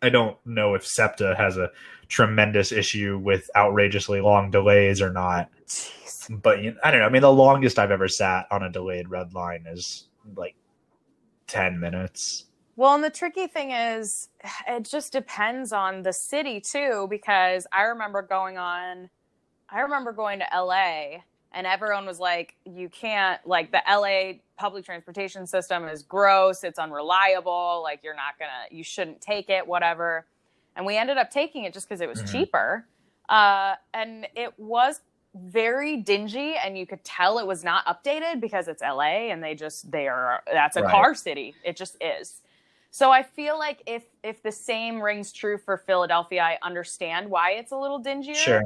I 0.02 0.10
don't 0.10 0.36
know 0.44 0.74
if 0.74 0.86
SEPTA 0.86 1.36
has 1.36 1.56
a 1.56 1.70
tremendous 2.14 2.70
issue 2.70 3.18
with 3.18 3.50
outrageously 3.56 4.20
long 4.20 4.48
delays 4.48 5.02
or 5.02 5.10
not. 5.10 5.50
Jeez. 5.66 6.40
But 6.42 6.62
you 6.62 6.76
I 6.84 6.92
don't 6.92 7.00
know. 7.00 7.06
I 7.06 7.08
mean, 7.08 7.22
the 7.22 7.32
longest 7.32 7.78
I've 7.78 7.90
ever 7.90 8.06
sat 8.06 8.46
on 8.52 8.62
a 8.62 8.70
delayed 8.70 9.08
red 9.08 9.34
line 9.34 9.64
is 9.66 10.06
like 10.36 10.54
ten 11.48 11.80
minutes. 11.80 12.44
Well, 12.76 12.94
and 12.94 13.02
the 13.02 13.10
tricky 13.10 13.48
thing 13.48 13.72
is, 13.72 14.28
it 14.68 14.84
just 14.84 15.12
depends 15.12 15.72
on 15.72 16.02
the 16.02 16.12
city 16.12 16.60
too, 16.60 17.06
because 17.10 17.66
I 17.72 17.82
remember 17.82 18.22
going 18.22 18.58
on, 18.58 19.10
I 19.68 19.80
remember 19.80 20.12
going 20.12 20.40
to 20.40 20.46
LA 20.52 21.22
and 21.52 21.66
everyone 21.66 22.04
was 22.04 22.18
like, 22.18 22.56
you 22.64 22.88
can't, 22.88 23.40
like, 23.46 23.70
the 23.70 23.80
LA 23.88 24.40
public 24.56 24.84
transportation 24.84 25.46
system 25.46 25.86
is 25.86 26.02
gross, 26.02 26.64
it's 26.64 26.80
unreliable, 26.80 27.80
like, 27.80 28.00
you're 28.02 28.16
not 28.16 28.36
gonna, 28.40 28.66
you 28.72 28.82
shouldn't 28.82 29.20
take 29.20 29.50
it, 29.50 29.64
whatever. 29.64 30.26
And 30.76 30.84
we 30.86 30.96
ended 30.96 31.18
up 31.18 31.30
taking 31.30 31.64
it 31.64 31.72
just 31.72 31.88
because 31.88 32.00
it 32.00 32.08
was 32.08 32.18
Mhm. 32.22 32.30
cheaper. 32.30 32.86
Uh, 33.28 33.76
and 33.92 34.26
it 34.34 34.58
was 34.58 35.00
very 35.34 35.96
dingy 35.96 36.54
and 36.56 36.78
you 36.78 36.86
could 36.86 37.02
tell 37.04 37.38
it 37.38 37.46
was 37.46 37.64
not 37.64 37.84
updated 37.86 38.40
because 38.40 38.68
it's 38.68 38.82
LA 38.82 39.30
and 39.30 39.42
they 39.42 39.54
just 39.54 39.90
they 39.90 40.06
are 40.06 40.42
that's 40.46 40.76
a 40.76 40.82
Right. 40.82 40.90
car 40.90 41.14
city. 41.14 41.56
It 41.64 41.76
just 41.76 41.96
is. 42.00 42.42
So 42.90 43.10
I 43.10 43.22
feel 43.24 43.58
like 43.58 43.82
if 43.86 44.04
if 44.22 44.42
the 44.42 44.52
same 44.52 45.00
rings 45.00 45.32
true 45.32 45.58
for 45.58 45.76
Philadelphia, 45.76 46.42
I 46.42 46.58
understand 46.62 47.28
why 47.30 47.52
it's 47.52 47.72
a 47.72 47.76
little 47.76 47.98
dingier. 47.98 48.34
Sure. 48.36 48.62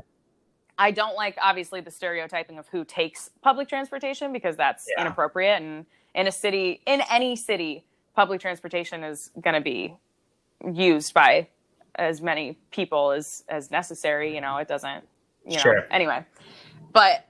I 0.77 0.91
don't 0.91 1.17
like 1.17 1.39
obviously 1.41 1.81
the 1.81 1.91
stereotyping 1.91 2.59
of 2.59 2.69
who 2.69 2.85
takes 2.85 3.31
public 3.41 3.69
transportation 3.69 4.33
because 4.33 4.57
that's 4.57 4.89
Yeah. 4.91 5.01
inappropriate 5.03 5.63
and 5.63 5.87
in 6.15 6.27
a 6.27 6.33
city 6.33 6.83
in 6.87 7.01
any 7.11 7.35
city 7.37 7.85
public 8.15 8.41
transportation 8.41 9.05
is 9.05 9.31
going 9.41 9.55
to 9.55 9.61
be 9.61 9.97
used 10.73 11.15
by 11.15 11.49
as 11.99 12.23
many 12.23 12.59
people 12.71 13.11
as 13.11 13.45
as 13.49 13.71
necessary, 13.71 14.35
you 14.35 14.41
know, 14.41 14.57
it 14.57 14.69
doesn't 14.69 15.05
you 15.45 15.57
know. 15.57 15.63
Sure. 15.63 15.87
Anyway, 15.91 16.25
but 16.93 17.27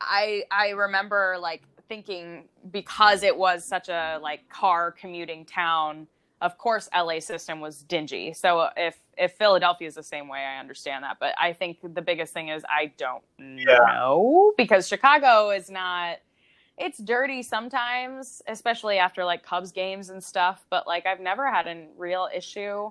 I 0.00 0.44
I 0.50 0.70
remember 0.70 1.36
like 1.38 1.62
thinking 1.88 2.48
because 2.70 3.22
it 3.22 3.36
was 3.36 3.64
such 3.64 3.88
a 3.88 4.18
like 4.22 4.48
car 4.48 4.90
commuting 4.90 5.44
town, 5.44 6.06
of 6.40 6.56
course 6.58 6.88
LA 6.96 7.20
system 7.20 7.60
was 7.60 7.82
dingy. 7.82 8.32
So 8.32 8.68
if 8.76 8.98
if 9.18 9.32
Philadelphia 9.32 9.88
is 9.88 9.94
the 9.94 10.02
same 10.02 10.26
way, 10.28 10.40
I 10.40 10.58
understand 10.58 11.04
that. 11.04 11.18
But 11.20 11.34
I 11.38 11.52
think 11.52 11.78
the 11.82 12.02
biggest 12.02 12.32
thing 12.32 12.48
is 12.48 12.64
I 12.68 12.92
don't 12.96 13.22
know 13.38 14.52
because 14.56 14.88
Chicago 14.88 15.50
is 15.50 15.70
not 15.70 16.18
it's 16.78 16.98
dirty 16.98 17.42
sometimes, 17.42 18.40
especially 18.48 18.96
after 18.98 19.24
like 19.24 19.44
Cubs 19.44 19.70
games 19.70 20.08
and 20.08 20.24
stuff, 20.24 20.64
but 20.70 20.86
like 20.86 21.06
I've 21.06 21.20
never 21.20 21.50
had 21.50 21.66
a 21.66 21.86
real 21.96 22.28
issue 22.34 22.90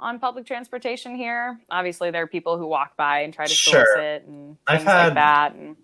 on 0.00 0.18
public 0.18 0.46
transportation 0.46 1.14
here. 1.14 1.60
Obviously 1.70 2.10
there 2.10 2.22
are 2.22 2.26
people 2.26 2.58
who 2.58 2.66
walk 2.66 2.96
by 2.96 3.20
and 3.20 3.32
try 3.32 3.46
to 3.46 3.52
Sure. 3.54 3.86
solicit 3.94 4.26
and 4.26 4.56
I've 4.66 4.78
things 4.78 4.86
like 4.86 4.96
had- 4.96 5.16
that 5.16 5.54
and 5.54 5.76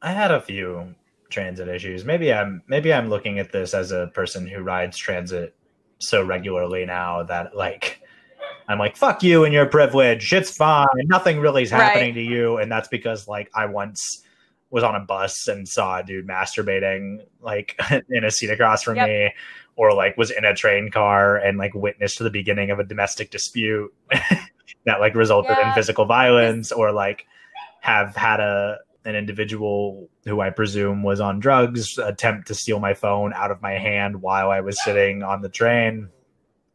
I 0.00 0.10
had 0.12 0.30
a 0.32 0.40
few 0.40 0.94
transit 1.30 1.68
issues. 1.68 2.04
Maybe 2.04 2.32
I'm 2.32 2.62
maybe 2.66 2.92
I'm 2.92 3.08
looking 3.08 3.38
at 3.38 3.52
this 3.52 3.72
as 3.72 3.92
a 3.92 4.08
person 4.08 4.46
who 4.46 4.60
rides 4.62 4.96
transit 4.96 5.54
so 5.98 6.24
regularly 6.24 6.84
now 6.84 7.22
that 7.22 7.56
like 7.56 8.00
I'm 8.68 8.78
like 8.78 8.96
fuck 8.96 9.22
you 9.22 9.44
and 9.44 9.54
your 9.54 9.66
privilege. 9.66 10.32
It's 10.32 10.54
fine. 10.56 10.86
Nothing 11.04 11.38
really 11.40 11.62
is 11.62 11.70
happening 11.70 12.08
Right. 12.08 12.14
to 12.14 12.22
you 12.22 12.58
and 12.58 12.70
that's 12.70 12.88
because 12.88 13.28
like 13.28 13.50
I 13.54 13.66
once 13.66 14.24
was 14.70 14.82
on 14.82 14.94
a 14.94 15.00
bus 15.00 15.48
and 15.48 15.68
saw 15.68 15.98
a 15.98 16.02
dude 16.02 16.26
masturbating 16.26 17.24
like 17.40 17.78
in 18.10 18.24
a 18.24 18.30
seat 18.30 18.50
across 18.50 18.82
from 18.82 18.96
Yep. 18.96 19.08
me 19.08 19.32
or 19.76 19.94
like 19.94 20.16
was 20.16 20.30
in 20.30 20.44
a 20.44 20.54
train 20.54 20.90
car 20.90 21.36
and 21.36 21.58
like 21.58 21.74
witnessed 21.74 22.18
the 22.18 22.30
beginning 22.30 22.70
of 22.70 22.78
a 22.78 22.84
domestic 22.84 23.30
dispute 23.30 23.92
that 24.86 25.00
like 25.00 25.14
resulted 25.14 25.56
in 25.58 25.72
physical 25.72 26.04
violence 26.04 26.72
or 26.72 26.92
like 26.92 27.26
have 27.80 28.14
had 28.14 28.40
a 28.40 28.78
an 29.04 29.16
individual 29.16 30.08
who 30.24 30.40
I 30.40 30.50
presume 30.50 31.02
was 31.02 31.20
on 31.20 31.40
drugs 31.40 31.98
attempt 31.98 32.46
to 32.48 32.54
steal 32.54 32.78
my 32.78 32.94
phone 32.94 33.32
out 33.32 33.50
of 33.50 33.60
my 33.60 33.72
hand 33.72 34.22
while 34.22 34.50
I 34.50 34.60
was 34.60 34.80
sitting 34.84 35.24
on 35.24 35.42
the 35.42 35.48
train 35.48 36.08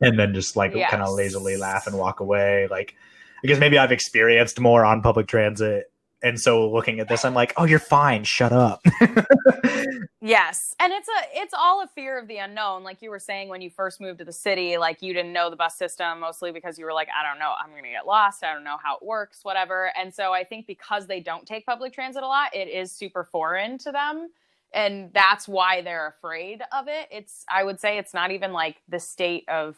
and 0.01 0.19
then 0.19 0.33
just 0.33 0.55
like 0.57 0.73
Yes. 0.75 0.91
kind 0.91 1.01
of 1.01 1.13
lazily 1.13 1.55
laugh 1.55 1.87
and 1.87 1.97
walk 1.97 2.19
away. 2.19 2.67
Like, 2.69 2.95
I 3.43 3.47
guess 3.47 3.59
maybe 3.59 3.77
I've 3.77 3.93
experienced 3.93 4.59
more 4.59 4.83
on 4.83 5.01
public 5.01 5.27
transit. 5.27 5.85
And 6.23 6.39
so 6.39 6.69
looking 6.69 6.99
at 6.99 7.07
this, 7.07 7.23
I'm 7.23 7.33
like, 7.33 7.53
oh, 7.57 7.65
you're 7.65 7.79
fine. 7.79 8.23
Shut 8.23 8.51
up. 8.51 8.81
Yes. 10.27 10.75
And 10.79 10.91
it's 10.91 11.07
a 11.07 11.39
it's 11.41 11.53
all 11.53 11.83
a 11.83 11.87
fear 11.87 12.17
of 12.19 12.27
the 12.27 12.37
unknown. 12.37 12.83
Like 12.83 13.01
you 13.01 13.11
were 13.11 13.19
saying 13.19 13.49
when 13.49 13.61
you 13.61 13.69
first 13.69 14.01
moved 14.01 14.19
to 14.19 14.25
the 14.25 14.33
city, 14.33 14.77
like 14.77 15.01
you 15.01 15.13
didn't 15.13 15.31
know 15.31 15.49
the 15.49 15.55
bus 15.55 15.77
system 15.77 16.19
mostly 16.19 16.51
because 16.51 16.79
you 16.79 16.85
were 16.85 16.93
like, 16.93 17.07
I 17.17 17.25
don't 17.25 17.39
know, 17.39 17.53
I'm 17.57 17.71
to 17.71 17.89
get 17.89 18.07
lost. 18.07 18.43
I 18.43 18.51
don't 18.51 18.63
know 18.63 18.77
how 18.83 18.97
it 18.97 19.05
works, 19.05 19.39
whatever. 19.43 19.91
And 19.95 20.13
so 20.13 20.33
I 20.33 20.43
think 20.43 20.67
because 20.67 21.07
they 21.07 21.19
don't 21.19 21.45
take 21.45 21.65
public 21.65 21.93
transit 21.93 22.23
a 22.23 22.27
lot, 22.27 22.53
it 22.53 22.67
is 22.67 22.91
super 22.91 23.23
foreign 23.23 23.77
to 23.79 23.91
them. 23.91 24.29
And 24.73 25.13
that's 25.13 25.47
why 25.47 25.81
they're 25.81 26.07
afraid 26.07 26.61
of 26.77 26.87
it. 26.87 27.07
It's 27.11 27.45
I 27.47 27.63
would 27.63 27.79
say 27.79 27.97
it's 27.99 28.13
not 28.13 28.31
even 28.31 28.51
like 28.51 28.81
the 28.89 28.99
state 28.99 29.47
of 29.47 29.77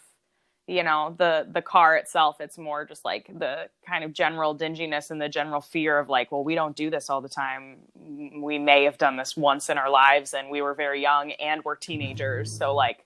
you 0.69 0.83
know 0.83 1.15
the 1.17 1.47
the 1.51 1.63
car 1.63 1.95
itself 1.95 2.39
it's 2.39 2.57
more 2.57 2.85
just 2.85 3.03
like 3.03 3.27
the 3.39 3.67
kind 3.85 4.03
of 4.03 4.13
general 4.13 4.53
dinginess 4.53 5.09
and 5.09 5.19
the 5.19 5.27
general 5.27 5.61
fear 5.61 5.97
of 5.97 6.09
like 6.09 6.31
well 6.31 6.43
we 6.43 6.53
don't 6.53 6.75
do 6.75 6.91
this 6.91 7.09
all 7.09 7.21
the 7.21 7.29
time. 7.29 7.77
We 7.95 8.59
may 8.59 8.83
have 8.83 8.97
done 8.99 9.17
this 9.17 9.35
once 9.35 9.69
in 9.69 9.79
our 9.79 9.89
lives 9.89 10.33
and 10.35 10.49
we 10.49 10.61
were 10.61 10.75
very 10.75 11.01
young 11.01 11.31
and 11.33 11.63
we're 11.65 11.75
teenagers. 11.75 12.55
So 12.55 12.75
like 12.75 13.05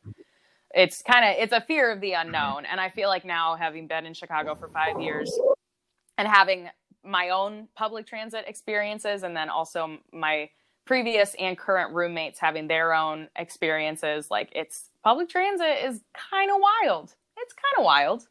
it's 0.76 1.02
kind 1.02 1.24
of 1.24 1.42
it's 1.42 1.54
a 1.54 1.62
fear 1.62 1.90
of 1.90 2.02
the 2.02 2.14
unknown. 2.14 2.66
And 2.66 2.82
i 2.82 2.90
feel 2.90 3.08
like 3.08 3.24
now 3.24 3.56
having 3.56 3.88
been 3.88 4.06
in 4.06 4.14
chicago 4.14 4.56
for 4.56 4.68
five 4.68 5.00
years 5.00 5.32
and 6.18 6.28
having 6.28 6.70
my 7.06 7.30
own 7.30 7.70
public 7.76 8.06
transit 8.06 8.44
experiences 8.46 9.24
and 9.24 9.36
then 9.36 9.50
also 9.50 9.98
my 10.12 10.50
previous 10.86 11.34
and 11.40 11.58
current 11.58 11.94
roommates 11.94 12.40
having 12.40 12.68
their 12.68 12.94
own 12.94 13.30
experiences 13.38 14.30
like 14.30 14.50
it's 14.54 14.90
public 15.02 15.30
transit 15.30 15.78
is 15.86 16.02
kind 16.14 16.52
of 16.52 16.58
wild 16.60 17.16
it's 17.44 17.54
kind 17.54 17.80
of 17.80 17.86
wild 17.86 18.28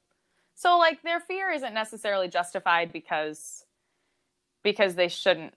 so 0.54 0.78
like 0.78 1.02
their 1.02 1.20
fear 1.20 1.50
isn't 1.50 1.74
necessarily 1.74 2.28
justified 2.28 2.92
because 2.92 3.64
because 4.64 4.94
they 4.94 5.08
shouldn't 5.08 5.54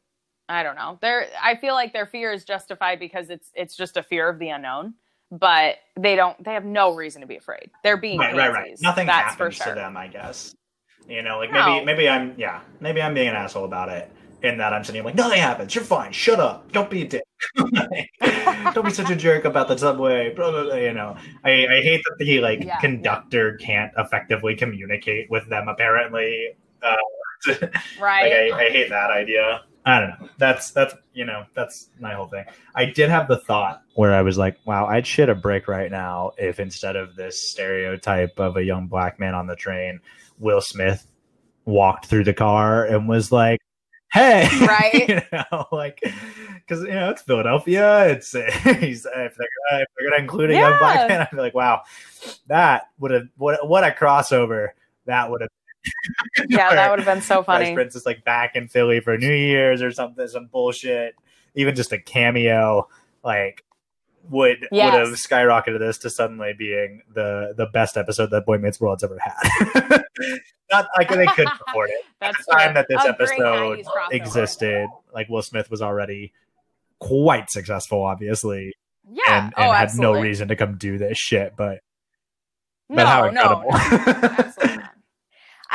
i 0.50 0.62
don't 0.64 0.76
know 0.76 0.98
they're 1.02 1.28
i 1.42 1.56
feel 1.56 1.74
like 1.74 1.94
their 1.94 2.06
fear 2.06 2.32
is 2.32 2.44
justified 2.46 3.00
because 3.00 3.30
it's 3.30 3.52
it's 3.56 3.76
just 3.76 3.98
a 3.98 4.04
fear 4.04 4.30
of 4.30 4.40
the 4.40 4.50
unknown 4.50 4.94
but 5.32 5.78
they 5.98 6.16
don't 6.16 6.42
they 6.44 6.54
have 6.54 6.66
no 6.66 6.94
reason 6.94 7.22
to 7.22 7.28
be 7.28 7.36
afraid 7.36 7.70
they're 7.84 7.98
being 7.98 8.20
right, 8.20 8.36
right, 8.36 8.54
right. 8.54 8.78
Nothing 8.82 9.08
that's 9.08 9.32
happens 9.32 9.56
sure 9.56 9.74
to 9.74 9.74
them, 9.74 9.98
I 9.98 10.08
guess. 10.08 10.56
You 11.08 11.22
know, 11.22 11.38
like 11.38 11.52
No. 11.52 11.66
maybe, 11.66 11.86
maybe 11.86 12.10
I'm, 12.10 12.34
yeah, 12.38 12.62
maybe 12.80 13.02
I'm 13.02 13.14
being 13.14 13.28
an 13.30 13.36
asshole 13.36 13.66
about 13.66 13.90
it. 13.90 14.12
In 14.44 14.58
that 14.60 14.74
I'm 14.74 14.84
sitting 14.84 15.00
here 15.00 15.06
like, 15.06 15.16
nothing 15.16 15.40
happens. 15.40 15.74
You're 15.74 15.84
fine. 15.84 16.12
Shut 16.12 16.40
up. 16.40 16.72
Don't 16.72 16.90
be 16.90 17.02
a 17.04 17.08
dick. 17.08 17.24
Don't 18.74 18.86
be 18.86 18.92
such 18.92 19.10
a 19.10 19.16
jerk 19.16 19.46
about 19.46 19.68
the 19.68 19.78
subway. 19.78 20.34
Blah, 20.34 20.52
blah, 20.52 20.64
blah, 20.64 20.76
you 20.76 20.94
know, 20.94 21.16
I, 21.44 21.52
I 21.68 21.82
hate 21.82 22.02
that 22.06 22.16
the 22.18 22.40
like 22.40 22.64
Yeah. 22.64 22.80
conductor 22.80 23.56
can't 23.58 23.92
effectively 23.98 24.56
communicate 24.56 25.30
with 25.30 25.48
them. 25.50 25.68
Apparently, 25.68 26.56
uh, 26.82 26.96
right 28.00 28.50
like 28.50 28.54
I, 28.54 28.66
I 28.66 28.70
hate 28.70 28.90
that 28.90 29.12
idea. 29.12 29.62
I 29.86 30.00
don't 30.00 30.10
know. 30.20 30.30
That's 30.40 30.72
that's 30.72 30.96
you 31.14 31.26
know 31.26 31.46
that's 31.54 31.90
my 32.00 32.14
whole 32.14 32.26
thing. 32.28 32.46
I 32.74 32.86
did 32.86 33.10
have 33.10 33.28
the 33.28 33.38
thought 33.38 33.84
where 33.94 34.14
I 34.16 34.24
was 34.24 34.38
like, 34.38 34.58
wow, 34.66 34.88
I'd 34.88 35.06
shit 35.06 35.30
a 35.30 35.36
brick 35.36 35.68
right 35.68 35.92
now 35.92 36.32
if 36.38 36.60
instead 36.60 36.96
of 36.96 37.16
this 37.16 37.50
stereotype 37.50 38.40
of 38.40 38.58
a 38.58 38.64
young 38.64 38.88
black 38.88 39.20
man 39.20 39.36
on 39.36 39.46
the 39.46 39.56
train, 39.56 40.00
Will 40.40 40.62
Smith 40.62 41.06
walked 41.66 42.08
through 42.08 42.24
the 42.24 42.34
car 42.34 42.84
and 42.86 43.08
was 43.08 43.32
like, 43.32 43.60
hey, 44.16 44.50
Right. 44.66 45.10
you 45.10 45.22
know, 45.32 45.68
like 45.72 46.00
because 46.02 46.84
you 46.84 46.94
know 46.94 47.10
it's 47.10 47.22
Philadelphia. 47.22 48.08
It's 48.08 48.32
he's 48.80 49.06
if 49.06 49.36
they're 49.36 49.48
gonna, 49.70 49.84
if 49.84 49.88
they're 49.98 50.10
gonna 50.10 50.22
include 50.22 50.52
a 50.52 50.54
young 50.54 50.78
black 50.80 51.08
man, 51.10 51.22
I'd 51.32 51.32
be 51.32 51.38
like, 51.38 51.54
wow, 51.54 51.84
that 52.48 52.90
would 53.00 53.12
have 53.12 53.28
what 53.38 53.68
what 53.68 53.84
a 53.84 53.92
crossover 53.92 54.70
that 55.06 55.30
would 55.30 55.42
have. 55.42 55.50
yeah 56.50 56.74
that 56.74 56.90
would 56.90 57.00
have 57.00 57.06
been 57.06 57.22
so 57.22 57.44
Fresh 57.44 57.60
funny 57.64 57.76
Prince 57.76 57.96
is 57.96 58.06
like 58.06 58.24
back 58.24 58.56
in 58.56 58.68
Philly 58.68 59.02
for 59.02 59.18
New 59.18 59.34
Year's 59.34 59.82
or 59.82 59.92
something, 59.92 60.28
some 60.28 60.48
bullshit. 60.48 61.16
Even 61.58 61.76
just 61.76 61.92
a 61.92 62.00
cameo, 62.00 62.88
like 63.24 63.64
would 64.30 64.68
Yes. 64.72 64.94
would 64.94 65.00
have 65.08 65.18
skyrocketed 65.18 65.80
this 65.80 65.98
to 66.00 66.10
suddenly 66.10 66.54
being 66.58 67.02
the 67.14 67.54
the 67.56 67.66
best 67.68 67.98
episode 67.98 68.32
that 68.32 68.46
Boy 68.46 68.58
Meets 68.58 68.80
World's 68.80 69.04
ever 69.04 69.18
had. 69.20 70.04
Not 70.72 70.88
like 70.98 71.10
they 71.10 71.26
couldn't 71.28 71.54
afford 71.68 71.90
it. 71.92 72.06
that's 72.20 72.40
At 72.40 72.46
the 72.46 72.52
time 72.52 72.74
that 72.74 72.88
this 72.90 73.04
A 73.04 73.10
episode 73.10 73.84
existed, 74.12 74.88
like 75.14 75.30
Will 75.30 75.42
Smith 75.42 75.70
was 75.70 75.82
already 75.82 76.34
quite 77.00 77.50
successful, 77.50 78.04
obviously, 78.04 78.74
yeah 79.10 79.24
and, 79.28 79.54
and 79.58 79.70
oh 79.70 79.72
had 79.72 79.84
absolutely 79.84 80.20
no 80.20 80.24
reason 80.24 80.48
to 80.48 80.56
come 80.56 80.78
do 80.78 80.98
this 80.98 81.18
shit. 81.18 81.54
But 81.56 81.82
no, 82.90 82.96
but 82.98 83.08
how 83.08 83.30
no, 83.30 83.62
incredible! 83.64 83.72
no, 84.64 84.76
not. 84.76 84.95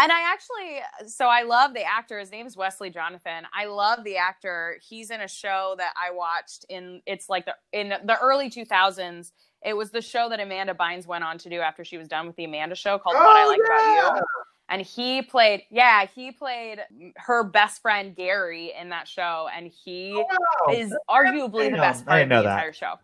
And 0.00 0.10
I 0.10 0.32
actually, 0.32 1.08
so 1.10 1.26
I 1.26 1.42
love 1.42 1.74
the 1.74 1.84
actor. 1.84 2.18
His 2.18 2.30
name 2.30 2.46
is 2.46 2.56
Wesley 2.56 2.88
Jonathan. 2.88 3.44
I 3.54 3.66
love 3.66 4.02
the 4.02 4.16
actor. 4.16 4.78
He's 4.88 5.10
in 5.10 5.20
a 5.20 5.28
show 5.28 5.74
that 5.76 5.92
I 5.94 6.10
watched 6.10 6.64
in. 6.70 7.02
It's 7.06 7.28
like 7.28 7.44
the 7.44 7.54
in 7.72 7.90
the 7.90 8.18
early 8.20 8.48
two 8.48 8.64
thousands. 8.64 9.32
It 9.62 9.76
was 9.76 9.90
the 9.90 10.00
show 10.00 10.30
that 10.30 10.40
Amanda 10.40 10.72
Bynes 10.72 11.06
went 11.06 11.22
on 11.22 11.36
to 11.38 11.50
do 11.50 11.60
after 11.60 11.84
she 11.84 11.98
was 11.98 12.08
done 12.08 12.26
with 12.26 12.36
the 12.36 12.44
Amanda 12.44 12.74
Show 12.74 12.98
called 12.98 13.14
What 13.16 13.36
I 13.36 13.44
Oh, 13.44 13.48
Like 13.48 13.58
yeah. 13.68 14.08
About 14.08 14.16
You. 14.16 14.22
And 14.70 14.80
he 14.82 15.20
played, 15.20 15.64
yeah, 15.70 16.06
he 16.14 16.32
played 16.32 16.78
her 17.16 17.44
best 17.44 17.82
friend 17.82 18.14
Gary 18.16 18.72
in 18.80 18.88
that 18.90 19.06
show, 19.06 19.48
and 19.54 19.66
he 19.66 20.14
Wow. 20.14 20.72
is 20.72 20.94
arguably 21.10 21.70
the 21.70 21.76
best 21.76 22.04
I 22.04 22.06
part 22.06 22.20
didn't 22.20 22.32
of 22.32 22.44
the 22.44 22.48
that. 22.48 22.54
entire 22.54 22.72
show. 22.72 22.94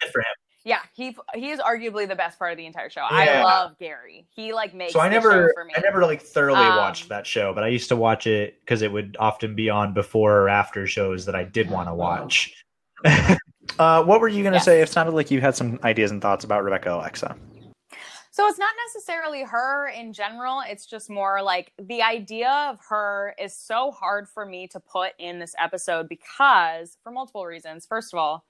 Good 0.00 0.10
for 0.10 0.18
him. 0.18 0.26
Yeah, 0.64 0.80
he 0.94 1.16
he 1.34 1.50
is 1.50 1.58
arguably 1.58 2.06
the 2.06 2.14
best 2.16 2.38
part 2.38 2.52
of 2.52 2.58
the 2.58 2.66
entire 2.66 2.90
show. 2.90 3.00
Yeah. 3.10 3.40
I 3.40 3.42
love 3.42 3.78
Gary. 3.78 4.26
He 4.30 4.52
like 4.52 4.74
makes 4.74 4.92
so 4.92 5.00
I 5.00 5.08
never, 5.08 5.48
show 5.48 5.48
for 5.54 5.64
me. 5.64 5.72
I 5.74 5.80
never 5.80 6.02
like 6.02 6.20
thoroughly 6.20 6.66
Um, 6.66 6.76
watched 6.76 7.08
that 7.08 7.26
show, 7.26 7.54
but 7.54 7.64
I 7.64 7.68
used 7.68 7.88
to 7.88 7.96
watch 7.96 8.26
it 8.26 8.60
because 8.60 8.82
it 8.82 8.92
would 8.92 9.16
often 9.18 9.54
be 9.54 9.70
on 9.70 9.94
before 9.94 10.36
or 10.38 10.48
after 10.50 10.86
shows 10.86 11.24
that 11.26 11.34
I 11.34 11.44
did 11.44 11.70
want 11.70 11.88
to 11.88 11.94
watch. 11.94 12.52
uh, 13.78 14.02
what 14.04 14.20
were 14.20 14.28
you 14.28 14.42
going 14.42 14.52
to 14.52 14.58
Yes. 14.58 14.64
say? 14.66 14.82
It 14.82 14.88
sounded 14.90 15.14
like 15.14 15.30
you 15.30 15.40
had 15.40 15.56
some 15.56 15.80
ideas 15.82 16.10
and 16.10 16.20
thoughts 16.20 16.44
about 16.44 16.62
Rebecca 16.62 16.94
Alexa. 16.94 17.36
So 18.32 18.46
it's 18.46 18.58
not 18.58 18.72
necessarily 18.86 19.42
her 19.42 19.88
in 19.88 20.12
general. 20.12 20.62
It's 20.66 20.86
just 20.86 21.10
more 21.10 21.42
like 21.42 21.72
the 21.78 22.02
idea 22.02 22.50
of 22.70 22.78
her 22.88 23.34
is 23.38 23.56
so 23.56 23.90
hard 23.90 24.28
for 24.28 24.46
me 24.46 24.68
to 24.68 24.80
put 24.80 25.12
in 25.18 25.38
this 25.38 25.54
episode 25.58 26.08
because 26.08 26.96
for 27.02 27.10
multiple 27.10 27.44
reasons. 27.44 27.86
First 27.86 28.14
of 28.14 28.18
all, 28.18 28.44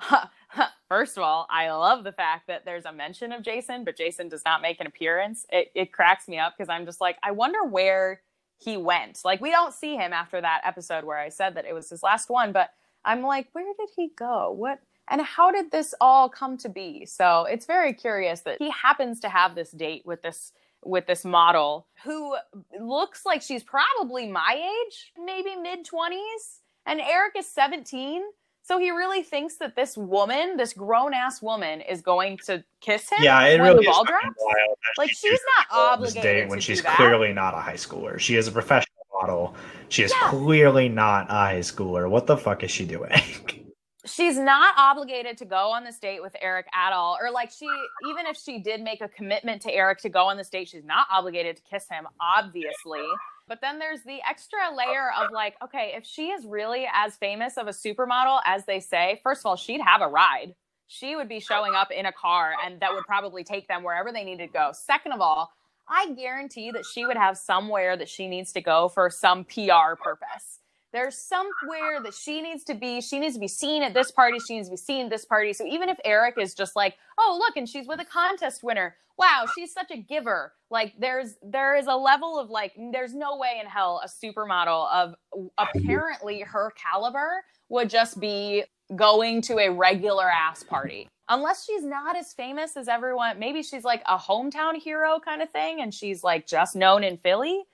first 0.88 1.16
of 1.16 1.22
all, 1.22 1.46
I 1.50 1.70
love 1.70 2.04
the 2.04 2.12
fact 2.12 2.46
that 2.48 2.64
there's 2.64 2.84
a 2.84 2.92
mention 2.92 3.32
of 3.32 3.42
Jason, 3.42 3.84
but 3.84 3.96
Jason 3.96 4.28
does 4.28 4.42
not 4.44 4.62
make 4.62 4.80
an 4.80 4.86
appearance. 4.86 5.46
It, 5.50 5.70
it 5.74 5.92
cracks 5.92 6.28
me 6.28 6.38
up 6.38 6.54
because 6.56 6.68
I'm 6.68 6.86
just 6.86 7.00
like, 7.00 7.16
I 7.22 7.32
wonder 7.32 7.64
where 7.64 8.20
he 8.58 8.76
went. 8.76 9.20
Like 9.24 9.40
we 9.40 9.50
don't 9.50 9.74
see 9.74 9.96
him 9.96 10.12
after 10.12 10.40
that 10.40 10.62
episode 10.64 11.04
where 11.04 11.18
I 11.18 11.28
said 11.28 11.56
that 11.56 11.66
it 11.66 11.74
was 11.74 11.90
his 11.90 12.02
last 12.02 12.30
one, 12.30 12.52
but 12.52 12.70
I'm 13.04 13.22
like, 13.22 13.48
where 13.52 13.64
did 13.78 13.90
he 13.96 14.10
go? 14.16 14.52
What 14.52 14.80
and 15.08 15.20
how 15.20 15.50
did 15.50 15.70
this 15.70 15.94
all 16.00 16.28
come 16.28 16.56
to 16.58 16.68
be? 16.68 17.04
So 17.04 17.44
it's 17.44 17.66
very 17.66 17.92
curious 17.92 18.40
that 18.40 18.56
he 18.58 18.70
happens 18.70 19.20
to 19.20 19.28
have 19.28 19.54
this 19.54 19.70
date 19.70 20.02
with 20.06 20.22
this 20.22 20.52
with 20.82 21.06
this 21.06 21.24
model 21.24 21.86
who 22.04 22.36
looks 22.78 23.24
like 23.24 23.42
she's 23.42 23.62
probably 23.62 24.28
my 24.28 24.54
age, 24.54 25.12
maybe 25.22 25.56
mid 25.56 25.86
20s, 25.86 26.60
and 26.86 27.00
Eric 27.00 27.34
is 27.38 27.46
17. 27.48 28.22
So 28.66 28.78
he 28.78 28.90
really 28.90 29.22
thinks 29.22 29.56
that 29.56 29.76
this 29.76 29.94
woman, 29.94 30.56
this 30.56 30.72
grown 30.72 31.12
ass 31.12 31.42
woman, 31.42 31.82
is 31.82 32.00
going 32.00 32.38
to 32.46 32.64
kiss 32.80 33.10
him. 33.10 33.18
Yeah, 33.22 33.42
it 33.42 33.60
really 33.60 33.74
the 33.74 33.80
is 33.82 33.86
ball 33.86 34.06
fucking 34.06 34.20
drops? 34.22 34.36
wild. 34.40 34.78
Like 34.96 35.10
she 35.10 35.28
she's 35.28 35.40
not 35.58 35.68
to 35.68 35.74
go 35.74 35.80
on 35.80 35.92
obligated 35.98 36.48
when 36.48 36.60
she's 36.60 36.82
that. 36.82 36.96
clearly 36.96 37.34
not 37.34 37.52
a 37.52 37.58
high 37.60 37.74
schooler. 37.74 38.18
She 38.18 38.36
is 38.36 38.48
a 38.48 38.52
professional 38.52 38.94
model. 39.20 39.54
She 39.90 40.02
is 40.02 40.12
Yeah. 40.18 40.30
clearly 40.30 40.88
not 40.88 41.26
a 41.28 41.34
high 41.34 41.58
schooler. 41.60 42.08
What 42.08 42.26
the 42.26 42.38
fuck 42.38 42.64
is 42.64 42.70
she 42.70 42.86
doing? 42.86 43.12
she's 44.06 44.38
not 44.38 44.74
obligated 44.78 45.36
to 45.38 45.44
go 45.44 45.70
on 45.70 45.84
this 45.84 45.98
date 45.98 46.22
with 46.22 46.34
Eric 46.40 46.66
at 46.74 46.92
all. 46.94 47.18
Or 47.20 47.30
like 47.30 47.50
she 47.50 47.66
even 48.08 48.24
if 48.24 48.36
she 48.38 48.60
did 48.60 48.80
make 48.80 49.02
a 49.02 49.08
commitment 49.08 49.60
to 49.62 49.72
Eric 49.72 49.98
to 50.00 50.08
go 50.08 50.24
on 50.24 50.38
this 50.38 50.48
date, 50.48 50.68
she's 50.70 50.84
not 50.84 51.06
obligated 51.12 51.56
to 51.56 51.62
kiss 51.62 51.86
him, 51.88 52.06
obviously. 52.18 53.04
But 53.46 53.60
then 53.60 53.78
there's 53.78 54.02
the 54.02 54.20
extra 54.28 54.58
layer 54.74 55.10
of 55.18 55.30
like, 55.30 55.54
okay, 55.62 55.92
if 55.96 56.06
she 56.06 56.28
is 56.28 56.46
really 56.46 56.86
as 56.92 57.16
famous 57.16 57.56
of 57.56 57.66
a 57.66 57.70
supermodel 57.70 58.40
as 58.46 58.64
they 58.64 58.80
say, 58.80 59.20
first 59.22 59.42
of 59.42 59.46
all, 59.46 59.56
she'd 59.56 59.82
have 59.82 60.00
a 60.00 60.08
ride. 60.08 60.54
She 60.86 61.16
would 61.16 61.28
be 61.28 61.40
showing 61.40 61.74
up 61.74 61.90
in 61.90 62.06
a 62.06 62.12
car 62.12 62.54
and 62.64 62.80
that 62.80 62.92
would 62.92 63.04
probably 63.04 63.44
take 63.44 63.68
them 63.68 63.82
wherever 63.82 64.12
they 64.12 64.24
need 64.24 64.38
to 64.38 64.46
go. 64.46 64.70
Second 64.72 65.12
of 65.12 65.20
all, 65.20 65.50
I 65.88 66.12
guarantee 66.12 66.70
that 66.70 66.84
she 66.86 67.04
would 67.04 67.16
have 67.16 67.36
somewhere 67.36 67.96
that 67.96 68.08
she 68.08 68.28
needs 68.28 68.52
to 68.52 68.62
go 68.62 68.88
for 68.88 69.10
some 69.10 69.44
PR 69.44 69.96
purpose 70.02 70.60
there's 70.94 71.18
somewhere 71.18 72.00
that 72.04 72.14
she 72.14 72.40
needs 72.40 72.62
to 72.64 72.74
be. 72.74 73.00
She 73.00 73.18
needs 73.18 73.34
to 73.34 73.40
be 73.40 73.48
seen 73.48 73.82
at 73.82 73.94
this 73.94 74.12
party. 74.12 74.38
She 74.38 74.54
needs 74.54 74.68
to 74.68 74.74
be 74.74 74.76
seen 74.76 75.06
at 75.06 75.10
this 75.10 75.24
party. 75.24 75.52
So 75.52 75.66
even 75.66 75.88
if 75.88 75.98
Eric 76.04 76.36
is 76.38 76.54
just 76.54 76.76
like, 76.76 76.94
oh, 77.18 77.36
look, 77.38 77.56
and 77.56 77.68
she's 77.68 77.88
with 77.88 78.00
a 78.00 78.04
contest 78.04 78.62
winner. 78.62 78.94
Wow, 79.18 79.44
she's 79.56 79.72
such 79.72 79.90
a 79.90 79.96
giver. 79.96 80.52
Like 80.70 80.94
there's 80.98 81.36
there 81.42 81.76
is 81.76 81.88
a 81.88 81.94
level 81.94 82.38
of 82.38 82.48
like 82.48 82.72
there's 82.92 83.12
no 83.12 83.36
way 83.36 83.60
in 83.60 83.66
hell 83.66 84.00
a 84.04 84.08
supermodel 84.08 84.88
of 84.92 85.14
apparently 85.58 86.40
her 86.40 86.72
caliber 86.76 87.44
would 87.68 87.90
just 87.90 88.20
be 88.20 88.64
going 88.94 89.42
to 89.42 89.58
a 89.58 89.70
regular 89.70 90.28
ass 90.30 90.62
party. 90.62 91.08
Unless 91.28 91.64
she's 91.64 91.84
not 91.84 92.16
as 92.16 92.32
famous 92.32 92.76
as 92.76 92.86
everyone. 92.86 93.38
Maybe 93.40 93.62
she's 93.62 93.84
like 93.84 94.02
a 94.06 94.16
hometown 94.16 94.76
hero 94.76 95.18
kind 95.18 95.42
of 95.42 95.50
thing 95.50 95.80
and 95.80 95.92
she's 95.92 96.22
like 96.22 96.46
just 96.46 96.76
known 96.76 97.02
in 97.02 97.16
Philly. 97.16 97.64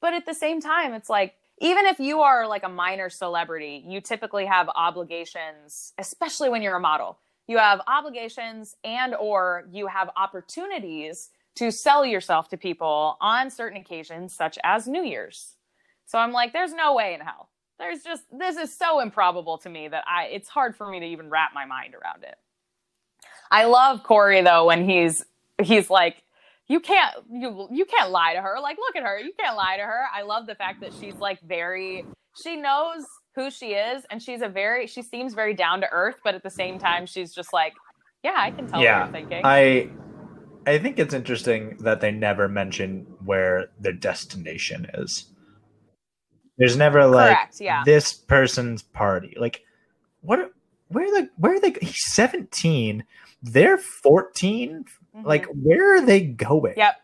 But 0.00 0.14
at 0.14 0.26
the 0.26 0.34
same 0.34 0.60
time, 0.60 0.92
it's 0.94 1.10
like 1.10 1.34
even 1.60 1.86
if 1.86 2.00
you 2.00 2.20
are 2.20 2.48
like 2.48 2.64
a 2.64 2.68
minor 2.68 3.08
celebrity, 3.08 3.84
you 3.86 4.00
typically 4.00 4.46
have 4.46 4.68
obligations, 4.74 5.92
especially 5.98 6.48
when 6.48 6.62
you're 6.62 6.76
a 6.76 6.80
model. 6.80 7.18
You 7.46 7.58
have 7.58 7.80
obligations 7.86 8.76
and 8.84 9.14
or 9.14 9.64
you 9.70 9.86
have 9.86 10.10
opportunities 10.16 11.30
to 11.56 11.70
sell 11.70 12.04
yourself 12.04 12.48
to 12.48 12.56
people 12.56 13.16
on 13.20 13.50
certain 13.50 13.78
occasions 13.80 14.34
such 14.34 14.58
as 14.64 14.88
New 14.88 15.04
Year's. 15.04 15.54
So 16.06 16.18
I'm 16.18 16.32
like 16.32 16.52
there's 16.52 16.72
no 16.72 16.94
way 16.94 17.14
in 17.14 17.20
hell. 17.20 17.48
There's 17.78 18.02
just 18.02 18.24
this 18.36 18.56
is 18.56 18.76
so 18.76 19.00
improbable 19.00 19.58
to 19.58 19.68
me 19.68 19.88
that 19.88 20.04
I 20.08 20.24
it's 20.26 20.48
hard 20.48 20.74
for 20.74 20.88
me 20.88 21.00
to 21.00 21.06
even 21.06 21.30
wrap 21.30 21.52
my 21.54 21.66
mind 21.66 21.94
around 21.94 22.24
it. 22.24 22.36
I 23.50 23.66
love 23.66 24.02
Cory 24.02 24.42
though 24.42 24.66
when 24.66 24.88
he's 24.88 25.24
he's 25.62 25.90
like 25.90 26.23
you 26.68 26.80
can't 26.80 27.14
you 27.30 27.68
you 27.70 27.84
can't 27.84 28.10
lie 28.10 28.34
to 28.34 28.40
her. 28.40 28.56
Like 28.60 28.78
look 28.78 28.96
at 28.96 29.02
her. 29.02 29.18
You 29.18 29.32
can't 29.38 29.56
lie 29.56 29.76
to 29.76 29.82
her. 29.82 30.02
I 30.14 30.22
love 30.22 30.46
the 30.46 30.54
fact 30.54 30.80
that 30.80 30.92
she's 30.98 31.14
like 31.16 31.40
very 31.42 32.04
she 32.42 32.56
knows 32.56 33.04
who 33.34 33.50
she 33.50 33.72
is 33.72 34.04
and 34.10 34.22
she's 34.22 34.42
a 34.42 34.48
very 34.48 34.86
she 34.86 35.02
seems 35.02 35.34
very 35.34 35.54
down 35.54 35.80
to 35.82 35.88
earth, 35.92 36.16
but 36.24 36.34
at 36.34 36.42
the 36.42 36.50
same 36.50 36.78
time 36.78 37.06
she's 37.06 37.34
just 37.34 37.52
like, 37.52 37.74
yeah, 38.22 38.36
I 38.36 38.50
can 38.50 38.66
tell 38.66 38.78
what 38.78 38.84
yeah, 38.84 39.04
you're 39.04 39.12
thinking. 39.12 39.40
I 39.44 39.90
I 40.66 40.78
think 40.78 40.98
it's 40.98 41.12
interesting 41.12 41.76
that 41.80 42.00
they 42.00 42.10
never 42.10 42.48
mention 42.48 43.06
where 43.24 43.70
their 43.78 43.92
destination 43.92 44.86
is. 44.94 45.26
There's 46.56 46.76
never 46.76 47.06
like 47.06 47.36
Correct, 47.36 47.60
yeah. 47.60 47.82
this 47.84 48.14
person's 48.14 48.82
party. 48.82 49.36
Like 49.38 49.62
what 50.22 50.50
where 50.88 51.10
the 51.10 51.28
where 51.36 51.54
are 51.54 51.60
they 51.60 51.74
he's 51.82 52.12
17, 52.14 53.04
they're 53.42 53.76
14. 53.76 54.84
Mhm. 55.14 55.24
Like 55.24 55.46
where 55.46 55.96
are 55.96 56.00
they 56.04 56.20
going? 56.22 56.74
Yep. 56.76 57.00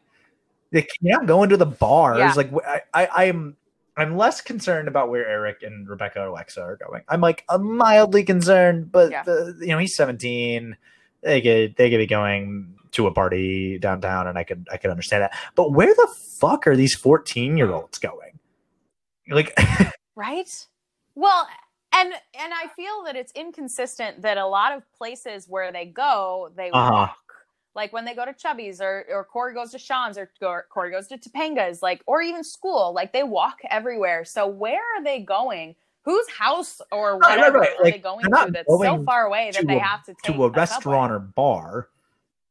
They 0.72 0.86
can't 1.04 1.26
go 1.26 1.42
into 1.42 1.56
the 1.56 1.66
bars. 1.66 2.18
Yeah. 2.18 2.32
Like 2.36 2.50
I, 2.66 2.82
I 2.94 3.08
I'm 3.28 3.56
I'm 3.96 4.16
less 4.16 4.40
concerned 4.40 4.88
about 4.88 5.10
where 5.10 5.26
Eric 5.28 5.62
and 5.62 5.88
Rebecca 5.88 6.28
Alexa 6.28 6.60
are 6.60 6.76
going. 6.76 7.02
I'm 7.08 7.20
like 7.20 7.44
I'm 7.48 7.76
mildly 7.76 8.24
concerned, 8.24 8.90
but 8.92 9.10
Yeah. 9.10 9.22
the, 9.24 9.56
you 9.60 9.68
know 9.68 9.78
he's 9.78 9.96
17. 9.96 10.76
They 11.22 11.40
could 11.40 11.76
they 11.76 11.90
could 11.90 11.98
be 11.98 12.06
going 12.06 12.74
to 12.92 13.06
a 13.06 13.12
party 13.12 13.78
downtown, 13.78 14.26
and 14.26 14.38
I 14.38 14.42
could 14.44 14.66
I 14.72 14.76
could 14.76 14.90
understand 14.90 15.22
that. 15.24 15.34
But 15.54 15.72
where 15.72 15.94
the 15.94 16.08
fuck 16.38 16.66
are 16.66 16.76
these 16.76 16.94
14 16.94 17.56
year 17.56 17.70
olds 17.70 17.98
going? 17.98 18.38
Like 19.28 19.56
right 20.16 20.66
well 21.14 21.46
and 21.92 22.12
and 22.12 22.52
i 22.52 22.66
feel 22.74 23.04
that 23.04 23.14
it's 23.16 23.32
inconsistent 23.32 24.20
that 24.22 24.36
a 24.38 24.46
lot 24.46 24.72
of 24.76 24.82
places 24.92 25.46
where 25.48 25.70
they 25.72 25.86
go 25.86 26.50
they 26.56 26.70
Uh-huh. 26.70 27.08
Like 27.74 27.92
when 27.92 28.04
they 28.04 28.14
go 28.14 28.24
to 28.24 28.32
chubby's 28.32 28.80
or 28.80 29.04
or 29.10 29.24
cory 29.24 29.54
goes 29.54 29.70
to 29.72 29.78
shawn's 29.78 30.18
or 30.18 30.30
Cor- 30.40 30.66
cory 30.70 30.90
goes 30.90 31.06
to 31.08 31.16
topanga's 31.18 31.82
like 31.82 32.02
or 32.06 32.20
even 32.20 32.42
school 32.42 32.92
like 32.92 33.12
they 33.12 33.22
walk 33.22 33.58
everywhere 33.70 34.24
so 34.24 34.46
where 34.46 34.80
are 34.96 35.04
they 35.04 35.20
going 35.20 35.76
whose 36.02 36.28
house 36.30 36.80
or 36.90 37.12
Right, 37.18 37.20
right, 37.20 37.38
whatever 37.38 37.58
right. 37.60 37.70
are 37.78 37.84
they 37.84 37.98
going 37.98 38.24
to 38.24 38.50
that's 38.52 38.66
so 38.68 39.02
far 39.04 39.26
away 39.26 39.50
that 39.54 39.66
they 39.66 39.76
a- 39.76 39.80
have 39.80 40.02
to 40.04 40.14
take 40.14 40.22
to 40.24 40.32
a 40.32 40.46
subway? 40.46 40.58
restaurant 40.58 41.12
or 41.12 41.18
bar, 41.20 41.88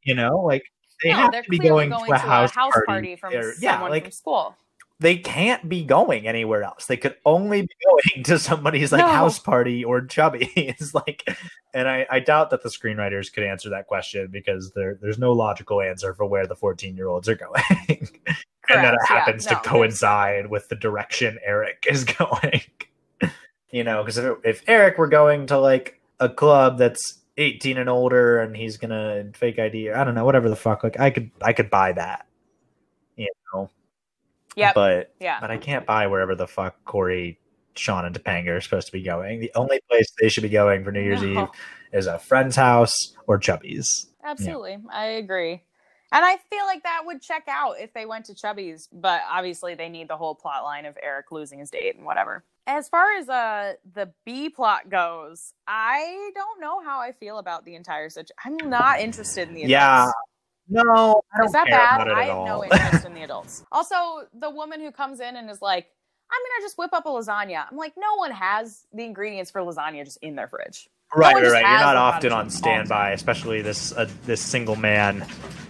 you 0.03 0.15
know, 0.15 0.37
like 0.37 0.63
they 1.03 1.09
no, 1.09 1.15
have 1.17 1.31
to 1.31 1.43
be 1.49 1.57
clearly 1.59 1.87
going, 1.87 2.07
to 2.09 2.13
a 2.13 2.17
house, 2.17 2.51
party. 2.85 3.15
from 3.15 3.33
or- 3.33 3.53
someone 3.53 3.61
yeah, 3.61 3.87
like 3.89 4.03
from 4.03 4.11
school 4.11 4.55
they 4.99 5.15
can't 5.15 5.69
be 5.69 5.83
going 5.83 6.27
anywhere 6.27 6.63
else. 6.63 6.85
They 6.85 6.97
could 6.97 7.15
only 7.25 7.61
be 7.61 7.69
going 7.85 8.23
to 8.25 8.37
somebody's 8.39 8.91
like 8.91 8.99
No. 8.99 9.07
house 9.07 9.39
party 9.39 9.83
or 9.83 10.01
chubby. 10.01 10.51
it's 10.55 10.93
like, 10.93 11.23
and 11.73 11.87
I, 11.87 12.05
I 12.09 12.19
doubt 12.19 12.49
that 12.49 12.63
the 12.63 12.69
screenwriters 12.69 13.31
could 13.31 13.43
answer 13.43 13.69
that 13.69 13.87
question 13.87 14.27
because 14.29 14.71
there 14.71 14.97
there's 15.01 15.17
no 15.17 15.31
logical 15.31 15.81
answer 15.81 16.13
for 16.13 16.25
where 16.25 16.47
the 16.47 16.55
14 16.55 16.95
year 16.97 17.07
olds 17.07 17.29
are 17.29 17.35
going. 17.35 17.63
and 17.87 18.07
that 18.67 18.93
it 18.93 18.97
Correct, 18.97 19.09
yeah, 19.09 19.19
happens 19.19 19.45
no, 19.45 19.51
to 19.51 19.55
coincide 19.61 20.49
with 20.49 20.67
the 20.67 20.75
direction 20.75 21.39
Eric 21.45 21.85
is 21.89 22.03
going. 22.03 22.61
you 23.71 23.83
know, 23.83 24.03
because 24.03 24.17
if, 24.17 24.37
if 24.43 24.63
Eric 24.67 24.97
were 24.97 25.07
going 25.07 25.47
to 25.47 25.57
like 25.57 26.01
a 26.19 26.27
club 26.27 26.77
that's 26.77 27.19
18 27.37 27.77
and 27.77 27.89
older 27.89 28.39
and 28.41 28.55
he's 28.55 28.75
gonna 28.75 29.23
fake 29.33 29.59
ID 29.59 29.89
or 29.89 29.95
I 29.97 30.03
don't 30.03 30.13
know, 30.13 30.25
whatever 30.25 30.49
the 30.49 30.57
fuck, 30.57 30.83
like 30.83 30.99
I 30.99 31.09
could 31.09 31.31
I 31.41 31.53
could 31.53 31.69
buy 31.69 31.93
that. 31.93 32.27
You 33.15 33.29
know. 33.53 33.69
Yep. 34.55 34.75
But 34.75 35.13
yeah 35.19 35.39
but 35.39 35.51
I 35.51 35.57
can't 35.57 35.85
buy 35.85 36.07
wherever 36.07 36.35
the 36.35 36.47
fuck 36.47 36.83
Cory, 36.85 37.39
Shawn, 37.75 38.05
and 38.05 38.15
Topanga 38.15 38.49
are 38.57 38.61
supposed 38.61 38.87
to 38.87 38.93
be 38.93 39.01
going. 39.01 39.39
The 39.39 39.51
only 39.55 39.79
place 39.89 40.07
they 40.19 40.29
should 40.29 40.43
be 40.43 40.49
going 40.49 40.83
for 40.83 40.91
New 40.91 41.01
Year's 41.01 41.21
No. 41.21 41.43
Eve 41.43 41.49
is 41.93 42.07
a 42.07 42.19
friend's 42.19 42.55
house 42.55 43.15
or 43.27 43.37
Chubby's. 43.37 44.07
Absolutely. 44.23 44.77
I 44.91 45.05
agree. 45.05 45.63
And 46.11 46.25
I 46.25 46.37
feel 46.49 46.65
like 46.65 46.83
that 46.83 47.03
would 47.05 47.21
check 47.21 47.43
out 47.47 47.75
if 47.79 47.93
they 47.93 48.05
went 48.05 48.25
to 48.25 48.35
Chubby's, 48.35 48.89
but 48.91 49.21
obviously 49.29 49.75
they 49.75 49.89
need 49.89 50.07
the 50.07 50.17
whole 50.17 50.33
plot 50.33 50.63
line 50.63 50.85
of 50.85 50.97
Eric 51.01 51.31
losing 51.31 51.59
his 51.59 51.69
date 51.69 51.95
and 51.95 52.05
whatever. 52.05 52.43
As 52.65 52.89
far 52.89 53.15
as 53.15 53.29
uh 53.29 53.73
the 53.93 54.11
B 54.25 54.49
plot 54.49 54.89
goes, 54.89 55.53
I 55.67 56.31
don't 56.35 56.61
know 56.61 56.83
how 56.83 56.99
I 56.99 57.11
feel 57.13 57.37
about 57.37 57.65
the 57.65 57.75
entire 57.75 58.09
situation. 58.09 58.35
I'm 58.43 58.69
not 58.69 58.99
interested 58.99 59.47
in 59.49 59.55
the. 59.55 59.61
Yeah, 59.61 60.11
No, 60.69 61.21
I 61.33 61.37
don't 61.37 61.45
Is 61.47 61.51
that 61.53 61.67
care 61.67 61.77
bad? 61.77 62.01
about 62.01 62.07
it 62.07 62.13
I 62.13 62.23
have 62.25 62.35
all. 62.37 62.45
no 62.45 62.63
interest 62.63 63.05
in 63.05 63.13
the 63.13 63.23
adults. 63.23 63.63
Also, 63.71 63.95
the 64.33 64.49
woman 64.49 64.79
who 64.81 64.91
comes 64.91 65.19
in 65.19 65.35
and 65.35 65.49
is 65.49 65.61
like, 65.61 65.87
I'm 66.31 66.39
gonna 66.39 66.65
just 66.65 66.77
whip 66.77 66.93
up 66.93 67.05
a 67.05 67.09
lasagna. 67.09 67.65
I'm 67.71 67.77
like, 67.77 67.93
no 67.97 68.15
one 68.17 68.31
has 68.31 68.85
the 68.93 69.03
ingredients 69.03 69.49
for 69.51 69.61
lasagna 69.61 70.05
just 70.05 70.17
in 70.21 70.35
their 70.35 70.47
fridge. 70.47 70.87
right, 71.15 71.33
one 71.33 71.41
right, 71.43 71.51
right. 71.51 71.59
You're 71.61 71.79
not 71.79 71.95
often 71.95 72.31
on 72.31 72.37
on 72.37 72.39
all 72.39 72.45
the 72.45 72.51
standby, 72.51 73.11
especially 73.11 73.61
this 73.63 73.91
uh, 73.93 74.07
this 74.25 74.41
single 74.41 74.75
man. 74.75 75.25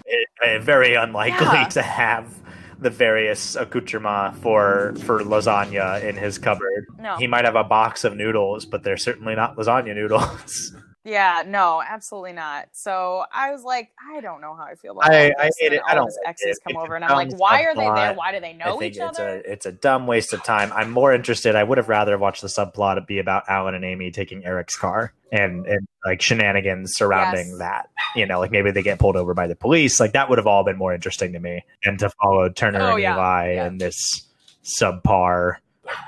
It, 0.05 0.27
uh, 0.45 0.59
very 0.59 0.95
unlikely 0.95 1.45
Yeah. 1.47 1.65
to 1.69 1.81
have 1.81 2.33
the 2.79 2.89
various 2.89 3.55
accoutrements 3.55 4.39
for 4.39 4.93
for 5.05 5.19
lasagna 5.21 6.03
in 6.03 6.17
his 6.17 6.37
cupboard. 6.37 6.87
No. 6.97 7.15
He 7.17 7.27
might 7.27 7.45
have 7.45 7.55
a 7.55 7.63
box 7.63 8.03
of 8.03 8.17
noodles, 8.17 8.65
but 8.65 8.83
they're 8.83 8.97
certainly 8.97 9.35
not 9.35 9.55
lasagna 9.55 9.95
noodles. 9.95 10.75
Yeah, 11.05 11.43
no, 11.47 11.81
absolutely 11.81 12.33
not. 12.33 12.67
So 12.73 13.23
I 13.33 13.51
was 13.51 13.63
like, 13.63 13.89
I 14.13 14.19
don't 14.19 14.41
know 14.41 14.53
how 14.53 14.63
I 14.63 14.75
feel 14.75 14.91
about 14.91 15.09
I- 15.09 15.33
I 15.39 15.49
hate 15.57 15.71
it. 15.71 15.81
I 15.87 15.95
don't 15.95 16.11
exes 16.25 16.57
it. 16.57 16.57
come 16.63 16.75
It's 16.75 16.83
over, 16.83 16.95
and 16.95 17.05
I'm 17.05 17.11
like, 17.15 17.31
why 17.37 17.63
are 17.63 17.73
they 17.73 17.85
there? 17.89 18.13
Why 18.13 18.33
do 18.33 18.41
they 18.41 18.49
I 18.49 18.53
know 18.53 18.77
think 18.77 18.95
each 18.95 19.01
it's 19.01 19.17
other? 19.17 19.29
a 19.29 19.51
it's 19.51 19.65
a 19.65 19.71
dumb 19.71 20.07
waste 20.07 20.33
of 20.33 20.43
time. 20.43 20.71
I'm 20.73 20.91
more 20.91 21.13
interested. 21.13 21.55
I 21.55 21.63
would 21.63 21.77
have 21.77 21.87
rather 21.87 22.17
watched 22.17 22.41
the 22.41 22.49
subplot 22.49 23.07
be 23.07 23.19
about 23.19 23.43
Alan 23.47 23.75
and 23.75 23.85
Amy 23.85 24.11
taking 24.11 24.43
Eric's 24.45 24.75
car 24.75 25.13
and 25.31 25.65
and 25.65 25.87
like 26.05 26.21
shenanigans 26.21 26.91
surrounding 26.95 27.47
Yes. 27.47 27.59
that. 27.59 27.89
You 28.15 28.25
know, 28.25 28.39
like 28.39 28.51
maybe 28.51 28.71
they 28.71 28.83
get 28.83 28.99
pulled 28.99 29.15
over 29.15 29.33
by 29.33 29.47
the 29.47 29.55
police. 29.55 30.01
Like 30.01 30.11
that 30.13 30.27
would 30.29 30.37
have 30.37 30.47
all 30.47 30.65
been 30.65 30.77
more 30.77 30.93
interesting 30.93 31.31
to 31.31 31.39
me. 31.39 31.63
And 31.83 31.97
to 31.99 32.09
follow 32.21 32.49
Turner 32.49 32.81
Oh, 32.81 32.93
and 32.95 33.01
yeah. 33.01 33.15
Eli 33.15 33.53
Yeah. 33.53 33.65
and 33.65 33.79
this 33.79 34.27
subpar 34.63 35.55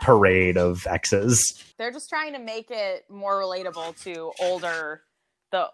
parade 0.01 0.57
of 0.57 0.85
exes. 0.87 1.63
They're 1.77 1.91
just 1.91 2.09
trying 2.09 2.33
to 2.33 2.39
make 2.39 2.69
it 2.69 3.05
more 3.09 3.41
relatable 3.41 4.01
to 4.03 4.31
older, 4.39 5.01
the 5.51 5.67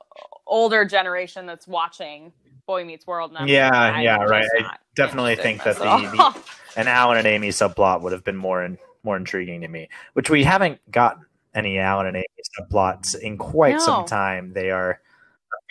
older 0.45 0.85
generation 0.85 1.45
that's 1.45 1.67
watching 1.67 2.31
Boy 2.65 2.83
Meets 2.85 3.07
World. 3.07 3.31
And 3.31 3.39
I'm 3.39 3.47
Yeah, 3.47 3.99
yeah, 3.99 4.17
right. 4.23 4.47
I 4.59 4.75
definitely 4.95 5.35
think 5.35 5.63
that 5.63 5.77
this 5.77 6.11
the- 6.11 6.43
An 6.75 6.87
Alan 6.87 7.17
and 7.17 7.27
Amy 7.27 7.49
subplot 7.49 8.01
would 8.01 8.11
have 8.11 8.23
been 8.23 8.37
more 8.37 8.63
in, 8.63 8.77
more 9.03 9.17
intriguing 9.17 9.61
to 9.61 9.67
me, 9.67 9.89
which 10.13 10.29
we 10.29 10.43
haven't 10.43 10.79
gotten 10.91 11.25
any 11.55 11.79
Alan 11.79 12.05
and 12.07 12.17
Amy 12.17 12.25
subplots 12.59 13.17
in 13.19 13.37
quite 13.37 13.81
some 13.81 14.05
time. 14.05 14.53
They 14.53 14.69
are 14.69 15.01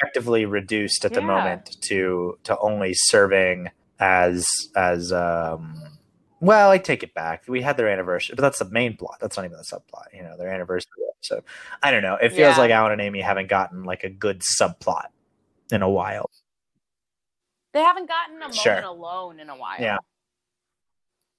effectively 0.01 0.44
reduced 0.46 1.05
at 1.05 1.14
the 1.14 1.20
moment 1.22 1.77
to 1.83 2.38
to 2.44 2.59
only 2.59 2.92
serving 2.94 3.70
as 4.01 4.46
as 4.75 5.12
um 5.12 5.81
well, 6.40 6.70
I 6.70 6.79
take 6.79 7.03
it 7.03 7.14
back. 7.14 7.44
We 7.49 7.62
had 7.62 7.77
their 7.77 7.88
anniversary, 7.88 8.35
but 8.37 8.42
that's 8.42 8.59
the 8.59 8.68
main 8.70 8.96
plot. 8.96 9.18
That's 9.20 9.37
not 9.37 9.44
even 9.46 9.57
the 9.57 9.64
subplot, 9.64 10.12
you 10.14 10.22
know, 10.22 10.37
their 10.37 10.51
anniversary 10.51 10.90
episode. 11.16 11.44
I 11.83 11.90
don't 11.90 12.03
know. 12.03 12.16
It 12.16 12.31
feels 12.31 12.57
Yeah. 12.57 12.59
like 12.59 12.70
Alan 12.70 12.92
and 12.92 13.01
Amy 13.01 13.20
haven't 13.20 13.49
gotten 13.49 13.85
like 13.85 14.05
a 14.05 14.11
good 14.11 14.40
subplot 14.40 15.07
in 15.72 15.83
a 15.83 15.88
while. 15.90 16.31
They 17.72 17.81
haven't 17.83 18.09
gotten 18.09 18.37
a 18.37 18.40
moment 18.40 18.55
Sure. 18.57 18.81
alone 18.81 19.40
in 19.40 19.49
a 19.51 19.57
while. 19.57 19.81
Yeah. 19.81 19.99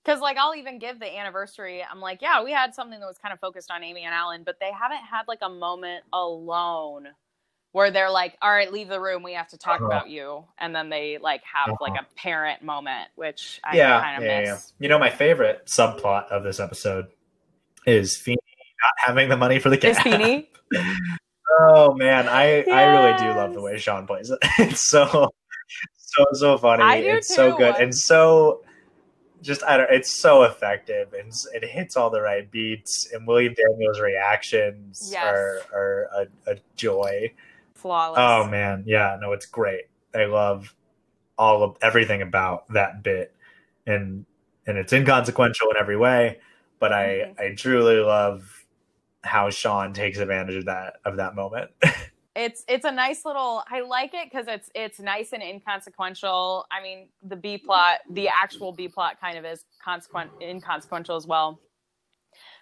Because, 0.04 0.22
like, 0.22 0.38
I'll 0.38 0.56
even 0.56 0.80
give 0.80 1.00
the 1.00 1.18
anniversary. 1.18 1.84
I'm 1.84 2.00
like, 2.00 2.22
yeah, 2.22 2.42
we 2.44 2.52
had 2.52 2.74
something 2.74 3.00
that 3.00 3.06
was 3.06 3.18
kind 3.18 3.34
of 3.34 3.40
focused 3.40 3.70
on 3.70 3.84
Amy 3.84 4.04
and 4.06 4.14
Alan, 4.14 4.44
but 4.44 4.58
they 4.60 4.72
haven't 4.72 5.04
had 5.04 5.28
like 5.28 5.40
a 5.42 5.50
moment 5.50 6.06
alone 6.14 7.10
where 7.78 7.92
they're 7.92 8.10
like, 8.10 8.36
all 8.42 8.50
right, 8.50 8.74
leave 8.74 8.88
the 8.88 9.00
room. 9.00 9.22
We 9.22 9.34
have 9.34 9.50
to 9.50 9.58
talk 9.58 9.82
Uh-huh. 9.82 9.86
about 9.86 10.10
you. 10.10 10.44
And 10.58 10.76
then 10.76 10.90
they 10.90 11.20
like 11.20 11.44
have 11.44 11.76
like 11.80 11.94
a 11.94 12.08
parent 12.16 12.64
moment, 12.64 13.10
which 13.14 13.62
I 13.64 13.76
yeah, 13.76 14.02
kind 14.02 14.18
of 14.18 14.28
yeah, 14.28 14.40
miss. 14.40 14.50
yeah. 14.50 14.84
You 14.84 14.90
know, 14.90 14.98
my 14.98 15.12
favorite 15.12 15.68
subplot 15.68 16.28
of 16.30 16.44
this 16.44 16.60
episode 16.60 17.06
is 17.86 18.18
Feeny 18.18 18.38
not 18.84 18.94
having 18.98 19.30
the 19.30 19.38
money 19.38 19.60
for 19.60 19.70
the 19.70 19.76
Is 19.88 19.96
cat. 19.96 20.04
Feeny? 20.04 20.50
Oh 21.60 21.94
man, 21.96 22.28
I 22.28 22.66
I 22.72 22.84
really 22.84 23.18
do 23.18 23.34
love 23.38 23.54
the 23.54 23.62
way 23.62 23.78
Shawn 23.78 24.06
plays 24.06 24.30
it. 24.30 24.38
It's 24.60 24.82
so 24.90 25.30
so 25.96 26.26
so 26.34 26.58
funny. 26.58 26.84
I 26.84 27.02
do 27.02 27.08
it's 27.08 27.34
so 27.34 27.56
good 27.58 27.76
and 27.76 27.96
so 27.96 28.62
just 29.42 29.64
I 29.64 29.78
don't. 29.78 29.90
It's 29.92 30.12
so 30.12 30.44
effective 30.44 31.14
and 31.14 31.32
it 31.54 31.64
hits 31.64 31.96
all 31.96 32.10
the 32.10 32.22
right 32.22 32.50
beats. 32.52 33.12
And 33.14 33.26
William 33.26 33.54
Daniels' 33.54 34.00
reactions 34.00 35.10
Yes. 35.12 35.24
are 35.24 35.62
are 35.74 36.10
a, 36.48 36.52
a 36.52 36.56
joy. 36.76 37.32
Flawless. 37.78 38.20
Oh 38.20 38.48
man, 38.48 38.84
yeah, 38.86 39.18
no, 39.20 39.34
it's 39.34 39.46
great. 39.46 39.86
I 40.16 40.26
love 40.26 40.74
all 41.38 41.64
of 41.64 41.78
everything 41.82 42.22
about 42.22 42.68
that 42.74 43.04
bit, 43.04 43.34
and 43.86 44.26
and 44.66 44.78
it's 44.78 44.92
inconsequential 44.92 45.70
in 45.72 45.78
every 45.78 45.98
way, 45.98 46.40
but 46.80 46.92
I. 46.92 47.34
I 47.40 47.54
truly 47.56 47.98
love 47.98 48.66
how 49.24 49.50
Shawn 49.50 49.94
takes 49.94 50.18
advantage 50.20 50.56
of 50.56 50.66
that 50.66 50.96
of 51.06 51.18
that 51.18 51.36
moment. 51.36 51.72
it's 52.38 52.64
it's 52.68 52.86
a 52.86 52.92
nice 52.92 53.26
little 53.26 53.64
i 53.68 53.82
like 53.82 54.14
it 54.14 54.30
because 54.32 54.46
it's 54.48 54.70
it's 54.76 55.00
nice 55.00 55.34
and 55.34 55.42
inconsequential 55.42 56.66
i 56.70 56.82
mean 56.82 57.08
the 57.24 57.36
b 57.36 57.58
plot 57.58 57.98
the 58.12 58.30
actual 58.30 58.72
b 58.72 58.88
plot 58.88 59.20
kind 59.20 59.40
of 59.40 59.44
is 59.44 59.66
consequent 59.84 60.30
inconsequential 60.40 61.16
as 61.16 61.26
well 61.26 61.60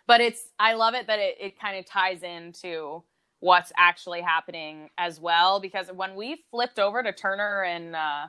but 0.07 0.21
it's 0.21 0.53
i 0.59 0.73
love 0.73 0.93
it 0.93 1.07
that 1.07 1.19
it, 1.19 1.35
it 1.41 1.59
kind 1.59 1.77
of 1.77 1.85
ties 1.85 2.23
into 2.23 3.03
what's 3.45 3.71
actually 3.77 4.21
happening 4.21 4.89
as 4.97 5.19
well 5.19 5.59
because 5.59 5.87
when 5.93 6.15
we 6.15 6.43
flipped 6.49 6.79
over 6.79 7.03
to 7.03 7.11
turner 7.13 7.63
and 7.63 7.95
uh 7.95 8.25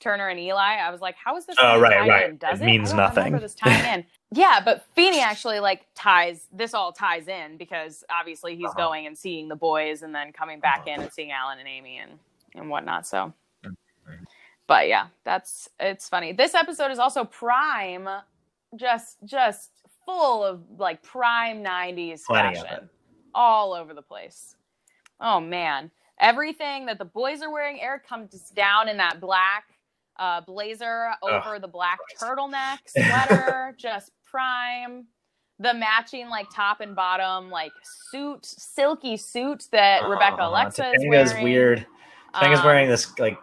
turner 0.00 0.28
and 0.28 0.40
eli 0.40 0.76
i 0.76 0.90
was 0.90 1.00
like 1.02 1.14
how 1.22 1.36
is 1.36 1.44
this 1.46 1.56
Oh, 1.60 1.78
right, 1.80 1.92
tie 1.98 2.08
right. 2.08 2.30
in? 2.30 2.36
does 2.38 2.60
It 2.60 2.62
it, 2.62 2.66
means 2.66 2.92
nothing. 2.94 3.32
this 3.38 3.54
tying 3.54 3.84
in 4.00 4.04
yeah 4.32 4.60
but 4.64 4.84
Feeny 4.94 5.20
actually 5.20 5.60
like 5.60 5.86
ties 5.94 6.46
this 6.52 6.72
all 6.74 6.92
ties 6.92 7.28
in 7.28 7.56
because 7.58 8.02
obviously 8.10 8.56
he's 8.56 8.66
Uh-huh. 8.66 8.76
going 8.88 9.06
and 9.06 9.16
seeing 9.16 9.48
the 9.48 9.56
boys 9.56 10.02
and 10.02 10.14
then 10.14 10.32
coming 10.32 10.60
back 10.60 10.86
in 10.86 11.00
and 11.02 11.12
seeing 11.12 11.32
alan 11.32 11.58
and 11.58 11.68
amy 11.68 11.98
and 11.98 12.18
and 12.54 12.70
whatnot 12.70 13.06
so 13.06 13.32
but 14.66 14.88
yeah 14.88 15.06
that's 15.24 15.68
it's 15.80 16.08
funny 16.08 16.32
this 16.32 16.54
episode 16.54 16.90
is 16.90 16.98
also 16.98 17.24
prime 17.24 18.08
just 18.76 19.18
just 19.24 19.70
full 20.04 20.44
of 20.44 20.62
like 20.78 21.02
prime 21.02 21.64
90s 21.64 22.22
Plenty 22.26 22.54
fashion. 22.60 22.90
All 23.36 23.72
over 23.74 23.92
the 23.94 24.02
place 24.02 24.56
oh 25.20 25.38
man 25.38 25.90
everything 26.20 26.86
that 26.86 26.98
the 26.98 27.04
boys 27.04 27.42
are 27.42 27.52
wearing 27.52 27.78
eric 27.80 28.08
comes 28.08 28.50
down 28.56 28.88
in 28.88 28.96
that 28.96 29.20
black 29.20 29.64
uh, 30.18 30.40
blazer 30.40 31.10
over 31.22 31.58
the 31.58 31.68
black 31.68 31.98
Christ. 31.98 32.22
turtleneck 32.22 32.78
sweater 32.86 33.74
just 33.78 34.10
prime 34.24 35.04
the 35.58 35.74
matching 35.74 36.28
like 36.30 36.46
top 36.54 36.80
and 36.80 36.96
bottom 36.96 37.50
like 37.50 37.72
suit 38.10 38.44
silky 38.46 39.16
suit 39.18 39.64
that 39.72 40.02
rebecca 40.08 40.36
Uh-huh. 40.40 40.48
alexa 40.50 40.90
is 40.94 41.04
wearing 41.06 41.42
weird. 41.44 41.86
Topanga's 42.34 42.60
Um, 42.60 42.66
wearing 42.66 42.88
this 42.88 43.18
like 43.18 43.38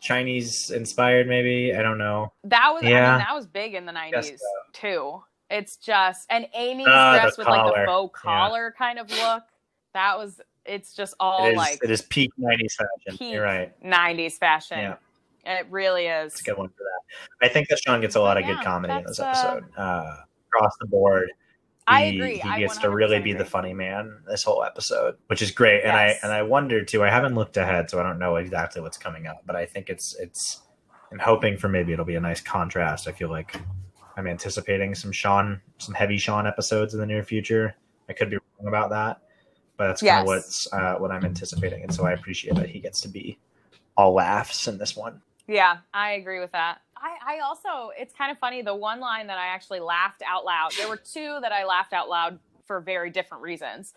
Chinese 0.00 0.70
inspired, 0.70 1.26
maybe. 1.26 1.74
I 1.74 1.82
don't 1.82 1.98
know. 1.98 2.32
That 2.44 2.70
was 2.74 2.84
I 2.84 2.88
Yeah. 2.90 3.10
mean 3.10 3.18
that 3.18 3.34
was 3.34 3.46
big 3.46 3.74
in 3.74 3.86
the 3.86 3.92
nineties 3.92 4.42
too. 4.72 5.22
It's 5.50 5.76
just 5.76 6.26
and 6.30 6.46
Amy's 6.54 6.86
the 6.86 7.18
dressed 7.20 7.38
with 7.38 7.46
like 7.46 7.64
the 7.66 7.72
collar. 7.72 7.86
faux 7.86 8.20
Yeah. 8.24 8.30
collar 8.30 8.74
kind 8.76 8.98
of 8.98 9.10
look. 9.10 9.42
That 9.92 10.18
was 10.18 10.40
it's 10.64 10.94
just 10.94 11.14
all 11.20 11.44
it 11.46 11.50
is. 11.50 11.56
like 11.56 11.78
it 11.82 11.90
is 11.90 12.02
peak 12.02 12.30
'90s 12.40 12.72
fashion. 12.72 13.18
peak 13.18 13.32
You're 13.34 13.42
right. 13.44 13.72
nineties 13.84 14.38
fashion. 14.38 14.78
Yeah. 14.78 14.96
It 15.46 15.66
really 15.70 16.06
is. 16.06 16.32
It's 16.32 16.40
a 16.40 16.44
good 16.44 16.56
one 16.56 16.68
for 16.68 16.78
that. 16.82 17.46
I 17.46 17.50
think 17.52 17.68
that 17.68 17.78
Shawn 17.84 18.00
gets 18.00 18.14
a 18.16 18.20
lot 18.20 18.38
of 18.38 18.44
Yeah, 18.44 18.54
good 18.54 18.64
comedy 18.64 18.94
in 18.94 19.04
this 19.06 19.20
uh, 19.20 19.26
episode. 19.26 19.64
Uh, 19.76 20.16
across 20.48 20.72
the 20.80 20.86
board. 20.86 21.30
I 21.86 22.06
he- 22.06 22.16
agree. 22.16 22.34
He 22.38 22.48
I 22.48 22.60
gets 22.60 22.78
to 22.78 22.88
really 22.88 23.18
100% 23.18 23.24
be 23.24 23.32
the 23.34 23.44
funny 23.44 23.74
man 23.74 24.22
this 24.26 24.42
whole 24.42 24.64
episode, 24.64 25.16
which 25.26 25.42
is 25.42 25.50
great. 25.50 25.82
And 25.84 25.92
I 25.92 26.18
and 26.22 26.32
I 26.32 26.40
wonder 26.40 26.82
too. 26.82 27.04
I 27.04 27.10
haven't 27.10 27.34
looked 27.34 27.58
ahead, 27.58 27.90
so 27.90 28.00
I 28.00 28.02
don't 28.02 28.18
know 28.18 28.36
exactly 28.36 28.80
what's 28.80 28.96
coming 28.96 29.26
up. 29.26 29.42
But 29.44 29.54
I 29.56 29.66
think 29.66 29.90
it's 29.90 30.16
it's. 30.18 30.62
I'm 31.12 31.18
hoping 31.18 31.58
for 31.58 31.68
maybe 31.68 31.92
it'll 31.92 32.06
be 32.06 32.14
a 32.16 32.20
nice 32.20 32.40
contrast. 32.40 33.06
I 33.06 33.12
feel 33.12 33.28
like 33.28 33.60
I'm 34.16 34.26
anticipating 34.26 34.94
some 34.94 35.12
Shawn, 35.12 35.60
some 35.78 35.94
heavy 35.94 36.18
Shawn 36.18 36.46
episodes 36.46 36.94
in 36.94 37.00
the 37.00 37.06
near 37.06 37.22
future. 37.24 37.74
I 38.08 38.12
could 38.12 38.30
be 38.30 38.36
wrong 38.36 38.68
about 38.68 38.90
that, 38.90 39.20
but 39.76 39.88
that's 39.88 40.02
kind 40.02 40.16
Yes. 40.16 40.20
of 40.20 40.26
what's 40.26 40.72
uh, 40.72 40.94
what 40.96 41.10
I'm 41.10 41.24
anticipating, 41.24 41.82
and 41.82 41.92
so 41.94 42.06
I 42.06 42.12
appreciate 42.12 42.56
that 42.56 42.68
he 42.68 42.80
gets 42.80 43.00
to 43.02 43.08
be 43.08 43.38
all 43.96 44.12
laughs 44.12 44.68
in 44.68 44.78
this 44.78 44.96
one. 44.96 45.20
Yeah, 45.46 45.78
I 45.92 46.12
agree 46.12 46.40
with 46.40 46.52
that. 46.52 46.78
I, 46.96 47.36
I 47.36 47.40
also, 47.40 47.90
it's 47.98 48.14
kind 48.14 48.30
of 48.32 48.38
funny. 48.38 48.62
The 48.62 48.74
one 48.74 49.00
line 49.00 49.26
that 49.26 49.38
I 49.38 49.46
actually 49.48 49.80
laughed 49.80 50.22
out 50.26 50.44
loud, 50.44 50.72
there 50.78 50.88
were 50.88 50.96
two 50.96 51.38
that 51.42 51.52
I 51.52 51.64
laughed 51.64 51.92
out 51.92 52.08
loud 52.08 52.38
for 52.66 52.80
very 52.80 53.10
different 53.10 53.42
reasons. 53.42 53.92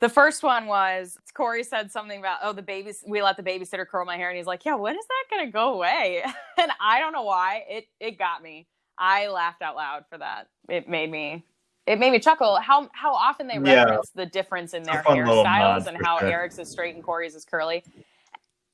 The 0.00 0.08
first 0.08 0.42
one 0.42 0.66
was 0.66 1.18
Cory 1.34 1.62
said 1.62 1.92
something 1.92 2.18
about, 2.18 2.38
oh, 2.42 2.52
the 2.52 2.62
babies, 2.62 3.04
we 3.06 3.22
let 3.22 3.36
the 3.36 3.42
babysitter 3.42 3.86
curl 3.86 4.04
my 4.04 4.16
hair. 4.16 4.30
And 4.30 4.36
he's 4.36 4.46
like, 4.46 4.64
yeah, 4.64 4.74
when 4.74 4.96
is 4.96 5.04
that 5.06 5.36
going 5.36 5.46
to 5.46 5.52
go 5.52 5.74
away? 5.74 6.24
and 6.58 6.72
I 6.80 6.98
don't 7.00 7.12
know 7.12 7.22
why. 7.22 7.64
It, 7.68 7.84
it 8.00 8.18
got 8.18 8.42
me. 8.42 8.66
I 8.98 9.28
laughed 9.28 9.62
out 9.62 9.76
loud 9.76 10.04
for 10.10 10.18
that. 10.18 10.48
It 10.68 10.88
made 10.88 11.10
me, 11.10 11.44
it 11.86 11.98
made 11.98 12.12
me 12.12 12.18
chuckle 12.18 12.56
how, 12.56 12.88
how 12.92 13.12
often 13.12 13.46
they 13.46 13.58
Yeah. 13.58 13.84
reference 13.84 14.10
the 14.10 14.26
difference 14.26 14.74
in 14.74 14.82
their 14.82 15.02
hairstyles 15.02 15.86
and 15.86 15.96
how 16.04 16.18
sure. 16.18 16.28
Eric's 16.28 16.58
is 16.58 16.70
straight 16.70 16.94
and 16.94 17.02
Cory's 17.02 17.34
is 17.34 17.44
curly 17.44 17.84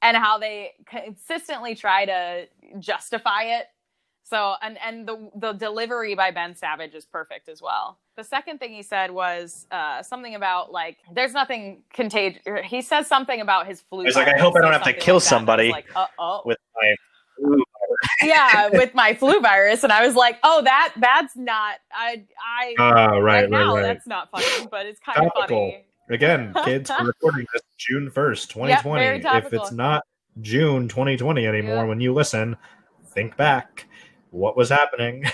and 0.03 0.17
how 0.17 0.39
they 0.39 0.73
consistently 0.87 1.75
try 1.75 2.05
to 2.05 2.49
justify 2.79 3.43
it. 3.45 3.67
So 4.25 4.57
and 4.61 4.77
and 4.85 5.09
the 5.09 5.31
the 5.37 5.53
delivery 5.55 6.15
by 6.15 6.31
Ben 6.31 6.55
Savage 6.55 6.95
is 6.95 7.07
perfect 7.07 7.49
as 7.49 7.63
well. 7.63 7.99
The 8.17 8.25
second 8.25 8.59
thing 8.59 8.75
he 8.75 8.83
said 8.83 9.11
was 9.11 9.67
uh, 9.71 10.03
something 10.03 10.35
about 10.35 10.71
like 10.71 10.99
there's 11.15 11.33
nothing 11.33 11.83
contagious. 11.95 12.43
He 12.65 12.83
says 12.83 13.07
something 13.07 13.41
about 13.41 13.67
his 13.67 13.81
flu. 13.81 14.05
He's 14.05 14.17
like, 14.17 14.29
I 14.29 14.39
hope 14.39 14.55
I 14.55 14.61
don't 14.61 14.73
have 14.73 14.83
to 14.85 14.93
kill 14.93 14.93
like 14.93 15.03
that. 15.03 15.07
And 15.07 15.11
I 15.11 15.15
was 15.15 15.25
somebody 15.25 15.71
Like, 15.71 15.87
uh 15.97 16.07
oh, 16.19 16.43
with 16.45 16.59
my. 16.77 16.95
Ooh, 17.41 17.65
yeah, 18.23 18.69
with 18.71 18.95
my 18.95 19.15
flu 19.15 19.41
virus, 19.41 19.85
and 19.85 19.93
I 19.93 20.07
was 20.07 20.15
like, 20.15 20.39
oh, 20.43 20.63
that 20.65 20.93
that's 20.97 21.37
not. 21.37 21.77
I 21.93 22.25
I 22.41 22.75
Ah, 22.79 23.07
right, 23.17 23.21
right, 23.43 23.51
now 23.51 23.75
right. 23.77 23.83
that's 23.83 24.07
not 24.07 24.31
funny, 24.31 24.67
but 24.71 24.87
it's 24.87 25.01
kind 25.01 25.27
of 25.27 25.33
funny. 25.35 25.85
Again, 26.11 26.53
kids, 26.65 26.91
we're 26.99 27.07
recording 27.09 27.47
this 27.53 27.63
June 27.77 28.11
1st, 28.11 28.49
2020. 28.49 29.05
if 29.47 29.53
it's 29.53 29.73
not 29.73 30.05
June 30.41 30.89
2020 30.89 31.47
anymore 31.47 31.75
Yeah. 31.77 31.85
when 31.85 32.01
you 32.01 32.15
listen, 32.15 32.57
think 33.09 33.37
back. 33.37 33.87
What 34.31 34.57
was 34.57 34.69
happening? 34.71 35.25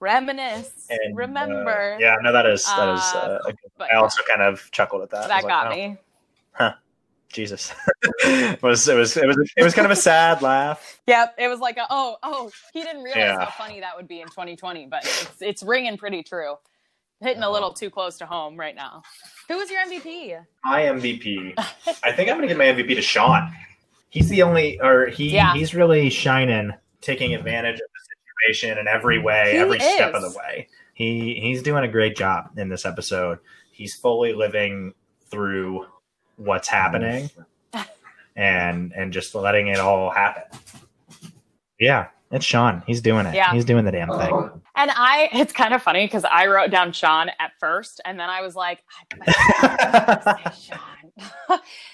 Reminisce, 0.00 0.86
And, 0.90 1.12
uh, 1.14 1.16
remember. 1.16 1.96
yeah, 2.00 2.16
no, 2.22 2.32
that 2.32 2.46
is 2.46 2.64
that 2.64 2.94
is. 2.94 3.00
Uh, 3.14 3.38
Uh, 3.46 3.52
but 3.78 3.90
I 3.92 3.96
also 3.96 4.22
kind 4.28 4.42
of 4.42 4.68
chuckled 4.70 5.02
at 5.02 5.10
that. 5.10 5.28
That 5.28 5.36
was 5.36 5.44
like, 5.44 5.50
got 5.50 5.72
oh, 5.72 5.76
me. 5.76 5.98
Jesus, 7.34 7.74
it 8.24 8.62
was 8.62 8.86
it 8.86 8.94
was 8.94 9.16
it 9.16 9.26
was 9.26 9.52
it 9.56 9.64
was 9.64 9.74
kind 9.74 9.84
of 9.84 9.90
a 9.90 9.96
sad 9.96 10.40
laugh. 10.40 11.00
Yep, 11.08 11.34
it 11.36 11.48
was 11.48 11.58
like 11.58 11.76
a 11.76 11.86
oh 11.90 12.16
oh 12.22 12.50
he 12.72 12.82
didn't 12.82 13.02
realize 13.02 13.16
Yeah. 13.16 13.44
how 13.44 13.50
funny 13.50 13.80
that 13.80 13.96
would 13.96 14.06
be 14.06 14.20
in 14.20 14.28
2020, 14.28 14.86
but 14.86 15.04
it's 15.04 15.42
it's 15.42 15.62
ringing 15.64 15.96
pretty 15.98 16.22
true, 16.22 16.54
hitting 17.20 17.38
a 17.42 17.46
uh-huh. 17.46 17.52
little 17.52 17.72
too 17.72 17.90
close 17.90 18.16
to 18.18 18.26
home 18.26 18.56
right 18.56 18.76
now. 18.76 19.02
Who 19.48 19.56
was 19.58 19.68
your 19.68 19.80
MVP? 19.80 20.40
My 20.64 20.82
MVP. 20.82 21.54
I 22.04 22.12
think 22.12 22.30
I'm 22.30 22.36
gonna 22.36 22.46
give 22.46 22.56
my 22.56 22.66
MVP 22.66 22.94
to 22.94 23.02
Shawn. 23.02 23.52
He's 24.10 24.28
the 24.28 24.42
only, 24.42 24.80
or 24.80 25.06
he 25.08 25.30
Yeah. 25.30 25.54
he's 25.54 25.74
really 25.74 26.08
shining, 26.10 26.72
taking 27.00 27.34
advantage 27.34 27.74
of 27.74 27.80
the 27.80 28.44
situation 28.46 28.78
in 28.78 28.86
every 28.86 29.18
way, 29.18 29.54
He 29.54 29.58
every 29.58 29.80
step 29.80 30.14
of 30.14 30.22
the 30.22 30.38
way. 30.38 30.68
He 30.94 31.34
he's 31.40 31.62
doing 31.62 31.82
a 31.82 31.88
great 31.88 32.16
job 32.16 32.56
in 32.56 32.68
this 32.68 32.86
episode. 32.86 33.40
He's 33.72 33.96
fully 33.96 34.32
living 34.32 34.94
through 35.32 35.86
what's 36.36 36.68
happening, 36.68 37.30
and 38.36 38.92
and 38.92 39.12
just 39.12 39.34
letting 39.34 39.68
it 39.68 39.78
all 39.78 40.10
happen. 40.10 40.58
Yeah, 41.78 42.08
it's 42.30 42.44
Shawn. 42.44 42.82
He's 42.86 43.00
doing 43.00 43.26
it. 43.26 43.34
Yeah. 43.34 43.52
He's 43.52 43.64
doing 43.64 43.84
the 43.84 43.92
damn 43.92 44.08
thing. 44.08 44.50
And 44.76 44.90
I, 44.90 45.28
it's 45.32 45.52
kind 45.52 45.72
of 45.72 45.82
funny 45.82 46.04
because 46.04 46.24
I 46.24 46.46
wrote 46.46 46.70
down 46.70 46.92
Shawn 46.92 47.30
at 47.38 47.52
first, 47.60 48.00
and 48.04 48.18
then 48.18 48.28
I 48.28 48.40
was 48.42 48.56
like, 48.56 48.82
I 49.26 50.52
Shawn. 50.60 51.60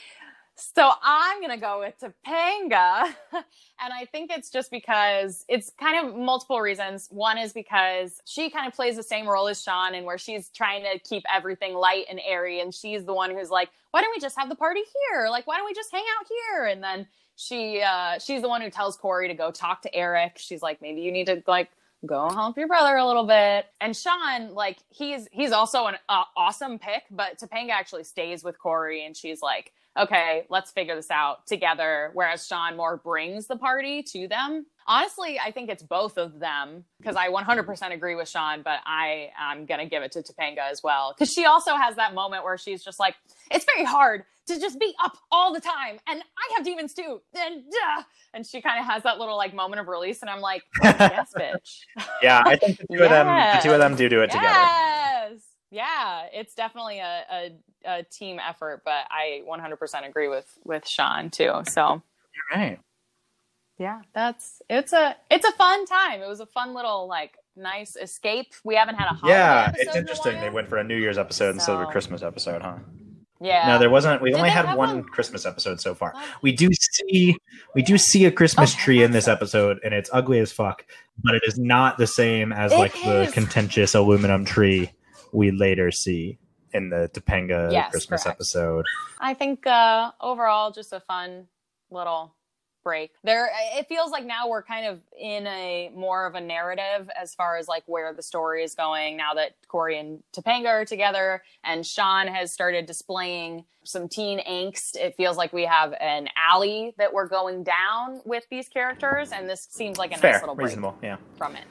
so 0.74 0.90
I'm 1.02 1.40
gonna 1.40 1.59
go 1.59 1.80
with 1.80 1.94
Topanga, 2.00 3.04
and 3.33 3.92
I 3.92 4.06
think 4.12 4.30
it's 4.30 4.50
just 4.50 4.70
because 4.70 5.44
it's 5.48 5.70
kind 5.78 6.06
of 6.06 6.16
multiple 6.16 6.61
reasons. 6.61 7.09
One 7.11 7.38
is 7.38 7.52
because 7.52 8.20
she 8.24 8.50
kind 8.50 8.66
of 8.66 8.74
plays 8.74 8.96
the 8.96 9.02
same 9.02 9.26
role 9.28 9.48
as 9.48 9.62
Shawn, 9.62 9.94
and 9.94 10.06
where 10.06 10.18
she's 10.18 10.48
trying 10.48 10.85
to 10.85 10.98
keep 11.00 11.24
everything 11.33 11.74
light 11.74 12.06
and 12.09 12.20
airy, 12.26 12.61
and 12.61 12.74
she's 12.74 13.05
the 13.05 13.14
one 13.14 13.30
who's 13.30 13.51
like, 13.51 13.70
"Why 13.90 14.01
don't 14.01 14.14
we 14.14 14.20
just 14.20 14.38
have 14.38 14.49
the 14.49 14.55
party 14.55 14.82
here? 15.11 15.28
Like, 15.28 15.47
why 15.47 15.57
don't 15.57 15.66
we 15.66 15.74
just 15.74 15.90
hang 15.90 16.05
out 16.18 16.26
here?" 16.28 16.66
And 16.66 16.82
then 16.82 17.07
she, 17.36 17.82
uh, 17.82 18.18
she's 18.18 18.42
the 18.42 18.49
one 18.49 18.61
who 18.61 18.70
tells 18.70 18.97
Cory 18.97 19.28
to 19.28 19.34
go 19.34 19.51
talk 19.51 19.82
to 19.82 19.94
Eric. 19.94 20.38
She's 20.38 20.62
like, 20.62 20.80
"Maybe 20.82 21.01
you 21.01 21.12
need 21.12 21.26
to 21.26 21.42
like." 21.47 21.70
go 22.07 22.30
help 22.30 22.57
your 22.57 22.66
brother 22.66 22.97
a 22.97 23.07
little 23.07 23.26
bit. 23.26 23.66
And 23.80 23.94
Shawn, 23.94 24.55
like 24.55 24.78
he's 24.88 25.28
he's 25.32 25.53
also 25.53 25.86
an 25.86 25.97
uh, 26.09 26.24
awesome 26.36 26.78
pick, 26.78 27.03
but 27.11 27.38
Topanga 27.38 27.72
actually 27.72 28.05
stays 28.05 28.42
with 28.42 28.59
Cory, 28.59 29.05
and 29.05 29.16
she's 29.16 29.42
like 29.42 29.72
okay, 29.99 30.47
let's 30.49 30.70
figure 30.70 30.95
this 30.95 31.11
out 31.11 31.47
together. 31.47 32.11
Whereas 32.14 32.47
Shawn 32.47 32.76
more 32.76 32.97
brings 32.97 33.47
the 33.47 33.57
party 33.57 34.03
to 34.05 34.28
them. 34.28 34.66
Honestly, 34.86 35.38
I 35.38 35.51
think 35.51 35.70
it's 35.70 35.82
both 35.82 36.18
of 36.18 36.41
them 36.41 36.84
because 36.99 37.16
I 37.16 37.28
100% 37.28 37.93
agree 37.93 38.14
with 38.14 38.28
Shawn, 38.28 38.62
but 38.62 38.80
I 38.86 39.30
am 39.38 39.66
going 39.66 39.80
to 39.80 39.86
give 39.86 40.03
it 40.03 40.12
to 40.12 40.22
Topanga 40.22 40.70
as 40.70 40.82
well. 40.82 41.14
Because 41.16 41.32
she 41.32 41.45
also 41.45 41.76
has 41.76 41.97
that 41.97 42.14
moment 42.14 42.45
where 42.45 42.59
she's 42.59 42.82
just 42.82 42.99
like, 42.99 43.14
it's 43.51 43.64
very 43.64 43.84
hard 43.84 44.24
to 44.49 44.59
just 44.59 44.80
be 44.80 44.93
up 45.03 45.16
all 45.30 45.53
the 45.53 45.61
time. 45.61 45.99
And 46.09 46.20
I 46.20 46.55
have 46.57 46.64
demons 46.64 46.93
too. 46.93 47.20
And, 47.36 47.62
uh, 47.97 48.03
and 48.34 48.45
she 48.47 48.61
kind 48.61 48.80
of 48.80 48.86
has 48.86 49.05
that 49.05 49.18
little 49.18 49.36
like 49.36 49.55
moment 49.55 49.80
of 49.80 49.86
release. 49.86 50.22
And 50.22 50.30
I'm 50.30 50.41
like, 50.41 50.62
yes, 50.82 51.32
bitch. 51.38 52.05
yeah, 52.22 52.43
I 52.45 52.57
think 52.57 52.78
the 52.78 52.97
two 52.97 53.03
of 53.05 53.11
them, 53.11 53.26
the 53.26 53.61
two 53.62 53.72
of 53.72 53.78
them 53.78 53.95
do 53.95 54.09
do 54.09 54.22
it 54.22 54.30
together. 54.30 54.49
Yes. 55.30 55.43
Yeah, 55.70 56.26
it's 56.32 56.55
definitely 56.55 56.99
a, 56.99 57.24
a, 57.30 57.51
a 57.85 58.03
team 58.03 58.39
effort, 58.39 58.83
but 58.85 59.05
I 59.11 59.43
100% 59.49 60.09
agree 60.09 60.28
with 60.28 60.47
with 60.64 60.87
Shawn 60.87 61.31
too. 61.31 61.53
So 61.68 62.03
You're 62.53 62.61
right. 62.61 62.81
yeah, 63.78 64.03
that's 64.14 64.62
it's 64.68 64.93
a 64.93 65.16
it's 65.31 65.47
a 65.47 65.53
fun 65.53 65.87
time. 65.87 66.20
It 66.22 66.28
was 66.28 66.41
a 66.41 66.47
fun 66.47 66.74
little 66.74 67.09
like 67.09 67.37
nice 67.57 67.97
escape. 67.97 68.53
We 68.64 68.74
haven't 68.76 68.97
had 68.97 69.07
a 69.11 69.14
holiday 69.14 69.39
Yeah, 69.39 69.72
it's 69.76 69.97
interesting. 69.97 70.35
while. 70.35 70.43
They 70.43 70.51
went 70.51 70.68
for 70.68 70.78
a 70.78 70.85
New 70.85 70.97
Year's 70.97 71.18
episode 71.18 71.55
instead 71.55 71.74
of 71.76 71.83
a 71.83 71.87
Christmas 71.87 72.22
episode, 72.22 72.62
huh? 72.62 72.76
Yeah. 73.43 73.68
No, 73.68 73.78
there 73.78 73.89
wasn't. 73.89 74.20
We 74.20 74.31
Did 74.31 74.37
only 74.37 74.51
had 74.51 74.66
one 74.76 74.76
one? 74.97 75.03
Christmas 75.05 75.47
episode 75.47 75.81
so 75.81 75.95
far. 75.95 76.12
We 76.43 76.53
do 76.53 76.68
see 76.72 77.37
we 77.74 77.81
do 77.83 77.97
see 77.97 78.26
a 78.26 78.31
Christmas 78.31 78.74
Oh, 78.74 78.78
tree 78.78 79.03
in 79.03 79.12
this 79.12 79.28
episode, 79.28 79.81
and 79.83 79.95
it's 79.95 80.11
ugly 80.12 80.41
as 80.41 80.53
fuck. 80.53 80.85
But 81.22 81.37
it 81.37 81.43
is 81.47 81.59
not 81.59 81.97
the 81.97 82.07
same 82.07 82.53
as 82.53 82.70
It 82.72 82.76
like 82.78 82.93
the 82.93 83.31
contentious 83.33 83.95
aluminum 83.95 84.45
tree 84.45 84.91
we 85.33 85.51
later 85.53 85.91
see 85.91 86.39
in 86.72 86.90
the 86.90 87.10
Topanga 87.12 87.72
Yes, 87.72 87.90
Christmas 87.90 88.24
correct. 88.24 88.36
episode. 88.36 88.86
I 89.18 89.34
think 89.34 89.66
uh, 89.66 90.12
overall, 90.20 90.70
just 90.70 90.92
a 90.92 91.00
fun 91.00 91.46
little 91.90 92.34
break. 92.82 93.10
There, 93.22 93.50
it 93.76 93.86
feels 93.88 94.10
like 94.10 94.24
now 94.24 94.48
we're 94.48 94.62
kind 94.62 94.86
of 94.86 95.00
in 95.18 95.46
a 95.46 95.90
more 95.94 96.26
of 96.26 96.34
a 96.34 96.40
narrative 96.40 97.10
as 97.14 97.34
far 97.34 97.58
as 97.58 97.68
like 97.68 97.82
where 97.86 98.14
the 98.14 98.22
story 98.22 98.62
is 98.64 98.74
going. 98.74 99.18
Now 99.18 99.34
that 99.34 99.56
Cory 99.68 99.98
and 99.98 100.22
Topanga 100.32 100.68
are 100.68 100.84
together, 100.86 101.42
and 101.62 101.86
Shawn 101.86 102.26
has 102.28 102.52
started 102.52 102.86
displaying 102.86 103.64
some 103.84 104.08
teen 104.08 104.40
angst, 104.48 104.96
it 104.96 105.14
feels 105.16 105.36
like 105.36 105.52
we 105.52 105.64
have 105.66 105.92
an 106.00 106.28
alley 106.36 106.94
that 106.96 107.12
we're 107.12 107.28
going 107.28 107.64
down 107.64 108.22
with 108.24 108.44
these 108.50 108.68
characters, 108.68 109.30
and 109.32 109.48
this 109.48 109.66
seems 109.70 109.98
like 109.98 110.12
a 110.12 110.18
Fair, 110.18 110.32
nice 110.32 110.40
little 110.42 110.54
break 110.54 110.68
reasonable, 110.68 110.96
yeah. 111.02 111.16
from 111.36 111.56
it. 111.56 111.64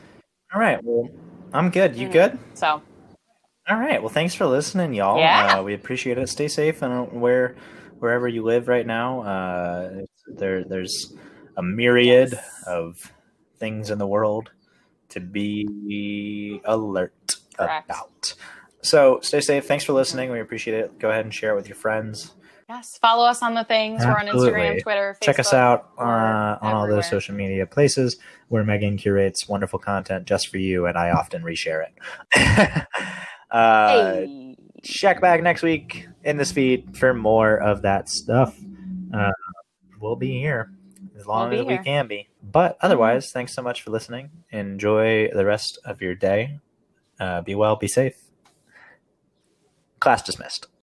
All 0.54 0.60
right, 0.62 0.80
well, 0.84 1.10
I'm 1.54 1.70
good. 1.72 1.96
You 1.96 2.08
Mhm. 2.08 2.12
good? 2.12 2.40
So, 2.54 2.82
All 3.70 3.78
right. 3.78 4.02
Well, 4.02 4.10
thanks 4.10 4.34
for 4.34 4.46
listening, 4.48 4.94
y'all. 4.94 5.20
Yeah. 5.20 5.58
Uh, 5.60 5.64
we 5.64 5.74
appreciate 5.74 6.18
it. 6.18 6.28
Stay 6.30 6.48
safe 6.48 6.82
and 6.82 7.22
where 7.22 7.56
wherever 8.00 8.28
you 8.28 8.44
live 8.44 8.68
right 8.68 8.86
now. 8.88 9.22
Uh, 9.22 10.02
there, 10.28 10.64
there's 10.64 11.14
a 11.58 11.62
myriad 11.62 12.32
Yes. 12.34 12.64
of 12.66 13.12
things 13.58 13.92
in 13.92 13.98
the 14.00 14.08
world 14.08 14.52
to 15.10 15.20
be 15.20 16.62
alert 16.66 17.14
Correct. 17.58 17.86
about. 17.90 18.34
So 18.82 19.20
stay 19.22 19.42
safe. 19.42 19.66
Thanks 19.68 19.84
for 19.84 19.94
listening. 19.94 20.32
We 20.32 20.40
appreciate 20.40 20.78
it. 20.80 20.98
Go 21.00 21.10
ahead 21.10 21.26
and 21.26 21.34
share 21.34 21.52
it 21.52 21.56
with 21.56 21.68
your 21.68 21.76
friends. 21.76 22.34
yes, 22.70 22.98
follow 23.00 23.26
us 23.26 23.42
on 23.44 23.54
the 23.56 23.64
things. 23.66 24.04
We're 24.06 24.12
on 24.18 24.28
Absolutely. 24.30 24.62
Instagram, 24.62 24.82
Twitter, 24.84 25.18
Facebook. 25.20 25.26
Check 25.26 25.40
us 25.40 25.54
out 25.54 25.90
uh, 25.98 26.58
on 26.62 26.74
all 26.74 26.88
those 26.88 27.10
social 27.10 27.36
media 27.36 27.66
places 27.66 28.18
where 28.48 28.64
Megan 28.64 28.96
curates 28.98 29.50
wonderful 29.50 29.80
content 29.80 30.26
just 30.26 30.48
for 30.48 30.58
you, 30.60 30.86
and 30.86 30.98
I 30.98 31.10
often 31.12 31.44
reshare 31.44 31.84
it. 31.86 32.84
uh, 33.52 34.14
Hey. 34.14 34.56
check 34.84 35.22
back 35.22 35.42
next 35.44 35.62
week 35.64 36.08
in 36.24 36.38
this 36.38 36.52
feed 36.52 36.98
for 36.98 37.14
more 37.14 37.58
of 37.58 37.82
that 37.84 38.10
stuff. 38.10 38.58
Uh, 39.14 39.32
we'll 40.00 40.16
be 40.16 40.40
here 40.40 40.72
as 41.18 41.26
long 41.26 41.50
We'll 41.50 41.62
as 41.62 41.66
we 41.66 41.78
can 41.78 42.08
be. 42.08 42.30
But 42.42 42.78
otherwise, 42.82 43.32
thanks 43.32 43.54
so 43.54 43.62
much 43.62 43.82
for 43.82 43.92
listening. 43.92 44.30
Enjoy 44.52 45.30
the 45.30 45.46
rest 45.46 45.78
of 45.84 46.02
your 46.02 46.16
day. 46.16 46.60
Uh, 47.20 47.42
be 47.42 47.54
well, 47.56 47.76
be 47.76 47.88
safe. 47.88 48.16
Class 50.00 50.24
dismissed. 50.24 50.68